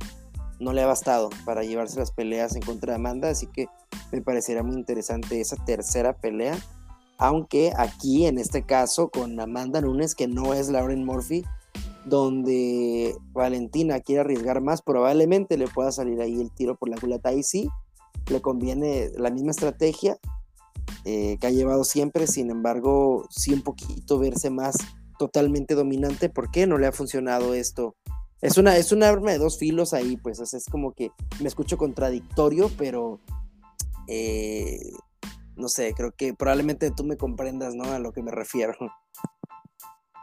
[0.59, 3.67] no le ha bastado para llevarse las peleas en contra de Amanda, así que
[4.11, 6.57] me parecería muy interesante esa tercera pelea,
[7.17, 11.45] aunque aquí en este caso con Amanda Nunes, que no es Lauren Murphy,
[12.05, 17.29] donde Valentina quiere arriesgar más, probablemente le pueda salir ahí el tiro por la culata.
[17.29, 17.69] Ahí sí,
[18.29, 20.17] le conviene la misma estrategia
[21.03, 24.77] eh, que ha llevado siempre, sin embargo, sí un poquito verse más
[25.17, 26.29] totalmente dominante.
[26.29, 27.95] ¿Por qué no le ha funcionado esto?
[28.41, 31.11] Es una, es una arma de dos filos ahí, pues es como que
[31.41, 33.19] me escucho contradictorio, pero
[34.07, 34.79] eh,
[35.55, 37.85] no sé, creo que probablemente tú me comprendas, ¿no?
[37.85, 38.75] A lo que me refiero.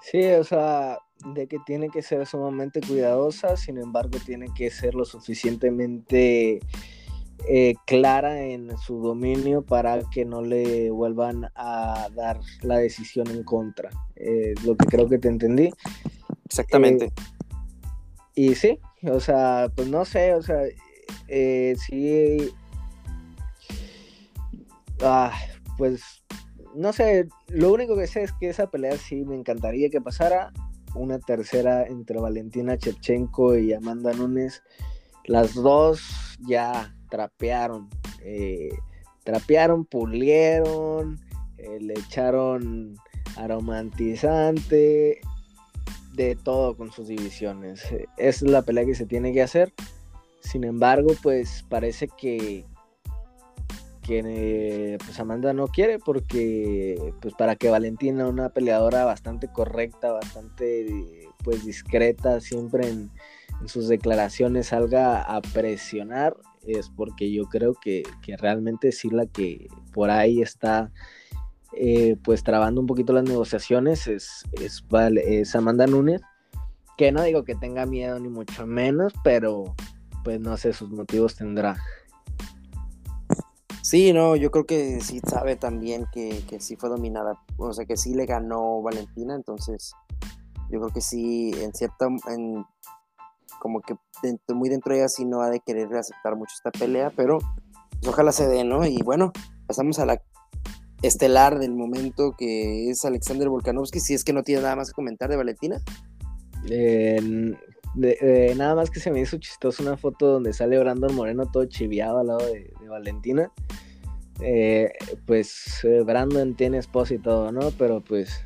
[0.03, 4.95] Sí, o sea, de que tiene que ser sumamente cuidadosa, sin embargo tiene que ser
[4.95, 6.61] lo suficientemente
[7.49, 13.43] eh, clara en su dominio para que no le vuelvan a dar la decisión en
[13.43, 13.91] contra.
[14.65, 15.71] lo que creo que te entendí.
[16.45, 17.07] Exactamente.
[17.07, 17.13] Eh,
[18.35, 20.63] y sí, o sea, pues no sé, o sea,
[21.29, 22.51] eh, sí.
[25.03, 25.33] Ah,
[25.77, 26.23] pues
[26.75, 30.53] no sé, lo único que sé es que esa pelea sí me encantaría que pasara
[30.95, 34.63] una tercera entre Valentina Chepchenko y Amanda Nunes.
[35.25, 36.01] Las dos
[36.47, 37.89] ya trapearon,
[38.23, 38.71] eh,
[39.25, 41.21] trapearon, pulieron,
[41.59, 42.97] eh, le echaron
[43.37, 45.21] aromatizante,
[46.15, 47.83] de todo con sus divisiones.
[48.17, 49.73] Es la pelea que se tiene que hacer.
[50.41, 52.67] Sin embargo, pues parece que,
[54.03, 61.29] que pues Amanda no quiere porque pues para que Valentina, una peleadora bastante correcta, bastante
[61.45, 63.11] pues discreta, siempre en,
[63.67, 68.03] sus declaraciones salga a presionar, es porque yo creo que,
[68.39, 70.91] realmente sí la que por ahí está
[71.77, 74.85] eh, pues trabando un poquito las negociaciones es, es,
[75.25, 76.23] es Amanda Núñez,
[76.99, 79.77] que no digo que tenga miedo ni mucho menos, pero
[80.25, 81.77] pues no sé, sus motivos tendrá.
[83.83, 87.97] Sí, no, yo creo que sí sabe también que, sí fue dominada, o sea, que
[87.97, 89.93] sí le ganó Valentina, entonces
[90.71, 92.65] yo creo que sí, en cierta, en,
[93.59, 93.97] como que
[94.55, 97.39] muy dentro de ella sí no ha de querer aceptar mucho esta pelea, pero
[98.01, 98.87] pues, ojalá se dé, ¿no?
[98.87, 99.33] Y bueno,
[99.67, 100.23] pasamos a la
[101.03, 104.95] estelar del momento que es Alexander Volkanovski, si es que no tiene nada más que
[104.95, 105.81] comentar de Valentina.
[107.95, 112.19] Nada más que se me hizo chistoso una foto donde sale Brandon Moreno todo chiviado
[112.19, 113.51] al lado de, Valentina.
[114.41, 114.93] Eh,
[115.27, 117.71] pues eh, Brandon tiene esposa y todo, ¿no?
[117.79, 118.45] Pero pues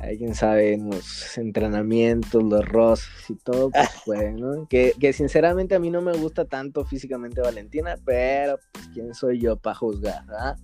[0.00, 4.66] alguien sabe en los entrenamientos, los rostros y todo, pues puede, ¿no?
[4.68, 9.40] Que, que, sinceramente a mí no me gusta tanto físicamente Valentina, pero pues quién soy
[9.40, 10.56] yo para juzgar, ¿verdad?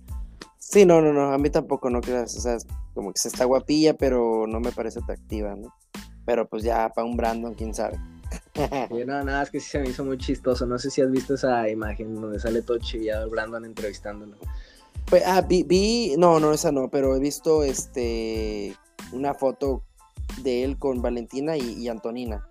[0.57, 2.57] Sí, no, no, no, a mí tampoco, no creas, o sea,
[2.93, 5.73] como que se está guapilla, pero no me parece atractiva, ¿no?
[6.29, 7.99] Pero pues ya para un Brandon, quién sabe.
[8.89, 10.67] Sí, no, nada, es que sí se me hizo muy chistoso.
[10.67, 14.37] No sé si has visto esa imagen donde sale todo chillado el Brandon entrevistándolo.
[15.07, 18.75] Pues, ah, vi, vi, no, no, esa no, pero he visto este
[19.11, 19.81] una foto
[20.43, 22.47] de él con Valentina y, Antonina.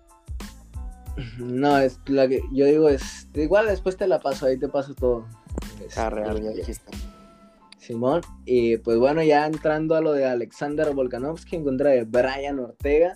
[1.37, 4.93] No, es la que yo digo es igual después te la paso, ahí te paso
[4.93, 5.25] todo.
[5.95, 6.91] ah, real, ya dijiste.
[7.77, 12.59] Simón, y pues bueno, ya entrando a lo de Alexander Volkanovski en contra de Brian
[12.59, 13.15] Ortega,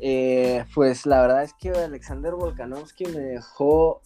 [0.00, 4.02] eh, pues la verdad es que Alexander Volkanovski me dejó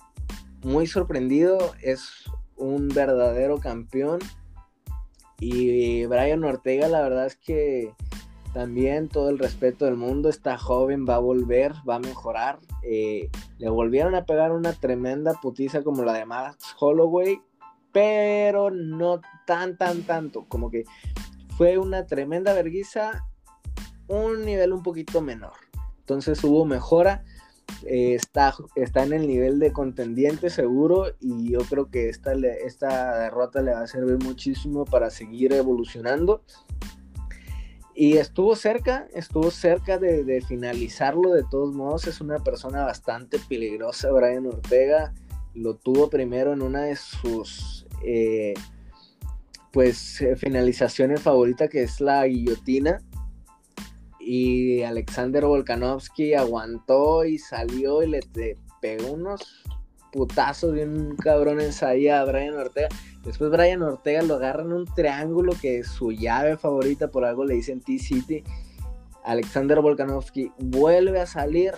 [0.62, 2.24] muy sorprendido, es
[2.56, 4.20] un verdadero campeón
[5.38, 7.92] y Brian Ortega la verdad es que
[8.52, 12.58] también todo el respeto del mundo, está joven, va a volver, va a mejorar.
[12.82, 17.40] Eh, le volvieron a pegar una tremenda putiza como la de Max Holloway,
[17.92, 20.44] pero no tan, tan, tanto.
[20.48, 20.84] Como que
[21.56, 23.24] fue una tremenda vergüenza
[24.06, 25.54] un nivel un poquito menor.
[26.12, 27.24] Entonces hubo mejora.
[27.86, 33.18] Eh, está, está en el nivel de contendiente seguro y yo creo que esta, esta
[33.18, 36.42] derrota le va a servir muchísimo para seguir evolucionando.
[37.94, 42.06] Y estuvo cerca, estuvo cerca de, finalizarlo de todos modos.
[42.06, 45.12] Es una persona bastante peligrosa, Brian Ortega.
[45.54, 48.54] Lo tuvo primero en una de sus eh,
[49.70, 53.02] pues eh, finalizaciones favoritas que es la guillotina
[54.24, 58.20] y Alexander Volkanovski aguantó y salió y le
[58.80, 59.64] pegó unos
[60.12, 62.88] putazos de un cabrón ensayado a Brian Ortega.
[63.24, 67.44] Después Brian Ortega lo agarra en un triángulo que es su llave favorita, por algo
[67.44, 68.44] le dicen T-City.
[69.24, 71.72] Alexander Volkanovski vuelve a salir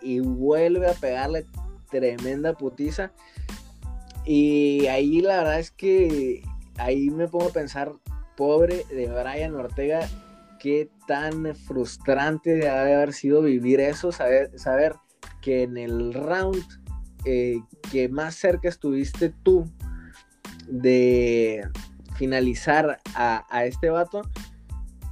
[0.00, 1.46] y vuelve a pegarle
[1.90, 3.12] tremenda putiza.
[4.24, 6.42] Y ahí la verdad es que
[6.78, 7.92] ahí me pongo a pensar,
[8.36, 10.08] pobre de Brian Ortega,
[10.58, 14.94] qué tan frustrante debe haber sido vivir eso, saber, saber
[15.40, 16.64] que en el round
[17.24, 17.60] eh,
[17.90, 19.68] que más cerca estuviste tú
[20.68, 21.68] de
[22.16, 24.22] finalizar a, este vato,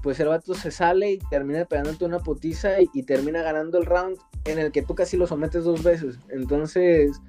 [0.03, 4.19] pues el vato se sale y termina pegándote una putiza y, termina ganando el round
[4.45, 6.19] en el que tú casi lo sometes dos veces.
[6.29, 7.21] Entonces,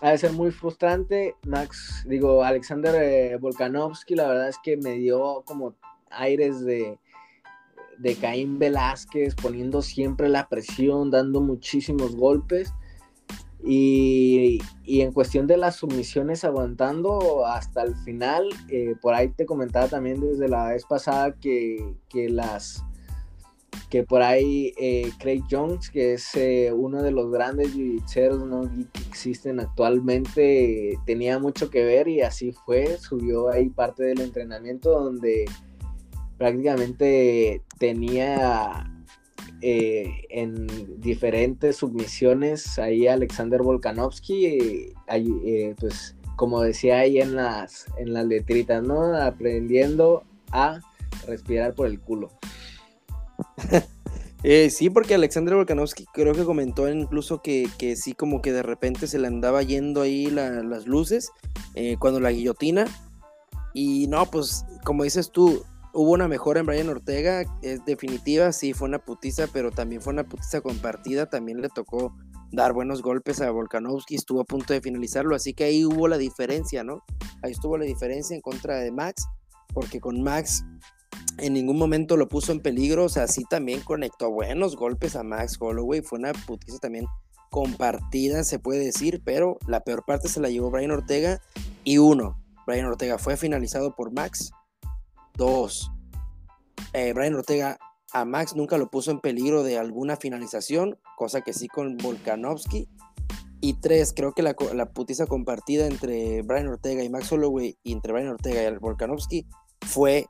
[0.00, 1.36] ha de ser muy frustrante.
[1.46, 5.76] Max, digo, Alexander eh, Volkanovski, la verdad es que me dio como
[6.10, 6.98] aires de,
[8.02, 12.74] de Caín Velázquez, poniendo siempre la presión, dando muchísimos golpes.
[13.64, 18.48] Y, en cuestión de las sumisiones, aguantando hasta el final.
[18.68, 22.84] Eh, por ahí te comentaba también desde la vez pasada que, las
[23.88, 28.98] que por ahí eh, Craig Jones, que es eh, uno de los grandes jiu que
[29.08, 35.44] existen actualmente, tenía mucho que ver y así fue, subió ahí parte del entrenamiento donde
[36.42, 38.90] prácticamente tenía
[39.60, 40.66] eh, en
[41.00, 48.82] diferentes submisiones ahí Alexander Volkanovski, eh, pues como decía ahí en las, en las letritas,
[48.82, 49.14] ¿no?
[49.14, 50.80] Aprendiendo a
[51.28, 52.30] respirar por el culo.
[54.44, 58.64] Eh, sí, porque Alexander Volkanovski creo que comentó incluso que, que, sí, como que de
[58.64, 61.30] repente se le andaba yendo ahí las luces
[62.00, 62.86] cuando la guillotina.
[63.72, 68.72] Y no, pues como dices tú, hubo una mejora en Brian Ortega, es definitiva, sí,
[68.72, 72.14] fue una putiza, pero también fue una putiza compartida, también le tocó
[72.50, 76.18] dar buenos golpes a Volkanovski, estuvo a punto de finalizarlo, así que ahí hubo la
[76.18, 77.02] diferencia, ¿no?
[77.42, 79.26] Ahí estuvo la diferencia en contra de Max,
[79.72, 80.64] porque con Max
[81.38, 85.22] en ningún momento lo puso en peligro, o sea, sí también conectó buenos golpes a
[85.22, 87.06] Max Holloway, fue una putiza también
[87.50, 91.40] compartida, se puede decir, pero la peor parte se la llevó Brian Ortega
[91.84, 94.52] y uno, Brian Ortega fue finalizado por Max
[95.34, 95.90] Dos,
[96.92, 97.78] eh, Brian Ortega
[98.12, 102.88] a Max nunca lo puso en peligro de alguna finalización, cosa que sí con Volkanovski.
[103.60, 104.54] Y tres, creo que la,
[104.92, 109.46] putiza compartida entre Brian Ortega y Max Holloway y entre Brian Ortega y Volkanovski
[109.86, 110.26] fue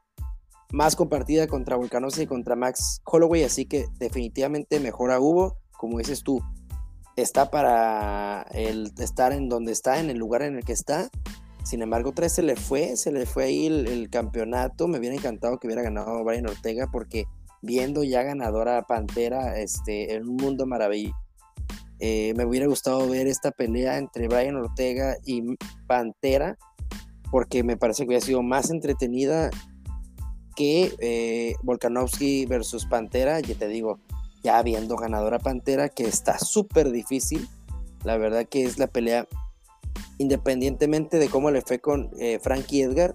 [0.70, 6.22] más compartida contra Volkanovski y contra Max Holloway, así que definitivamente mejora hubo, como dices
[6.22, 6.42] tú,
[7.16, 11.10] está para el estar en donde está, en el lugar en el que está,
[11.64, 14.88] sin embargo, tres se le fue, se le fue ahí el, campeonato.
[14.88, 17.26] Me hubiera encantado que hubiera ganado Brian Ortega porque
[17.60, 21.16] viendo ya ganadora Pantera este, en un mundo maravilloso,
[22.00, 25.56] eh, me hubiera gustado ver esta pelea entre Brian Ortega y
[25.86, 26.58] Pantera
[27.30, 29.50] porque me parece que hubiera sido más entretenida
[30.56, 33.40] que eh, Volkanovski versus Pantera.
[33.40, 34.00] Ya te digo,
[34.42, 37.48] ya viendo ganadora Pantera, que está súper difícil.
[38.04, 39.28] La verdad que es la pelea
[40.18, 43.14] independientemente de cómo le fue con eh, Frankie Edgar,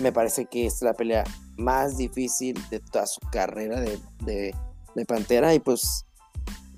[0.00, 1.24] me parece que es la pelea
[1.56, 4.54] más difícil de toda su carrera de,
[5.06, 5.54] Pantera.
[5.54, 6.06] Y pues,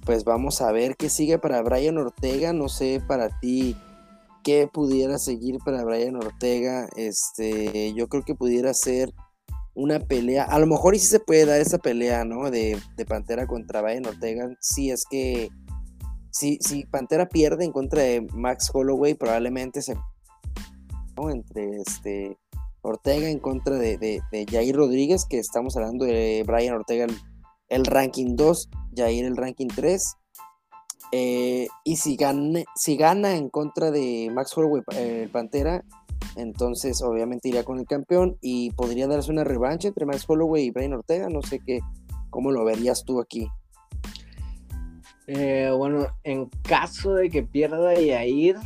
[0.04, 2.52] pues vamos a ver qué sigue para Brian Ortega.
[2.52, 3.76] No sé para ti
[4.44, 6.88] qué pudiera seguir para Brian Ortega.
[6.96, 9.12] Este, yo creo que pudiera ser
[9.74, 10.44] una pelea.
[10.44, 12.50] A lo mejor sí se puede dar esa pelea, ¿no?
[12.50, 14.50] De, de Pantera contra Brian Ortega.
[14.60, 15.48] Si es que
[16.32, 19.96] si, si Pantera pierde en contra de Max Holloway, probablemente se.
[21.30, 22.38] Entre este
[22.80, 27.06] Ortega en contra de, de, Jair Rodríguez, que estamos hablando de Brian Ortega,
[27.68, 30.16] el, ranking 2, Jair el ranking 3.
[31.12, 32.16] Eh, y si,
[32.74, 35.84] si gana en contra de Max Holloway, el Pantera,
[36.34, 40.70] entonces obviamente iría con el campeón y podría darse una revancha entre Max Holloway y
[40.70, 41.28] Brian Ortega.
[41.28, 41.80] No sé qué,
[42.30, 43.48] cómo lo verías tú aquí.
[45.26, 48.56] Eh, bueno, en caso de que pierda Yair,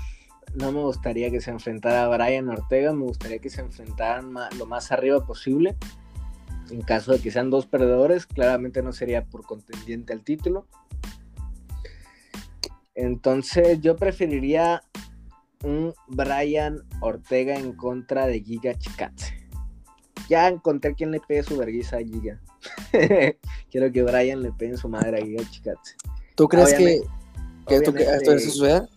[0.54, 4.66] no me gustaría que se enfrentara a Brian Ortega, me gustaría que se enfrentaran lo
[4.66, 5.76] más arriba posible.
[6.70, 10.66] En caso de que sean dos perdedores, claramente no sería por contendiente al título.
[12.94, 14.82] Entonces yo preferiría
[15.62, 19.34] un Brian Ortega en contra de Giga Chikatse.
[20.28, 22.40] Ya encontré quien le pegue su vergüenza a Giga.
[23.70, 25.96] Quiero que Brian le pegue su madre a Giga Chikatse.
[26.36, 27.02] ¿Tú crees que,
[27.68, 28.88] esto, que suceda?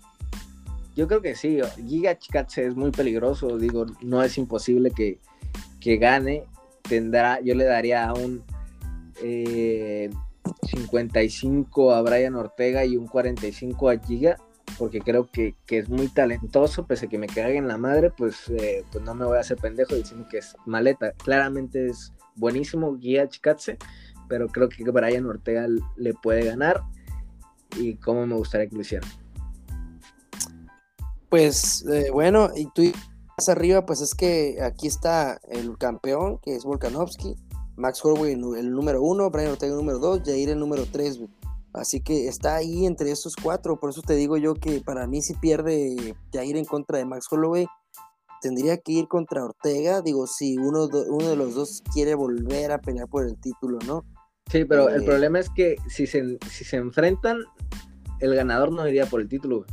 [0.96, 1.60] Yo creo que sí.
[1.88, 3.58] Giga Chikatse es muy peligroso.
[3.58, 5.20] Digo, no es imposible que,
[5.80, 6.44] que gane.
[6.82, 8.44] Tendrá, yo le daría un
[9.24, 10.10] eh,
[10.70, 14.38] 55 a Brian Ortega y un 45 a Giga
[14.78, 18.50] porque creo que, es muy talentoso, pese a que me cague en la madre, pues,
[18.50, 21.14] eh, pues no me voy a hacer pendejo diciendo que es maleta.
[21.14, 23.78] Claramente es buenísimo Guía Chikatse,
[24.28, 25.68] pero creo que Brian Ortega
[25.98, 26.82] le puede ganar
[27.76, 29.08] y cómo me gustaría que lo hiciera.
[31.30, 32.84] Pues eh, bueno, y tú
[33.38, 37.36] más arriba, pues es que aquí está el campeón, que es Volkanovski,
[37.78, 41.20] Max Holloway el número uno, Brian Ortega el número dos, Jair el número tres,
[41.72, 43.80] Así que está ahí entre estos cuatro.
[43.80, 47.28] Por eso te digo yo que para mí si pierde Jair en contra de Max
[47.32, 47.68] Holloway,
[48.42, 50.02] tendría que ir contra Ortega.
[50.02, 54.04] Digo, si uno, uno de los dos quiere volver a pelear por el título, ¿no?
[54.50, 57.38] Sí, pero el eh, problema es que si se, si se enfrentan,
[58.20, 59.66] el ganador no iría por el título.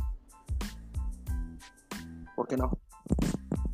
[2.35, 2.77] ¿Por qué no?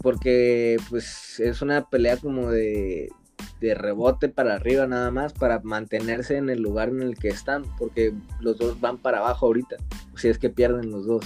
[0.02, 3.10] Porque pues es una pelea como de,
[3.60, 7.64] de rebote para arriba nada más para mantenerse en el lugar en el que están,
[7.78, 9.78] porque los dos van para abajo ahorita,
[10.16, 11.26] si es que pierden los dos.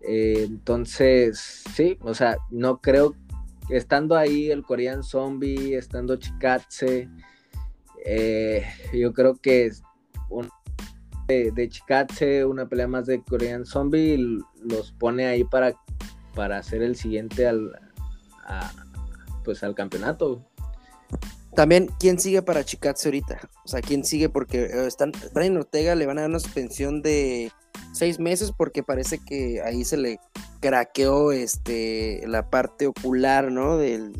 [0.00, 3.16] Eh, entonces, sí, o sea, no creo,
[3.68, 7.08] estando ahí el Korean Zombie, estando Chikatse,
[8.06, 9.70] eh, yo creo que
[10.30, 10.48] un,
[11.28, 15.74] de, de, una pelea más de Korean Zombie, los pone ahí para,
[16.34, 17.72] para hacer el siguiente al,
[19.44, 20.44] pues al campeonato.
[21.54, 23.48] También, ¿quién sigue para Chikatse ahorita?
[23.64, 24.28] O sea, ¿quién sigue?
[24.28, 27.50] Porque eh, están, Brian Ortega le van a dar una suspensión de
[27.92, 30.20] seis meses porque parece que ahí se le
[30.60, 33.78] craqueó este, la parte ocular, ¿no?
[33.78, 34.12] Del,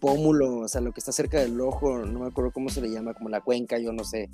[0.00, 2.90] pómulo, o sea, lo que está cerca del ojo, no me acuerdo cómo se le
[2.90, 4.30] llama, como la cuenca, yo no sé.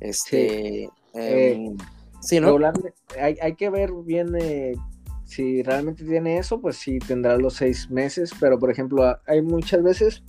[0.00, 1.76] Este, em,
[2.20, 2.56] sí, ¿no?
[3.20, 4.74] Hay, hay, que ver bien eh,
[5.24, 9.82] si realmente tiene eso, pues sí tendrá los seis meses, pero por ejemplo, hay muchas
[9.82, 10.22] veces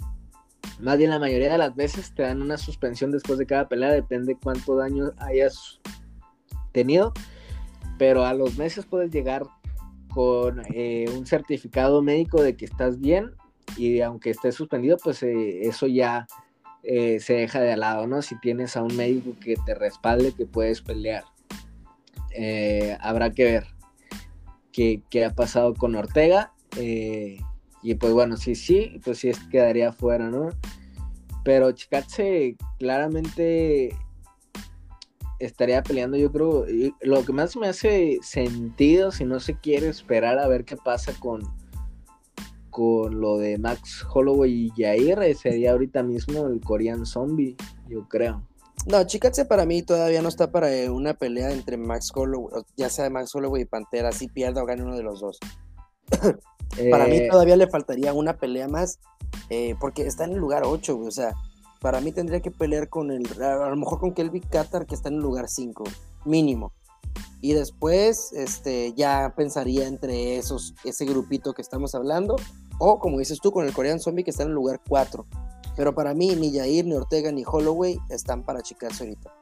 [0.80, 3.92] más bien la mayoría de las veces te dan una suspensión después de cada pelea,
[3.92, 5.80] depende cuánto daño hayas
[6.72, 7.14] tenido,
[7.98, 9.44] pero a los meses puedes llegar
[10.14, 13.32] con eh, un certificado médico de que estás bien
[13.76, 16.28] y aunque estés suspendido, pues eh, eso ya
[16.84, 18.22] eh, se deja de lado, ¿no?
[18.22, 21.26] Si tienes a un médico que te respalde que puedes pelear.
[23.00, 23.68] habrá que ver
[24.72, 26.54] qué, qué, ha pasado con Ortega.
[27.84, 30.50] Y pues bueno, sí, sí, pues sí quedaría fuera, ¿no?
[31.44, 33.96] Pero Chikatse claramente
[35.40, 36.66] estaría peleando, yo creo.
[37.02, 41.14] lo que más me hace sentido, si no se quiere esperar a ver qué pasa
[41.20, 41.42] con,
[42.78, 47.56] con lo de Max Holloway y Jair, eh, sería ahorita mismo el Korean Zombie,
[47.90, 48.44] yo creo.
[48.86, 52.92] No, Chikatse para mí todavía no está para eh, una pelea entre Max Holloway, ya
[52.92, 55.40] sea Max Holloway y Pantera, si pierda o gane uno de los dos.
[56.92, 59.00] Para mí eh, todavía le faltaría una pelea más,
[59.50, 61.34] eh, porque está en el lugar 8, o sea,
[61.82, 65.10] para mí tendría que pelear con el, a lo mejor con Kelvin Qatar, que está
[65.10, 65.84] en el lugar 5,
[66.26, 66.74] mínimo.
[67.42, 72.36] Y después, este, ya pensaría entre esos, ese grupito que estamos hablando,
[72.80, 75.26] o como dices tú, con el Korean Zombie, que está en el lugar 4.
[75.76, 79.34] Pero para mí, ni Jair, ni Ortega, ni Holloway están para chicarse ahorita.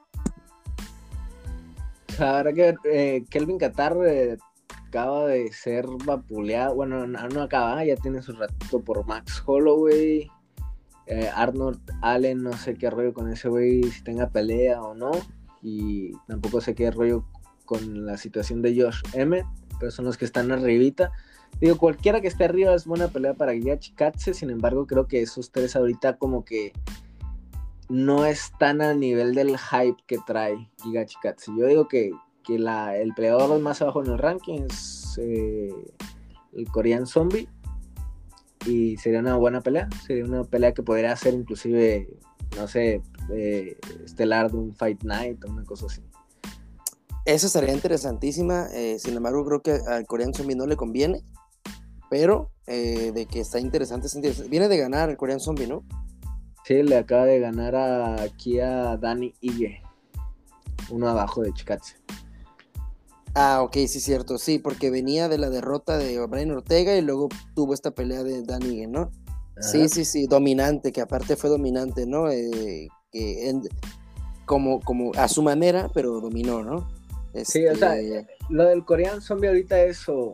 [2.19, 3.97] Ahora que eh, Kelvin Qatar
[4.87, 10.29] acaba de ser vapuleado, bueno, no, acaba, ya tiene su ratito por Max Holloway,
[11.07, 15.11] eh, Arnold Allen, no sé qué rollo con ese güey, si tenga pelea o no,
[15.61, 17.25] y tampoco sé qué rollo
[17.65, 19.43] con la situación de Josh M,
[19.79, 21.11] pero son los que están arribita.
[21.59, 25.21] Digo, cualquiera que esté arriba es buena pelea para Giachi Katze, sin embargo, creo que
[25.21, 26.73] esos tres ahorita como que
[27.87, 31.51] no están al nivel del hype que trae Giga Katze.
[31.57, 32.11] Yo digo que
[32.45, 35.73] que la, el peleador más abajo en el ranking es eh,
[36.53, 37.49] el Korean Zombie.
[38.65, 39.89] Y sería una buena pelea.
[40.05, 42.07] Sería una pelea que podría ser inclusive,
[42.55, 43.01] no sé,
[43.31, 46.01] eh, estelar de un Fight Night o una cosa así.
[47.25, 48.67] Esa sería interesantísima.
[48.73, 51.23] Eh, sin embargo, creo que al Korean Zombie no le conviene.
[52.15, 54.07] Pero de que está interesante,
[54.49, 55.83] Viene de ganar el Korean Zombie, ¿no?
[56.63, 57.75] Sí, le acaba de ganar
[58.21, 59.81] aquí a Dani Ige.
[60.89, 61.97] Uno abajo de Chikatse.
[63.33, 67.27] Ah, ok, sí, cierto, sí, porque venía de la derrota de Brian Ortega y luego
[67.53, 69.11] tuvo esta pelea de Danny, ¿no?
[69.59, 72.31] Sí, sí, sí, dominante, que aparte fue dominante, ¿no?
[72.31, 73.53] Eh, que
[74.45, 76.87] como, como a su manera, pero dominó, ¿no?
[77.43, 80.31] Sí, o sea, este, lo del Korean Zombie ahorita es o,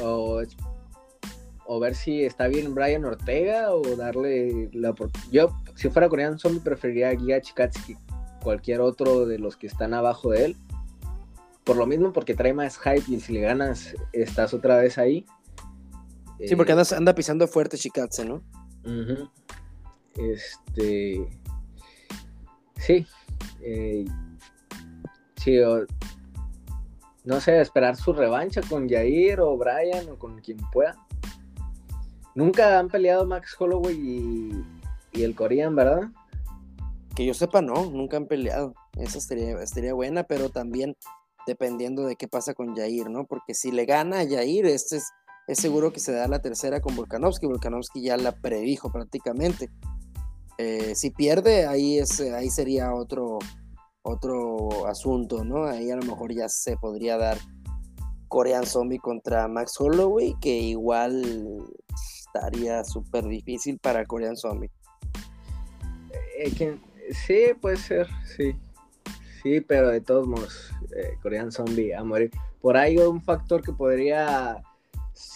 [0.00, 4.94] o, ver si está bien Brian Ortega o darle la
[5.30, 7.96] Yo, si fuera Korean Zombie, preferiría a Giga Chikatsuki
[8.42, 10.56] cualquier otro de los que están abajo de él.
[11.64, 15.24] Por lo mismo, porque trae más hype y si le ganas, estás otra vez ahí.
[16.44, 18.42] Sí, porque anda, anda pisando fuerte Chikatse, ¿no?
[20.16, 21.28] Este.
[22.78, 23.06] Sí.
[23.60, 24.04] Eh,
[25.36, 25.58] sí,
[27.24, 30.96] no sé, esperar su revancha con Jair o Brian o con quien pueda.
[32.34, 33.94] Nunca han peleado Max Holloway
[35.12, 36.08] y, el Korean, ¿verdad?
[37.14, 38.74] Que yo sepa, no, nunca han peleado.
[38.96, 40.96] Esa estaría, buena, pero también
[41.46, 43.26] dependiendo de qué pasa con Jair, ¿no?
[43.26, 45.10] Porque si le gana a Jair, este es,
[45.46, 47.46] es seguro que se da la tercera con Volkanovski.
[47.46, 49.70] Volkanovski ya la predijo prácticamente.
[50.58, 53.38] Eh, si pierde, ahí, es, ahí sería otro,
[54.02, 55.64] otro asunto, ¿no?
[55.64, 57.38] Ahí a lo mejor ya se podría dar
[58.28, 61.64] Korean Zombie contra Max Holloway, que igual
[62.34, 64.70] estaría súper difícil para Korean Zombie.
[66.38, 66.78] Eh,
[67.10, 68.54] sí, puede ser, sí.
[69.42, 72.30] Sí, pero de todos modos, eh, Korean Zombie a morir.
[72.60, 74.62] Por ahí un factor que podría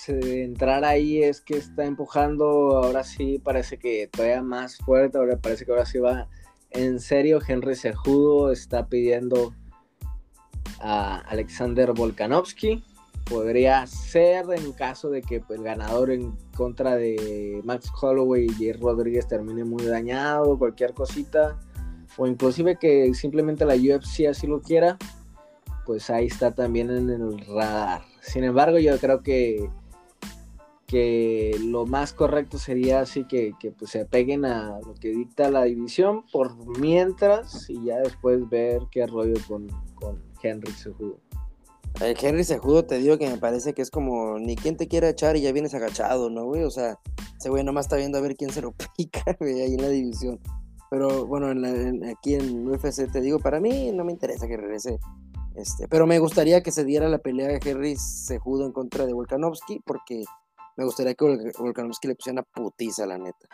[0.09, 5.65] entrar ahí es que está empujando, ahora sí parece que todavía más fuerte, ahora parece
[5.65, 6.29] que ahora sí va
[6.77, 7.41] en serio.
[7.47, 9.55] Henry Sejudo está pidiendo
[10.81, 12.85] a Alexander Volkanovski.
[13.29, 18.55] Podría ser en caso de que pues, el ganador en contra de Max Holloway y
[18.55, 21.59] Jerry Rodríguez termine muy dañado, cualquier cosita,
[22.17, 24.97] o inclusive que simplemente la UFC así lo quiera,
[25.85, 28.03] pues ahí está también en el radar.
[28.21, 29.69] Sin embargo, yo creo que,
[30.87, 35.65] que lo más correcto sería así que, pues, se apeguen a lo que dicta la
[35.65, 41.19] división por mientras y ya después ver qué rollo con, con Henry Sejudo.
[42.01, 45.09] El Henry Sejudo te digo que me parece que es como ni quien te quiera
[45.09, 46.63] echar y ya vienes agachado, ¿no, güey?
[46.63, 46.99] O sea,
[47.39, 49.89] ese güey nomás está viendo a ver quién se lo pica, güey, ahí en la
[49.89, 50.39] división.
[50.91, 51.49] Pero bueno,
[52.09, 54.99] aquí en UFC te digo, para mí no me interesa que regrese
[55.57, 59.15] este, pero me gustaría que se diera la pelea de Henry Sejudo en contra de
[59.15, 60.25] Volkanovski, porque
[60.77, 63.49] me gustaría que Volkanovski le pusiera una putiza, la neta.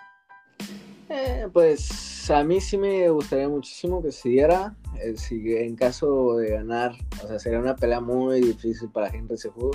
[1.08, 4.74] Eh, pues a mí sí me gustaría muchísimo que se diera.
[4.98, 6.92] Eh, en caso de ganar,
[7.22, 9.72] o sea, sería una pelea muy difícil para Henry Sejudo.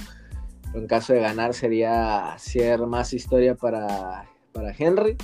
[0.64, 5.16] Pero en caso de ganar, sería hacer más historia para, para Henry.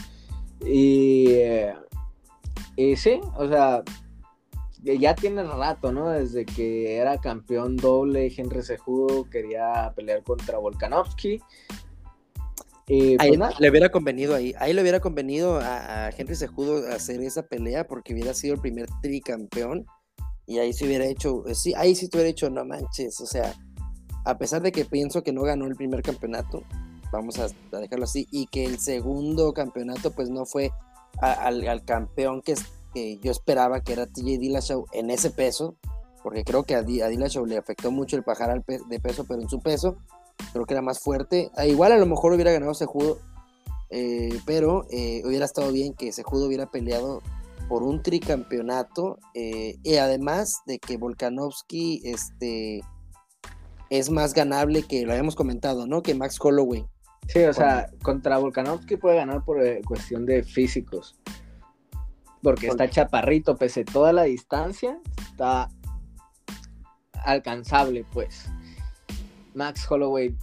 [0.65, 1.73] Y, eh,
[2.75, 3.83] y sí, o sea,
[4.83, 6.09] ya tiene rato, ¿no?
[6.09, 11.41] Desde que era campeón doble, Henry Sejudo quería pelear contra Volkanovski.
[12.88, 17.43] Pues ahí le hubiera convenido ahí, ahí le hubiera convenido a, Henry Sejudo hacer esa
[17.43, 19.85] pelea porque hubiera sido el primer tricampeón
[20.45, 23.26] y ahí se hubiera hecho, eh, sí, ahí sí te hubiera hecho, no manches, o
[23.26, 23.53] sea,
[24.26, 26.64] a pesar de que pienso que no ganó el primer campeonato,
[27.11, 27.47] vamos a,
[27.80, 30.72] dejarlo así, y que el segundo campeonato pues no fue
[31.22, 32.55] al, al campeón que
[32.93, 35.76] que yo esperaba que era TJ Dillashaw en ese peso,
[36.22, 39.60] porque creo que a, Dillashaw le afectó mucho el bajar de peso, pero en su
[39.60, 39.97] peso
[40.51, 41.51] creo que era más fuerte.
[41.55, 43.19] Ah, igual a lo mejor hubiera ganado Sejudo,
[43.89, 47.22] eh, pero eh, hubiera estado bien que Sejudo hubiera peleado
[47.68, 52.81] por un tricampeonato eh, y además de que Volkanovski este,
[53.89, 56.01] es más ganable que lo habíamos comentado, ¿no?
[56.01, 56.85] Que Max Holloway.
[57.27, 61.18] Sí, o sea, contra Volkanovski puede ganar por cuestión de físicos
[62.43, 65.69] porque está chaparrito, pese toda la distancia, está
[67.23, 68.49] alcanzable, pues.
[69.53, 70.35] Max Holloway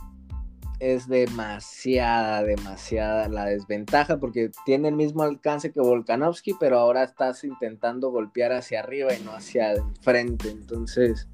[0.80, 7.44] es demasiada, demasiada la desventaja porque tiene el mismo alcance que Volkanovski, pero ahora estás
[7.44, 10.48] intentando golpear hacia arriba y no hacia enfrente.
[10.48, 11.28] Entonces,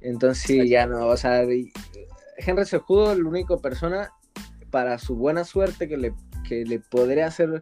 [0.00, 4.10] entonces sí, ya no, o sea, Henry Sejudo, la única persona
[4.70, 6.14] para su buena suerte que le,
[6.48, 7.60] que le podría hacer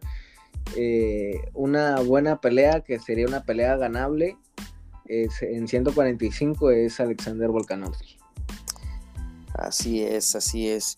[0.77, 4.37] eh, una buena pelea, que sería una pelea ganable,
[5.05, 8.22] en 145 es Alexander Volkanovski.
[9.53, 10.95] Así es, así es.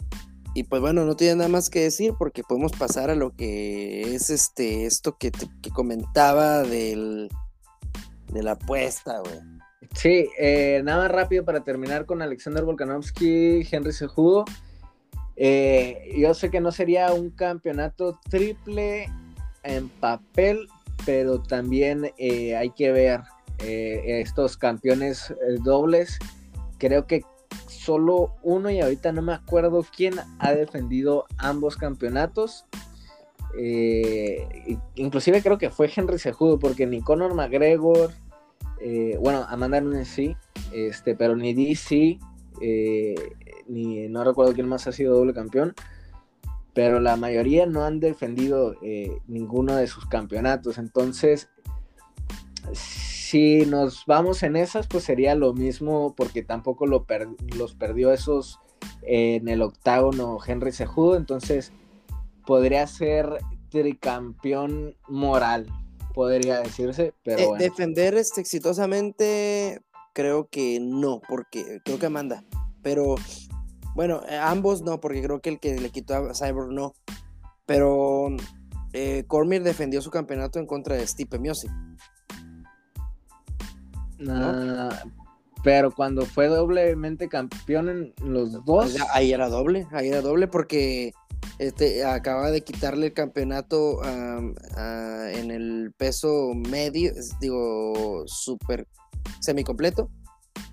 [0.54, 4.16] Y pues bueno, no tiene nada más que decir porque podemos pasar a lo que
[4.16, 5.32] es este esto que,
[5.74, 7.30] comentaba del,
[8.32, 9.40] de la apuesta, güey.
[9.94, 14.46] Sí, eh, nada rápido para terminar con Alexander Volkanovski, Henry Sejudo.
[15.36, 19.10] Eh, yo sé que no sería un campeonato triple
[19.64, 20.70] en papel,
[21.06, 23.22] pero también hay que ver
[23.60, 25.34] estos campeones
[25.64, 26.18] dobles.
[26.78, 27.24] Creo que
[27.68, 32.66] solo uno y ahorita no me acuerdo quién ha defendido ambos campeonatos.
[33.58, 38.12] Eh, inclusive creo que fue Henry Sejudo, porque ni Conor McGregor,
[38.82, 40.36] eh, bueno, Amanda Nunes sí,
[40.74, 42.20] este, pero ni DC,
[42.62, 43.16] eh,
[43.68, 45.74] ni no recuerdo quién más ha sido doble campeón,
[46.74, 48.76] pero la mayoría no han defendido
[49.28, 50.78] ninguno de sus campeonatos.
[50.78, 51.50] Entonces,
[53.36, 57.06] si nos vamos en esas, pues sería lo mismo, porque tampoco lo
[57.58, 58.62] los perdió esos
[59.02, 61.74] en el octágono Henry Sejudo, entonces
[62.48, 65.68] podría ser tricampeón moral,
[66.14, 69.82] podría decirse, pero eh, Defender este, exitosamente,
[70.14, 72.46] creo que no, porque creo que manda,
[72.82, 73.16] pero
[73.96, 76.94] bueno, eh, ambos no, porque creo que el que le quitó a Cyborg no,
[77.66, 78.30] pero
[78.94, 81.70] eh, Cormier defendió su campeonato en contra de Stipe Miocic.
[85.64, 88.96] Pero cuando fue doblemente campeón en los dos.
[89.14, 91.12] Ahí era doble, ahí era doble porque
[91.58, 98.88] este, acaba de quitarle el campeonato en el peso medio, digo, super
[99.40, 100.10] semicompleto.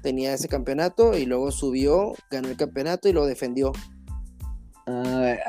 [0.03, 3.73] Tenía ese campeonato y luego subió, ganó el campeonato y lo defendió.
[4.87, 5.41] A ver.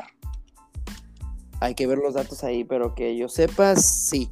[1.60, 4.30] Hay que ver los datos ahí, pero que yo sepa, sí.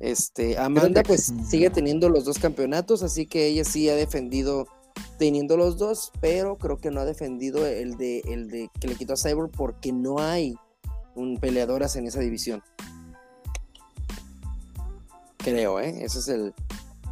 [0.00, 4.66] Este, Amanda pues sigue teniendo los dos campeonatos, así que ella sí ha defendido
[5.18, 8.94] teniendo los dos, pero creo que no ha defendido el de, el de que le
[8.94, 10.56] quitó a Cyborg porque no hay
[11.14, 12.62] un peleadoras en esa división.
[15.36, 16.02] Creo, ¿eh?
[16.02, 16.54] Ese es el...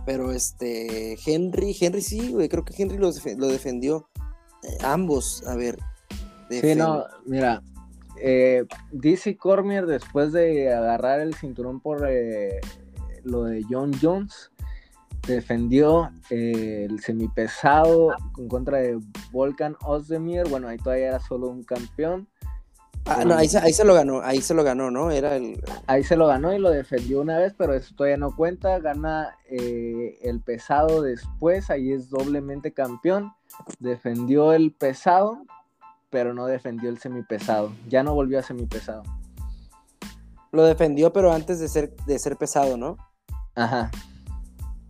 [0.06, 3.12] Pero este, Henry, Henry sí, güey, creo que Henry lo,
[3.48, 4.08] defendió.
[4.62, 5.78] Eh, ambos, a ver.
[6.48, 7.62] Sí, no, mira,
[8.20, 12.60] eh, DC Cormier después de agarrar el cinturón por eh,
[13.24, 14.50] lo de John Jones,
[15.26, 18.98] defendió eh, el semipesado en contra de
[19.30, 20.48] Volkan Ozdemir.
[20.48, 22.28] Bueno, ahí todavía era solo un campeón.
[23.04, 25.10] Ah, no, ahí, se lo ganó, ahí se lo ganó, ¿no?
[25.10, 25.62] Era el...
[25.86, 28.78] Ahí se lo ganó y lo defendió una vez, pero eso todavía no cuenta.
[28.80, 33.32] Gana eh, el pesado después, ahí es doblemente campeón.
[33.78, 35.38] Defendió el pesado,
[36.10, 37.72] pero no defendió el semipesado.
[37.88, 39.02] Ya no volvió a semipesado.
[40.50, 42.96] Lo defendió, pero antes de ser, de ser pesado, ¿no?
[43.54, 43.90] Ajá.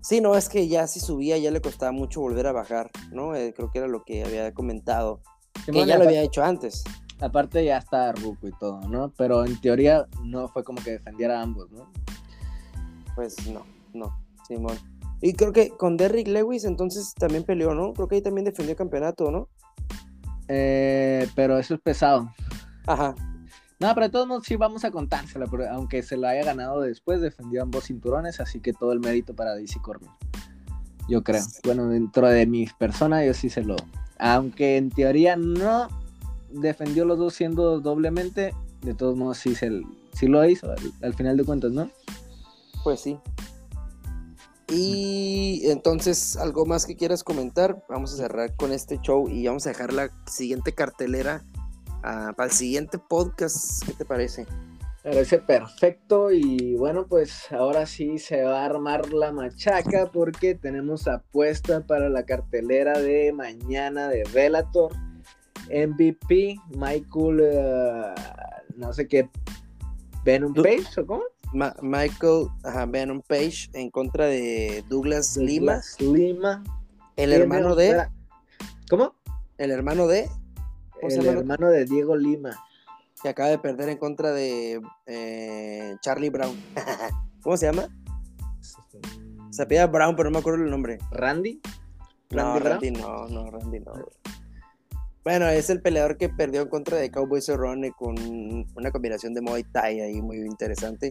[0.01, 3.35] Sí, no, es que ya si subía ya le costaba mucho volver a bajar, ¿no?
[3.35, 5.21] Eh, creo que era lo que había comentado.
[5.67, 6.85] que ya lo había hecho antes.
[7.21, 9.13] Aparte ya está Ruco y todo, ¿no?
[9.17, 11.93] Pero en teoría no fue como que defendiera a ambos, ¿no?
[13.17, 14.79] Pues no, no, Simón.
[15.21, 17.93] Y creo que con Derrick Lewis entonces también peleó, ¿no?
[17.93, 19.49] Creo que ahí también defendió el campeonato, ¿no?
[20.49, 22.33] Eh, pero eso es pesado.
[22.87, 23.15] Ajá.
[23.81, 27.21] No, pero de todos modos sí vamos a contársela, aunque se lo haya ganado después,
[27.21, 30.11] defendió ambos cinturones, así que todo el mérito para DC Corbin.
[31.09, 31.43] Yo creo.
[31.65, 33.77] Bueno, dentro de mis personas, yo sí se lo.
[34.19, 35.89] Aunque en teoría no
[36.51, 38.53] defendió los dos siendo doblemente,
[38.83, 41.89] de todos modos sí, se, sí lo hizo al, final de cuentas, ¿no?
[42.83, 43.17] Pues sí.
[44.71, 47.83] Y entonces, ¿algo más que quieras comentar?
[47.89, 51.43] Vamos a cerrar con este show y vamos a dejar la siguiente cartelera
[52.03, 53.85] para el siguiente podcast.
[53.87, 54.47] ¿Qué te parece?
[55.03, 61.09] Parece perfecto y bueno, pues ahora sí se va a armar la machaca porque tenemos
[61.09, 64.93] apuesta para la cartelera de mañana de Velator.
[65.71, 68.15] MVP, Michael, eh,
[68.77, 69.29] no sé qué,
[70.25, 71.25] Venom Page o cómo?
[71.53, 72.49] Michael
[72.89, 75.81] Venom Page en contra de Douglas, Lima.
[75.99, 76.63] Lima.
[77.17, 78.07] El hermano de.
[78.89, 79.15] ¿Cómo?
[79.57, 80.29] El hermano de
[81.03, 82.65] el hermano de Diego Lima.
[83.23, 86.57] Que acaba de perder en contra de eh, Charlie Brown.
[87.43, 87.89] ¿Cómo se llama?
[89.51, 90.99] Se apellida Brown, pero no me acuerdo el nombre.
[91.11, 91.61] ¿Randy?
[92.31, 93.93] no, Randy no, no, Randy no.
[95.25, 98.15] Bueno, es el peleador que perdió en contra de Cowboy Cerrone con
[98.77, 101.11] una combinación de Muay Thai ahí muy interesante.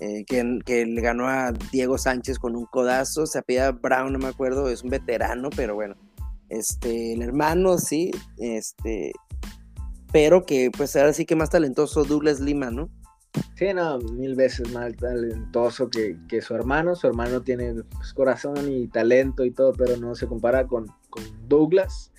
[0.00, 3.26] Eh, que, que, le ganó a Diego Sánchez con un codazo.
[3.26, 5.94] Se apellida Brown, no me acuerdo, es un veterano, pero bueno
[6.50, 9.12] este, el hermano, sí, este,
[10.12, 12.90] pero que pues ahora sí que más talentoso Douglas Lima, ¿no?
[13.54, 16.96] Sí, no, mil veces más talentoso que, su hermano.
[16.96, 20.86] Su hermano tiene pues, corazón y talento y todo, pero no se compara con,
[21.48, 22.12] Douglas,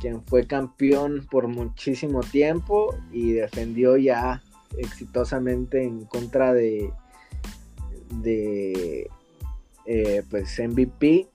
[0.00, 4.42] quien fue campeón por muchísimo tiempo y defendió ya
[4.78, 6.90] exitosamente en contra de,
[8.22, 9.10] de
[9.86, 11.28] eh, pues MVP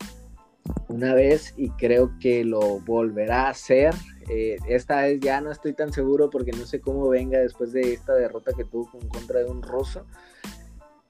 [0.88, 3.94] una vez y creo que lo volverá a hacer.
[4.30, 7.94] Eh, esta vez ya no estoy tan seguro porque no sé cómo venga después de
[7.94, 10.06] esta derrota que tuvo en contra de un ruso.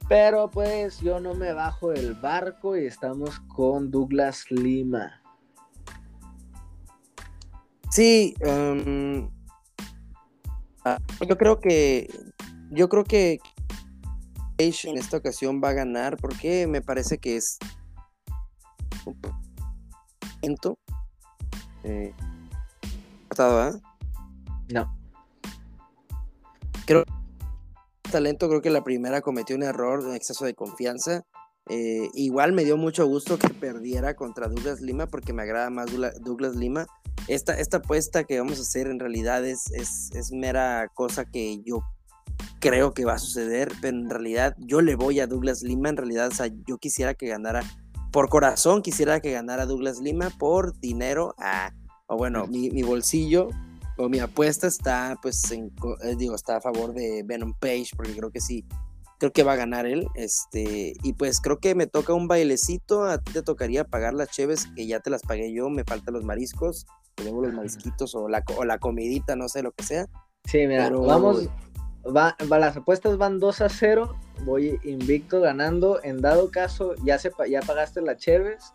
[0.08, 5.22] Pero pues yo no me bajo del barco y estamos con Douglas Lima.
[7.90, 9.28] Sí, em,
[10.84, 10.98] ah,
[11.28, 12.08] yo creo que
[12.70, 13.40] yo creo que
[14.60, 17.58] en esta ocasión va a ganar porque me parece que es
[19.06, 19.18] un
[20.40, 20.78] talento.
[21.82, 22.12] Eh,
[24.68, 24.98] no.
[26.84, 27.04] Creo
[28.10, 31.22] talento, creo que la primera cometió un error, un exceso de confianza.
[31.70, 35.86] Eh, igual me dio mucho gusto que perdiera contra Douglas Lima porque me agrada más
[36.20, 36.86] Douglas Lima.
[37.28, 41.62] Esta, esta apuesta que vamos a hacer en realidad es, es, es mera cosa que
[41.64, 41.82] yo
[42.60, 45.96] creo que va a suceder, pero en realidad yo le voy a Douglas Lima, en
[45.96, 47.62] realidad, o sea, yo quisiera que ganara,
[48.12, 51.72] por corazón quisiera que ganara Douglas Lima, por dinero, ah,
[52.06, 53.48] o bueno, mi, mi, bolsillo
[53.96, 55.72] o mi apuesta está, pues, en,
[56.02, 58.64] eh, digo, está a favor de Venom Page, porque creo que sí,
[59.18, 63.04] creo que va a ganar él, este, y pues creo que me toca un bailecito,
[63.04, 66.14] a ti te tocaría pagar las cheves, que ya te las pagué yo, me faltan
[66.14, 69.84] los mariscos, te debo los marisquitos o la, o la comidita, no sé, lo que
[69.84, 70.06] sea.
[70.44, 71.48] Sí, mira, vamos,
[72.04, 74.16] Va, las apuestas van 2 a 0.
[74.44, 76.02] Voy invicto ganando.
[76.02, 78.72] En dado caso, ya, se, ya pagaste la Cheves.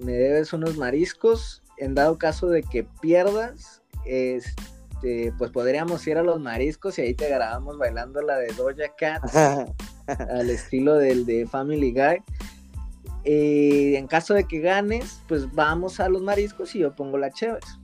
[0.00, 1.62] Me debes unos mariscos.
[1.78, 7.14] En dado caso de que pierdas, este, pues podríamos ir a los mariscos y ahí
[7.14, 9.22] te grabamos bailando la de Doja Cat
[10.06, 12.22] al estilo del de Family Guy.
[13.24, 17.30] Y en caso de que ganes, pues vamos a los mariscos y yo pongo la
[17.30, 17.80] Cheves.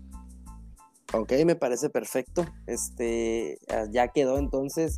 [1.12, 2.46] Ok, me parece perfecto.
[2.66, 4.96] Este, ah, ya quedó entonces.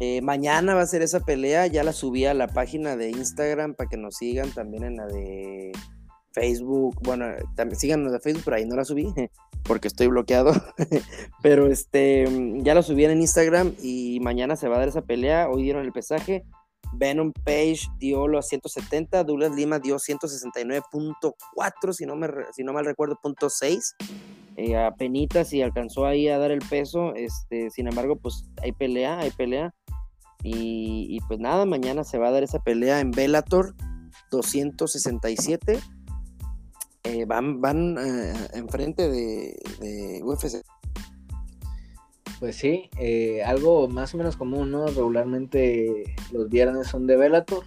[0.00, 1.66] Eh, mañana va a ser esa pelea.
[1.66, 5.06] Ya la subí a la página de Instagram para que nos sigan también en la
[5.06, 5.72] de
[6.32, 6.96] Facebook.
[7.02, 7.26] Bueno,
[7.56, 9.06] también síganos de Facebook, pero ahí no la subí
[9.64, 10.52] porque estoy bloqueado.
[11.42, 12.26] pero este,
[12.58, 15.48] ya la subí en Instagram y mañana se va a dar esa pelea.
[15.48, 16.44] Hoy dieron el pesaje.
[16.94, 22.84] Venom Page dio los 170, Douglas Lima dio 169.4, si no me si no mal
[22.84, 23.94] recuerdo, punto 6
[24.56, 27.14] eh, a penitas y alcanzó ahí a dar el peso.
[27.14, 29.74] Este, sin embargo, pues hay pelea, hay pelea.
[30.44, 33.74] Y, pues nada, mañana se va a dar esa pelea en Bellator
[34.30, 35.78] 267.
[37.04, 40.62] Eh, van van eh, enfrente de, de, UFC.
[42.40, 44.86] Pues sí, eh, algo más o menos común, ¿no?
[44.86, 47.64] Regularmente los viernes son de Bellator.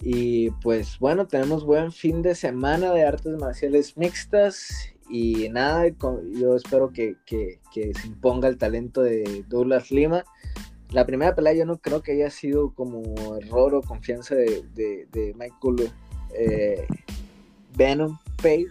[0.00, 6.56] Y pues bueno, tenemos buen fin de semana de artes marciales mixtas y nada, yo
[6.56, 7.16] espero que,
[7.72, 10.24] se imponga el talento de Douglas Lima.
[10.90, 13.02] La primera pelea yo no creo que haya sido como
[13.36, 15.90] error o confianza de, Michael
[16.34, 16.86] eh,
[17.76, 18.68] Venom Page,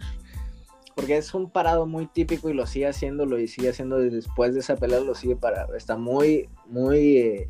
[0.95, 4.61] porque es un parado muy típico y lo sigue haciendo, lo sigue haciendo después de
[4.61, 7.47] esa pelea, lo sigue para, está muy, muy, eh,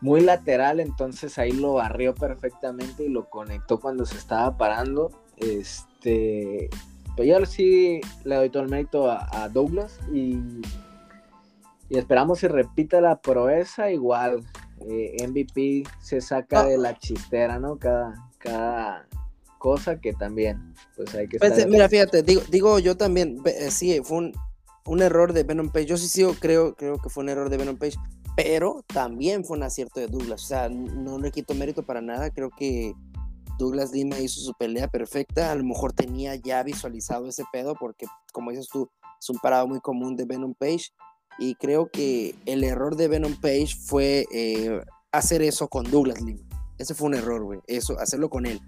[0.00, 5.10] muy lateral, entonces ahí lo barrió perfectamente y lo conectó cuando se estaba parando.
[5.36, 6.70] Este,
[7.16, 10.38] pues yo sí le doy todo el mérito a, Douglas y,
[11.88, 14.42] y, esperamos que repita la proeza igual.
[14.80, 16.64] Eh, MVP se saca ah.
[16.66, 17.78] de la chistera, ¿no?
[17.78, 19.06] Cada, cada
[19.58, 23.98] cosa que también, pues hay que pues, Mira, fíjate, digo, digo yo también, eh, sí,
[24.02, 24.32] fue un,
[24.84, 25.86] un, error de Venom Page.
[25.86, 27.96] Yo sí sigo, creo, creo que fue un error de Venom Page,
[28.36, 30.42] pero también fue un acierto de Douglas.
[30.42, 32.30] O sea, no le quito mérito para nada.
[32.30, 32.94] Creo que
[33.58, 38.06] Douglas Lima hizo su pelea perfecta, a lo mejor tenía ya visualizado ese pedo porque,
[38.32, 38.90] como dices tú,
[39.20, 40.90] es un parado muy común de Venom Page
[41.38, 44.80] y creo que el error de Venom Page fue eh,
[45.12, 46.42] hacer eso con Douglas Lima.
[46.78, 48.60] Ese fue un error, güey, eso, hacerlo con él.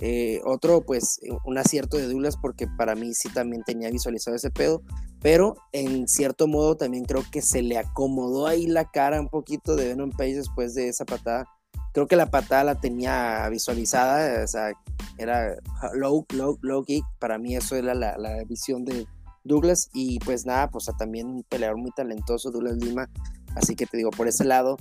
[0.00, 4.50] Eh, otro, pues, un acierto de Douglas porque para mí sí también tenía visualizado ese
[4.50, 4.82] pedo,
[5.20, 9.76] pero en cierto modo también creo que se le acomodó ahí la cara un poquito
[9.76, 11.46] de Venom Page después de esa patada
[11.92, 14.72] creo que la patada la tenía visualizada, o sea,
[15.18, 15.56] era
[15.94, 19.06] low, low, low kick, para mí eso era la, la visión de
[19.44, 23.08] Douglas y pues nada, pues también un peleador muy talentoso, Douglas Lima,
[23.54, 24.76] así que te digo, por ese lado,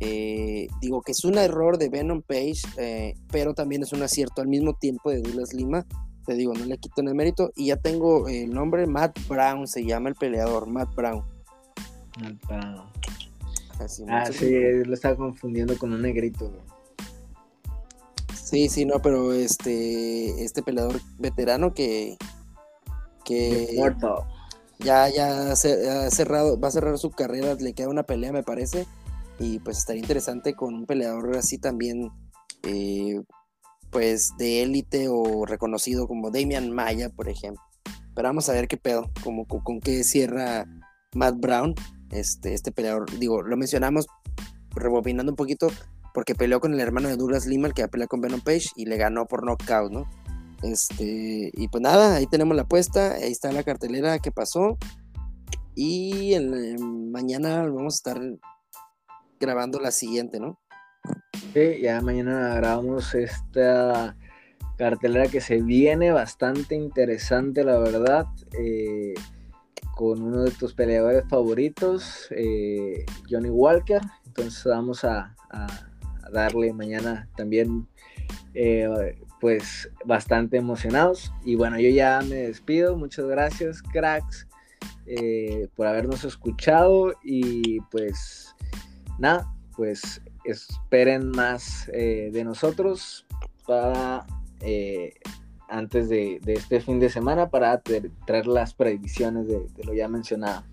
[0.00, 4.42] eh, digo que es un error de Venom Page, eh, pero también es un acierto
[4.42, 5.86] al mismo tiempo de Douglas Lima,
[6.26, 9.66] te digo, no le quito en el mérito, y ya tengo el nombre, Matt Brown,
[9.66, 11.24] se llama el peleador, Matt Brown.
[12.20, 12.92] Matt Brown
[14.08, 14.50] ah, sí,
[14.84, 16.52] lo estaba confundiendo con un negrito.
[18.34, 22.18] Sí, sí, no, pero este, este peleador veterano que,
[23.24, 23.78] que
[24.78, 28.86] ya, ya ha cerrado, va a cerrar su carrera, le queda una pelea, me parece,
[29.38, 32.10] y pues estaría interesante con un peleador así también,
[32.64, 33.22] eh,
[33.90, 37.62] pues de élite o reconocido como Damian Maya, por ejemplo.
[38.14, 40.66] Pero vamos a ver qué pedo, como con, con qué cierra
[41.14, 41.74] Matt Brown
[42.12, 44.06] este, este peleador, digo, lo mencionamos
[44.70, 45.68] rebobinando un poquito
[46.14, 48.86] porque peleó con el hermano de Douglas Lima, el que pelea con Venom Page y
[48.86, 50.08] le ganó por knockout, ¿no?
[50.62, 54.78] Este, y pues nada, ahí tenemos la apuesta, ahí está la cartelera que pasó.
[55.74, 56.36] Y
[56.78, 58.22] mañana vamos a estar
[59.40, 60.60] grabando la siguiente, ¿no?
[61.54, 64.16] Sí, ya mañana grabamos esta
[64.76, 68.26] cartelera que se viene bastante interesante, la verdad.
[68.58, 69.14] Eh,
[69.94, 74.00] con uno de tus peleadores favoritos, eh, Johnny Walker.
[74.26, 75.34] Entonces vamos a,
[76.32, 77.86] darle mañana también,
[78.54, 81.32] eh, pues bastante emocionados.
[81.44, 82.96] Y bueno, yo ya me despido.
[82.96, 84.46] Muchas gracias, cracks,
[85.76, 87.14] por habernos escuchado.
[87.22, 88.54] Y pues
[89.18, 93.26] nada, pues esperen más de nosotros
[93.66, 94.26] para
[94.62, 95.14] eh,
[95.72, 100.64] antes de, este fin de semana para traer las predicciones de, lo ya mencionado.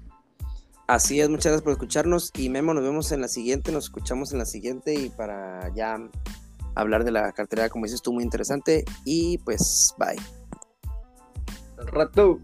[0.87, 4.31] Así es, muchas gracias por escucharnos y Memo, nos vemos en la siguiente, nos escuchamos
[4.33, 5.97] en la siguiente y para ya
[6.75, 10.17] hablar de la cartera, como dices tú, muy interesante y pues bye.
[11.77, 12.39] Rato.